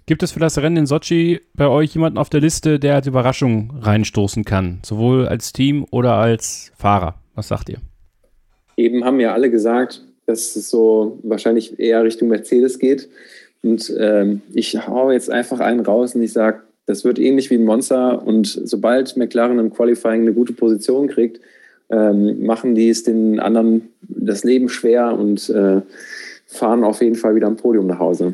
[0.08, 3.08] Gibt es für das Rennen in Sochi bei euch jemanden auf der Liste, der als
[3.08, 4.80] Überraschung reinstoßen kann?
[4.84, 7.16] Sowohl als Team oder als Fahrer?
[7.36, 7.78] Was sagt ihr?
[8.78, 13.10] Eben haben ja alle gesagt, dass es so wahrscheinlich eher Richtung Mercedes geht.
[13.62, 17.56] Und ähm, ich hau jetzt einfach einen raus und ich sage, das wird ähnlich wie
[17.56, 18.26] ein Monster.
[18.26, 21.40] Und sobald McLaren im Qualifying eine gute Position kriegt,
[21.92, 25.82] ähm, machen die es den anderen das Leben schwer und äh,
[26.48, 28.34] fahren auf jeden Fall wieder am Podium nach Hause.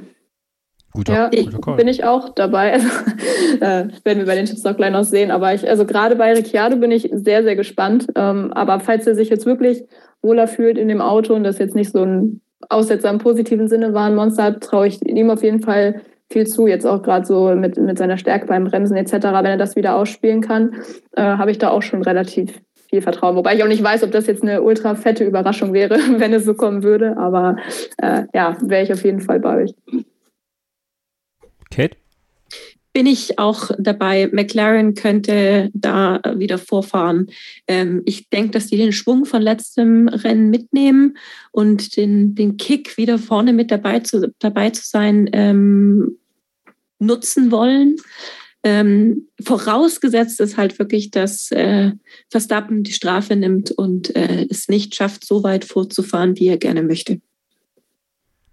[0.97, 2.79] Guter, ja, ich, guter bin ich auch dabei.
[3.59, 5.31] Also, äh, werden wir bei den Tipps noch gleich noch sehen.
[5.31, 8.07] Aber ich, also gerade bei Ricciardo bin ich sehr, sehr gespannt.
[8.15, 9.83] Ähm, aber falls er sich jetzt wirklich
[10.21, 13.93] wohler fühlt in dem Auto und das jetzt nicht so ein Aussetzer im positiven Sinne
[13.93, 16.67] war, ein Monster, traue ich ihm auf jeden Fall viel zu.
[16.67, 19.13] Jetzt auch gerade so mit, mit seiner Stärke beim Bremsen etc.
[19.13, 20.75] Wenn er das wieder ausspielen kann,
[21.15, 23.35] äh, habe ich da auch schon relativ viel Vertrauen.
[23.35, 26.45] Wobei ich auch nicht weiß, ob das jetzt eine ultra fette Überraschung wäre, wenn es
[26.45, 27.17] so kommen würde.
[27.17, 27.57] Aber
[27.97, 29.73] äh, ja, wäre ich auf jeden Fall bei euch.
[31.69, 31.97] Kate?
[32.97, 34.27] bin ich auch dabei.
[34.33, 37.27] McLaren könnte da wieder vorfahren.
[37.67, 41.15] Ähm, ich denke, dass die den Schwung von letztem Rennen mitnehmen
[41.51, 46.17] und den, den Kick wieder vorne mit dabei zu, dabei zu sein ähm,
[46.97, 47.97] nutzen wollen.
[48.63, 51.91] Ähm, vorausgesetzt ist halt wirklich, dass äh,
[52.31, 56.81] Verstappen die Strafe nimmt und äh, es nicht schafft, so weit vorzufahren, wie er gerne
[56.81, 57.21] möchte.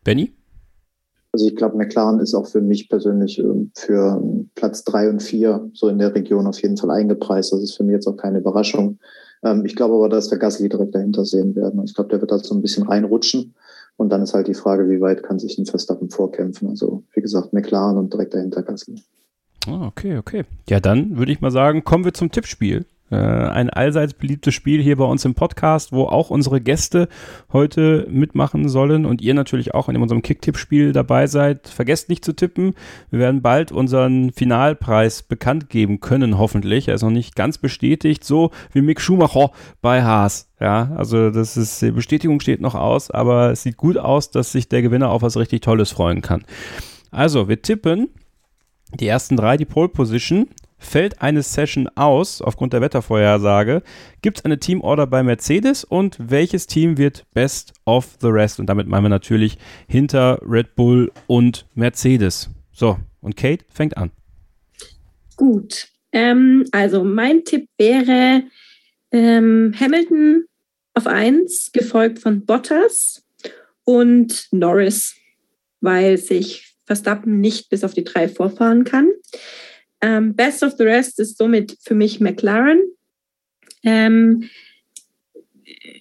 [0.04, 0.34] Benny?
[1.34, 4.22] Also ich glaube, McLaren ist auch für mich persönlich ähm, für
[4.54, 7.52] Platz drei und vier so in der Region auf jeden Fall eingepreist.
[7.52, 9.00] Das ist für mich jetzt auch keine Überraschung.
[9.42, 11.82] Ähm, ich glaube aber, dass wir Gasly direkt dahinter sehen werden.
[11.84, 13.52] Ich glaube, der wird da so ein bisschen reinrutschen.
[13.96, 16.68] Und dann ist halt die Frage, wie weit kann sich ein Verstappen vorkämpfen.
[16.68, 19.02] Also wie gesagt, McLaren und direkt dahinter Gasly.
[19.66, 20.44] Oh, okay, okay.
[20.68, 22.86] Ja, dann würde ich mal sagen, kommen wir zum Tippspiel.
[23.10, 27.08] Äh, ein allseits beliebtes Spiel hier bei uns im Podcast, wo auch unsere Gäste
[27.52, 31.68] heute mitmachen sollen und ihr natürlich auch in unserem Kick-Tipp-Spiel dabei seid.
[31.68, 32.74] Vergesst nicht zu tippen.
[33.10, 36.88] Wir werden bald unseren Finalpreis bekannt geben können, hoffentlich.
[36.88, 39.50] Er ist noch nicht ganz bestätigt, so wie Mick Schumacher
[39.82, 40.50] bei Haas.
[40.58, 44.52] Ja, also das ist, die Bestätigung steht noch aus, aber es sieht gut aus, dass
[44.52, 46.44] sich der Gewinner auf was richtig Tolles freuen kann.
[47.10, 48.08] Also, wir tippen
[48.98, 50.48] die ersten drei, die Pole Position.
[50.78, 53.82] Fällt eine Session aus aufgrund der Wettervorhersage,
[54.22, 58.60] gibt es eine Teamorder bei Mercedes und welches Team wird Best of the Rest?
[58.60, 59.56] Und damit meinen wir natürlich
[59.88, 62.50] hinter Red Bull und Mercedes.
[62.72, 64.10] So, und Kate fängt an.
[65.36, 68.44] Gut, ähm, also mein Tipp wäre
[69.10, 70.44] ähm, Hamilton
[70.94, 73.24] auf 1, gefolgt von Bottas
[73.84, 75.16] und Norris,
[75.80, 79.08] weil sich Verstappen nicht bis auf die 3 vorfahren kann.
[80.04, 82.78] Ähm, Best of the Rest ist somit für mich McLaren.
[83.84, 84.50] Ähm,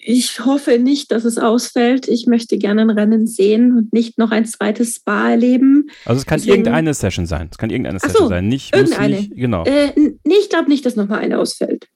[0.05, 2.09] ich hoffe nicht, dass es ausfällt.
[2.09, 5.89] Ich möchte gerne ein Rennen sehen und nicht noch ein zweites Spa erleben.
[6.03, 7.47] Also es kann Deswegen, irgendeine Session sein.
[7.49, 8.47] Es kann irgendeine so, Session sein.
[8.49, 9.15] Nicht, irgendeine.
[9.15, 9.63] Nicht, genau.
[9.63, 11.87] Äh, nee, ich glaube nicht, dass nochmal eine ausfällt.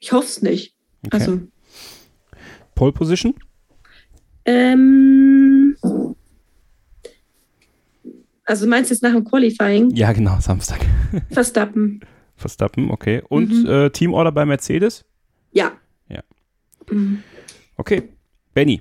[0.00, 0.74] Ich hoffe es nicht.
[1.06, 1.16] Okay.
[1.18, 1.40] Also.
[2.74, 3.34] Pole Position?
[4.44, 5.37] Ähm,
[8.48, 9.90] also meinst du jetzt nach dem Qualifying?
[9.90, 10.80] Ja, genau, Samstag.
[11.30, 12.00] Verstappen.
[12.34, 13.22] Verstappen, okay.
[13.28, 13.66] Und mhm.
[13.66, 15.04] äh, Teamorder bei Mercedes?
[15.52, 15.72] Ja.
[16.08, 16.22] Ja.
[16.90, 17.22] Mhm.
[17.76, 18.08] Okay.
[18.54, 18.80] Benny.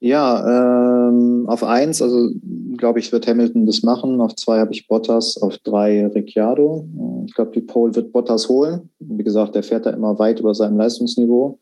[0.00, 2.30] Ja, ähm, auf eins, also
[2.78, 4.20] glaube ich, wird Hamilton das machen.
[4.20, 6.88] Auf zwei habe ich Bottas, auf drei Ricciardo.
[7.26, 8.88] Ich glaube, die Pole wird Bottas holen.
[8.98, 11.58] Wie gesagt, der fährt da immer weit über seinem Leistungsniveau.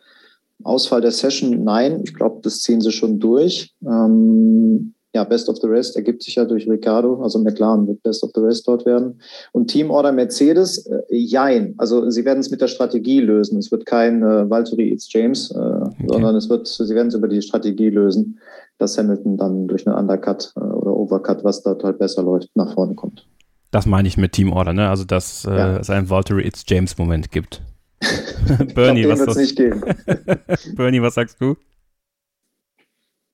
[0.62, 2.02] Ausfall der Session, nein.
[2.04, 3.74] Ich glaube, das ziehen sie schon durch.
[3.82, 8.22] Ähm, ja, Best of the Rest ergibt sich ja durch Ricardo, also McLaren wird Best
[8.22, 9.20] of the Rest dort werden.
[9.52, 11.74] Und Teamorder Mercedes, äh, jein.
[11.78, 13.58] Also sie werden es mit der Strategie lösen.
[13.58, 16.06] Es wird kein äh, Valtteri It's James, äh, okay.
[16.06, 18.38] sondern es wird, sie werden es über die Strategie lösen,
[18.78, 22.72] dass Hamilton dann durch einen Undercut äh, oder Overcut, was dort halt besser läuft, nach
[22.74, 23.26] vorne kommt.
[23.72, 24.88] Das meine ich mit Teamorder, ne?
[24.88, 25.76] Also dass äh, ja.
[25.78, 27.62] es einen Valtteri It's James Moment gibt.
[28.74, 29.82] Bernie, glaub, was nicht geben.
[30.76, 31.56] Bernie, was sagst du?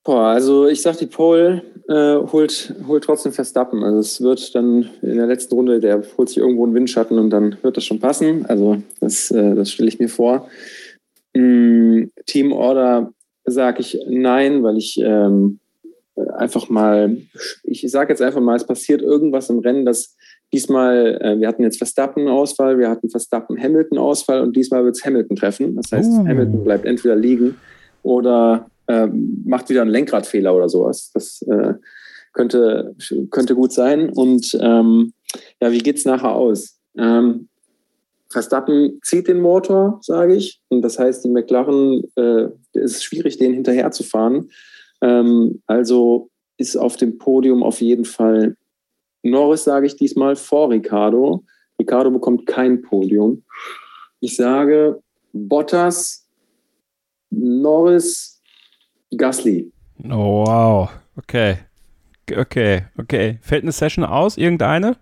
[0.07, 3.83] Boah, also ich sag, die Pole äh, holt, holt trotzdem Verstappen.
[3.83, 7.31] Also es wird dann in der letzten Runde, der holt sich irgendwo einen Windschatten und
[7.31, 8.47] dann wird das schon passen.
[8.47, 10.49] Also das, äh, das stelle ich mir vor.
[11.35, 13.13] Mm, Team Order
[13.47, 15.59] sage ich nein, weil ich ähm,
[16.37, 17.17] einfach mal,
[17.65, 20.17] ich sage jetzt einfach mal, es passiert irgendwas im Rennen, dass
[20.53, 25.75] diesmal, äh, wir hatten jetzt Verstappen-Ausfall, wir hatten Verstappen-Hamilton-Ausfall und diesmal wird es Hamilton treffen.
[25.75, 26.29] Das heißt, uh.
[26.29, 27.57] Hamilton bleibt entweder liegen
[28.05, 31.11] oder äh, macht wieder einen Lenkradfehler oder sowas.
[31.15, 31.75] Das äh,
[32.33, 32.95] könnte,
[33.31, 34.11] könnte gut sein.
[34.11, 35.13] Und ähm,
[35.61, 36.79] ja, wie geht es nachher aus?
[36.97, 37.49] Ähm,
[38.29, 40.61] Verstappen zieht den Motor, sage ich.
[40.69, 44.51] Und das heißt, die McLaren äh, ist schwierig, den hinterher zu fahren.
[45.01, 48.57] Ähm, also ist auf dem Podium auf jeden Fall
[49.23, 51.45] Norris, sage ich diesmal, vor Ricardo.
[51.79, 53.45] Ricardo bekommt kein Podium.
[54.21, 55.03] Ich sage
[55.33, 56.27] Bottas,
[57.31, 58.36] Norris,
[59.17, 59.71] Gasly.
[60.05, 60.91] Oh, wow.
[61.17, 61.59] Okay.
[62.31, 63.39] Okay, okay.
[63.41, 64.37] Fällt eine Session aus?
[64.37, 64.97] Irgendeine?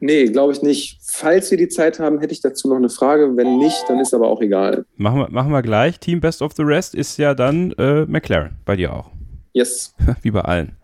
[0.00, 0.98] Nee, glaube ich nicht.
[1.02, 3.36] Falls wir die Zeit haben, hätte ich dazu noch eine Frage.
[3.36, 4.84] Wenn nicht, dann ist aber auch egal.
[4.96, 5.98] Machen wir, machen wir gleich.
[5.98, 8.58] Team Best of the Rest ist ja dann äh, McLaren.
[8.66, 9.10] Bei dir auch.
[9.54, 9.94] Yes.
[10.22, 10.76] Wie bei allen.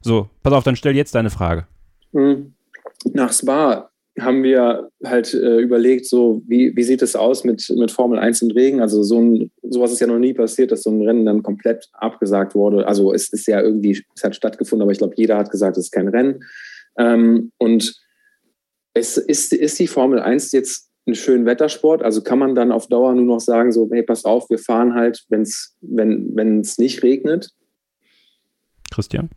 [0.00, 1.66] So, pass auf, dann stell jetzt deine Frage.
[2.12, 2.54] Hm.
[3.12, 7.90] Nach Spa haben wir halt äh, überlegt, so wie, wie sieht es aus mit, mit
[7.90, 8.80] Formel 1 im Regen?
[8.80, 11.88] Also so ein, sowas ist ja noch nie passiert, dass so ein Rennen dann komplett
[11.92, 12.86] abgesagt wurde.
[12.86, 15.86] Also es ist ja irgendwie, es hat stattgefunden, aber ich glaube, jeder hat gesagt, es
[15.86, 16.44] ist kein Rennen.
[16.98, 17.94] Ähm, und
[18.94, 22.02] es ist, ist die Formel 1 jetzt ein schöner Wettersport?
[22.02, 24.94] Also kann man dann auf Dauer nur noch sagen, so, hey, pass auf, wir fahren
[24.94, 27.50] halt, wenn's, wenn es nicht regnet?
[28.90, 29.30] Christian?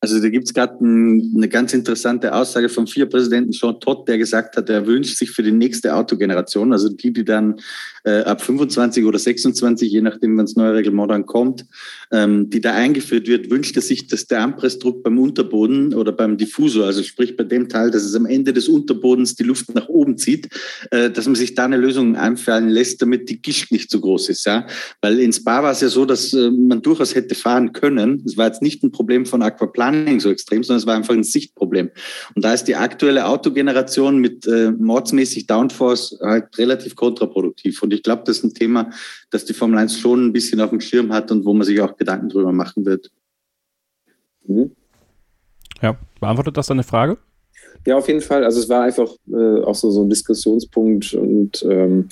[0.00, 4.16] Also da gibt es gerade ein, eine ganz interessante Aussage vom Vier-Präsidenten Jean Todt, der
[4.16, 7.56] gesagt hat, er wünscht sich für die nächste Autogeneration, also die, die dann
[8.04, 11.66] äh, ab 25 oder 26, je nachdem, wann das neue Reglement dann kommt,
[12.12, 16.36] ähm, die da eingeführt wird, wünscht er sich, dass der Anpressdruck beim Unterboden oder beim
[16.36, 19.88] Diffusor, also sprich bei dem Teil, dass es am Ende des Unterbodens die Luft nach
[19.88, 20.48] oben zieht,
[20.90, 24.28] äh, dass man sich da eine Lösung einfallen lässt, damit die Gischt nicht so groß
[24.28, 24.46] ist.
[24.46, 24.66] Ja?
[25.00, 28.22] Weil in Spa war es ja so, dass äh, man durchaus hätte fahren können.
[28.24, 29.42] Es war jetzt nicht ein Problem von
[29.88, 31.90] Aquaplaning so extrem, sondern es war einfach ein Sichtproblem.
[32.34, 37.82] Und da ist die aktuelle Autogeneration mit äh, mordsmäßig Downforce halt relativ kontraproduktiv.
[37.82, 38.90] Und ich glaube, das ist ein Thema,
[39.30, 41.80] das die Formel 1 schon ein bisschen auf dem Schirm hat und wo man sich
[41.80, 43.10] auch Gedanken drüber machen wird.
[44.46, 44.72] Mhm.
[45.82, 47.18] Ja, beantwortet das deine Frage?
[47.86, 48.44] Ja, auf jeden Fall.
[48.44, 52.08] Also es war einfach äh, auch so, so ein Diskussionspunkt und ähm,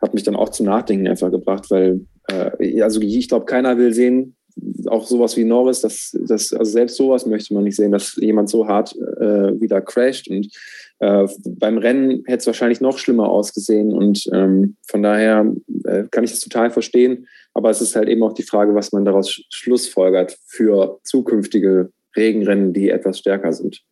[0.00, 3.92] hat mich dann auch zum Nachdenken einfach gebracht, weil äh, also ich glaube, keiner will
[3.92, 4.36] sehen,
[4.86, 8.50] auch sowas wie Norris, dass, dass, also selbst sowas möchte man nicht sehen, dass jemand
[8.50, 10.28] so hart äh, wieder crasht.
[10.28, 10.48] Und
[10.98, 13.92] äh, beim Rennen hätte es wahrscheinlich noch schlimmer ausgesehen.
[13.92, 15.52] Und ähm, von daher
[15.84, 17.26] äh, kann ich das total verstehen.
[17.54, 22.72] Aber es ist halt eben auch die Frage, was man daraus schlussfolgert für zukünftige Regenrennen,
[22.72, 23.82] die etwas stärker sind.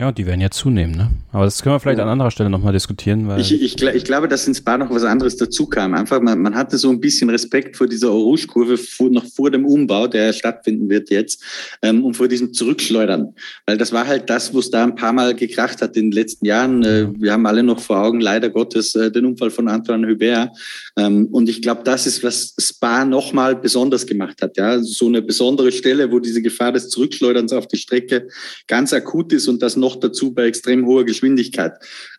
[0.00, 1.10] Ja, die werden ja zunehmen, ne?
[1.30, 2.04] Aber das können wir vielleicht ja.
[2.04, 3.28] an anderer Stelle nochmal diskutieren.
[3.28, 5.92] Weil ich, ich, ich, glaube, dass ins Spa noch was anderes dazu kam.
[5.92, 8.78] Einfach, man, man hatte so ein bisschen Respekt vor dieser Rouge-Kurve
[9.10, 11.44] noch vor dem Umbau, der stattfinden wird jetzt,
[11.82, 13.34] ähm, und vor diesem Zurückschleudern.
[13.66, 16.12] Weil das war halt das, wo es da ein paar Mal gekracht hat in den
[16.12, 16.82] letzten Jahren.
[16.82, 20.48] Äh, wir haben alle noch vor Augen, leider Gottes, äh, den Unfall von Antoine Hubert.
[20.96, 24.56] Ähm, und ich glaube, das ist, was Spa nochmal besonders gemacht hat.
[24.56, 28.28] Ja, So eine besondere Stelle, wo diese Gefahr des Zurückschleuderns auf die Strecke
[28.66, 31.74] ganz akut ist und das noch noch dazu bei extrem hoher Geschwindigkeit.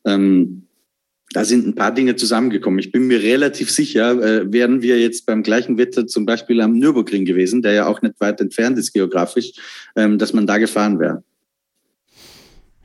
[0.06, 0.64] Ähm,
[1.34, 2.80] da sind ein paar Dinge zusammengekommen.
[2.80, 6.78] Ich bin mir relativ sicher, äh, wären wir jetzt beim gleichen Wetter zum Beispiel am
[6.78, 9.54] Nürburgring gewesen, der ja auch nicht weit entfernt ist geografisch,
[9.96, 11.24] ähm, dass man da gefahren wäre.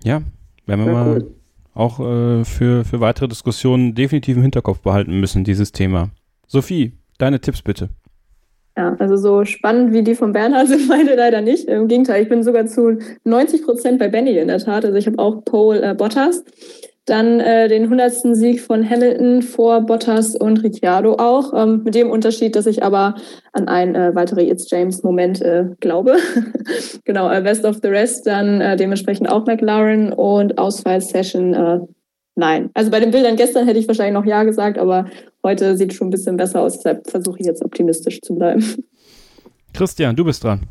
[0.04, 0.22] Ja,
[0.66, 1.34] werden wir ja, mal cool.
[1.74, 6.10] auch äh, für, für weitere Diskussionen definitiv im Hinterkopf behalten müssen, dieses Thema.
[6.46, 7.88] Sophie, deine Tipps bitte.
[8.76, 11.68] Ja, also so spannend wie die von Bernhard sind meine leider nicht.
[11.68, 14.84] Im Gegenteil, ich bin sogar zu 90 Prozent bei Benny in der Tat.
[14.84, 16.44] Also ich habe auch Paul äh, Bottas.
[17.06, 18.36] Dann äh, den 100.
[18.36, 21.54] Sieg von Hamilton vor Bottas und Ricciardo auch.
[21.54, 23.14] Ähm, mit dem Unterschied, dass ich aber
[23.52, 26.16] an einen äh, weitere It's James-Moment äh, glaube.
[27.04, 31.78] genau, äh, Best of the Rest, dann äh, dementsprechend auch McLaren und Ausfallsession äh,
[32.34, 32.70] nein.
[32.74, 35.06] Also bei den Bildern gestern hätte ich wahrscheinlich noch Ja gesagt, aber
[35.46, 36.76] heute sieht es schon ein bisschen besser aus.
[36.76, 38.64] Deshalb versuche ich jetzt optimistisch zu bleiben.
[39.72, 40.62] Christian, du bist dran.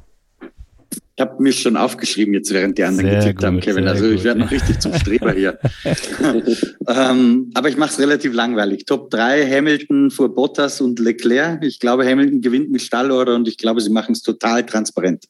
[1.17, 3.87] Ich habe mir schon aufgeschrieben, jetzt während die anderen sehr getippt gut, haben, Kevin.
[3.87, 5.57] Also ich werde noch richtig zum Streber hier.
[6.89, 8.83] ähm, aber ich mache es relativ langweilig.
[8.83, 11.63] Top 3, Hamilton vor Bottas und Leclerc.
[11.63, 15.23] Ich glaube, Hamilton gewinnt mit Stallorder und ich glaube, sie machen es total transparent.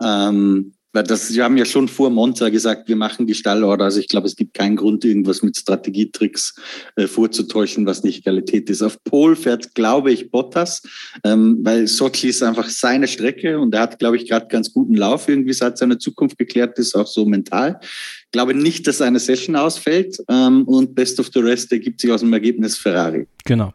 [0.00, 3.84] Ähm, weil das, wir haben ja schon vor Monza gesagt, wir machen die Stallorder.
[3.84, 6.54] Also ich glaube, es gibt keinen Grund, irgendwas mit Strategietricks
[6.96, 8.80] äh, vorzutäuschen, was nicht Realität ist.
[8.80, 10.82] Auf Pol fährt, glaube ich, Bottas,
[11.22, 14.94] ähm, weil Sochi ist einfach seine Strecke und er hat, glaube ich, gerade ganz guten
[14.94, 17.78] Lauf irgendwie seit seiner Zukunft geklärt ist, auch so mental.
[17.82, 22.10] Ich glaube nicht, dass eine Session ausfällt ähm, und Best of the Rest ergibt sich
[22.10, 23.26] aus dem Ergebnis Ferrari.
[23.44, 23.74] Genau.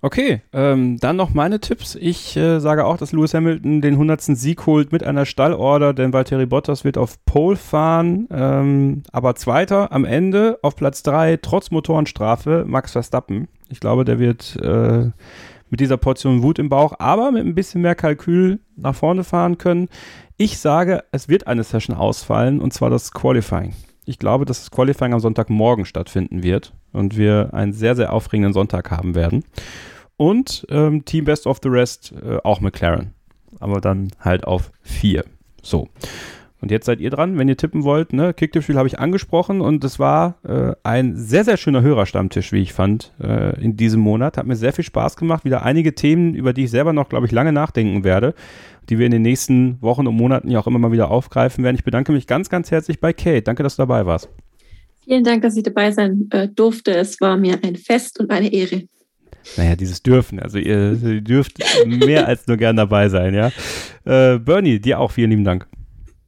[0.00, 1.96] Okay, ähm, dann noch meine Tipps.
[1.96, 4.20] Ich äh, sage auch, dass Lewis Hamilton den 100.
[4.22, 9.90] Sieg holt mit einer Stallorder, denn Valtteri Bottas wird auf Pole fahren, ähm, aber Zweiter
[9.90, 13.48] am Ende auf Platz 3, trotz Motorenstrafe, Max Verstappen.
[13.70, 15.10] Ich glaube, der wird äh,
[15.68, 19.58] mit dieser Portion Wut im Bauch, aber mit ein bisschen mehr Kalkül nach vorne fahren
[19.58, 19.88] können.
[20.36, 23.74] Ich sage, es wird eine Session ausfallen, und zwar das Qualifying.
[24.08, 28.54] Ich glaube, dass das Qualifying am Sonntagmorgen stattfinden wird und wir einen sehr, sehr aufregenden
[28.54, 29.44] Sonntag haben werden.
[30.16, 33.12] Und ähm, Team Best of the Rest äh, auch McLaren.
[33.60, 35.24] Aber dann halt auf vier.
[35.62, 35.88] So.
[36.60, 38.12] Und jetzt seid ihr dran, wenn ihr tippen wollt.
[38.12, 38.34] Ne?
[38.34, 42.72] Kicktippspiel habe ich angesprochen und es war äh, ein sehr, sehr schöner Hörerstammtisch, wie ich
[42.72, 44.36] fand, äh, in diesem Monat.
[44.36, 45.44] Hat mir sehr viel Spaß gemacht.
[45.44, 48.34] Wieder einige Themen, über die ich selber noch, glaube ich, lange nachdenken werde,
[48.88, 51.76] die wir in den nächsten Wochen und Monaten ja auch immer mal wieder aufgreifen werden.
[51.76, 53.42] Ich bedanke mich ganz, ganz herzlich bei Kate.
[53.42, 54.28] Danke, dass du dabei warst.
[55.04, 56.90] Vielen Dank, dass ich dabei sein äh, durfte.
[56.90, 58.82] Es war mir ein Fest und eine Ehre.
[59.56, 60.40] Naja, dieses Dürfen.
[60.40, 63.52] Also ihr, dürft mehr als nur gern dabei sein, ja.
[64.04, 65.66] Äh, Bernie, dir auch vielen lieben Dank.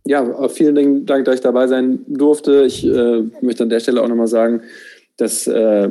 [0.06, 2.64] Ja, vielen Dank, dass ich dabei sein durfte.
[2.64, 4.62] Ich äh, möchte an der Stelle auch nochmal sagen,
[5.16, 5.90] dass äh,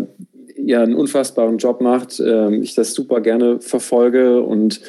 [0.56, 2.20] ihr einen unfassbaren Job macht.
[2.20, 4.82] Ähm, ich das super gerne verfolge und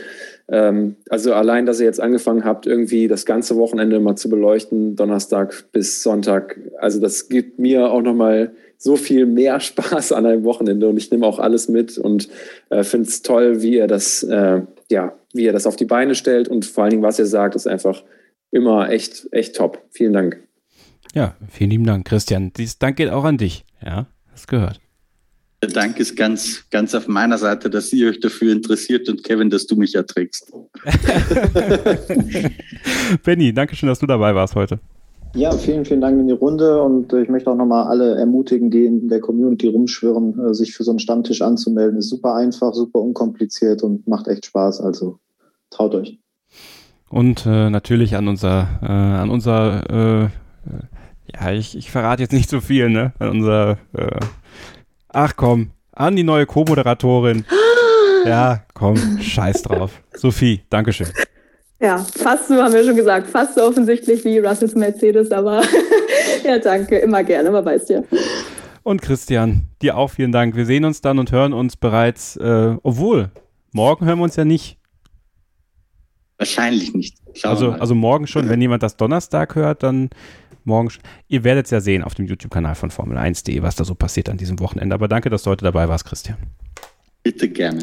[0.48, 4.96] ähm, also allein, dass ihr jetzt angefangen habt, irgendwie das ganze Wochenende mal zu beleuchten,
[4.96, 10.42] Donnerstag bis Sonntag, also das gibt mir auch nochmal so viel mehr Spaß an einem
[10.42, 12.28] Wochenende und ich nehme auch alles mit und
[12.70, 16.16] äh, finde es toll, wie ihr das, äh, ja, wie ihr das auf die Beine
[16.16, 18.02] stellt und vor allen Dingen, was ihr sagt, ist einfach
[18.50, 19.82] immer echt, echt top.
[19.90, 20.40] Vielen Dank.
[21.14, 22.52] Ja, vielen lieben Dank, Christian.
[22.56, 23.64] Dieses Dank geht auch an dich.
[23.84, 24.80] Ja, hast gehört.
[25.62, 29.50] Der Dank ist ganz, ganz auf meiner Seite, dass ihr euch dafür interessiert und Kevin,
[29.50, 30.50] dass du mich erträgst.
[33.24, 34.78] Benny, danke schön, dass du dabei warst heute.
[35.34, 38.86] Ja, vielen, vielen Dank in die Runde und ich möchte auch nochmal alle ermutigen, die
[38.86, 41.98] in der Community rumschwirren, äh, sich für so einen Stammtisch anzumelden.
[41.98, 44.80] Ist super einfach, super unkompliziert und macht echt Spaß.
[44.80, 45.18] Also
[45.68, 46.18] traut euch.
[47.10, 50.28] Und äh, natürlich an unser, äh, an unser, äh,
[51.34, 53.12] ja, ich, ich verrate jetzt nicht so viel, ne?
[53.18, 54.20] An unser äh,
[55.12, 57.44] Ach komm, an die neue Co-Moderatorin.
[58.26, 60.02] Ja, komm, scheiß drauf.
[60.14, 61.06] Sophie, Dankeschön.
[61.80, 65.62] Ja, fast so, haben wir schon gesagt, fast so offensichtlich wie Russells Mercedes, aber
[66.44, 68.02] ja, danke, immer gerne, man weiß ja.
[68.82, 70.54] Und Christian, dir auch vielen Dank.
[70.54, 73.30] Wir sehen uns dann und hören uns bereits, äh, obwohl,
[73.72, 74.76] morgen hören wir uns ja nicht.
[76.40, 77.18] Wahrscheinlich nicht.
[77.42, 80.08] also, also morgen schon, wenn jemand das Donnerstag hört, dann
[80.64, 80.88] morgen.
[81.28, 84.38] Ihr werdet es ja sehen auf dem YouTube-Kanal von Formel1.de, was da so passiert an
[84.38, 84.94] diesem Wochenende.
[84.94, 86.38] Aber danke, dass du heute dabei warst, Christian.
[87.22, 87.82] Bitte gerne.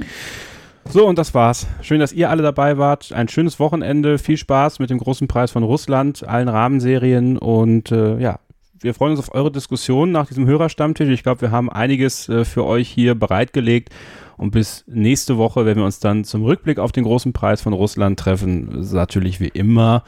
[0.90, 1.68] So, und das war's.
[1.84, 3.12] Schön, dass ihr alle dabei wart.
[3.12, 4.18] Ein schönes Wochenende.
[4.18, 8.40] Viel Spaß mit dem großen Preis von Russland, allen Rahmenserien und äh, ja,
[8.80, 11.10] wir freuen uns auf eure Diskussion nach diesem Hörerstammtisch.
[11.10, 13.90] Ich glaube, wir haben einiges äh, für euch hier bereitgelegt.
[14.38, 17.74] Und bis nächste Woche, wenn wir uns dann zum Rückblick auf den großen Preis von
[17.74, 20.04] Russland treffen, natürlich wie immer,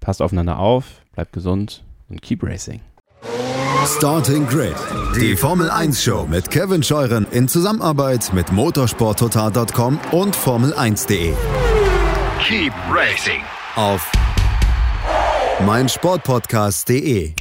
[0.00, 2.80] passt aufeinander auf, bleibt gesund und keep racing.
[3.86, 4.74] Starting Grid,
[5.16, 11.32] die Formel 1 Show mit Kevin Scheuren in Zusammenarbeit mit motorsporttotal.com und Formel1.de.
[12.40, 13.40] Keep racing
[13.76, 14.10] Auf
[15.64, 17.34] meinsportpodcast.de.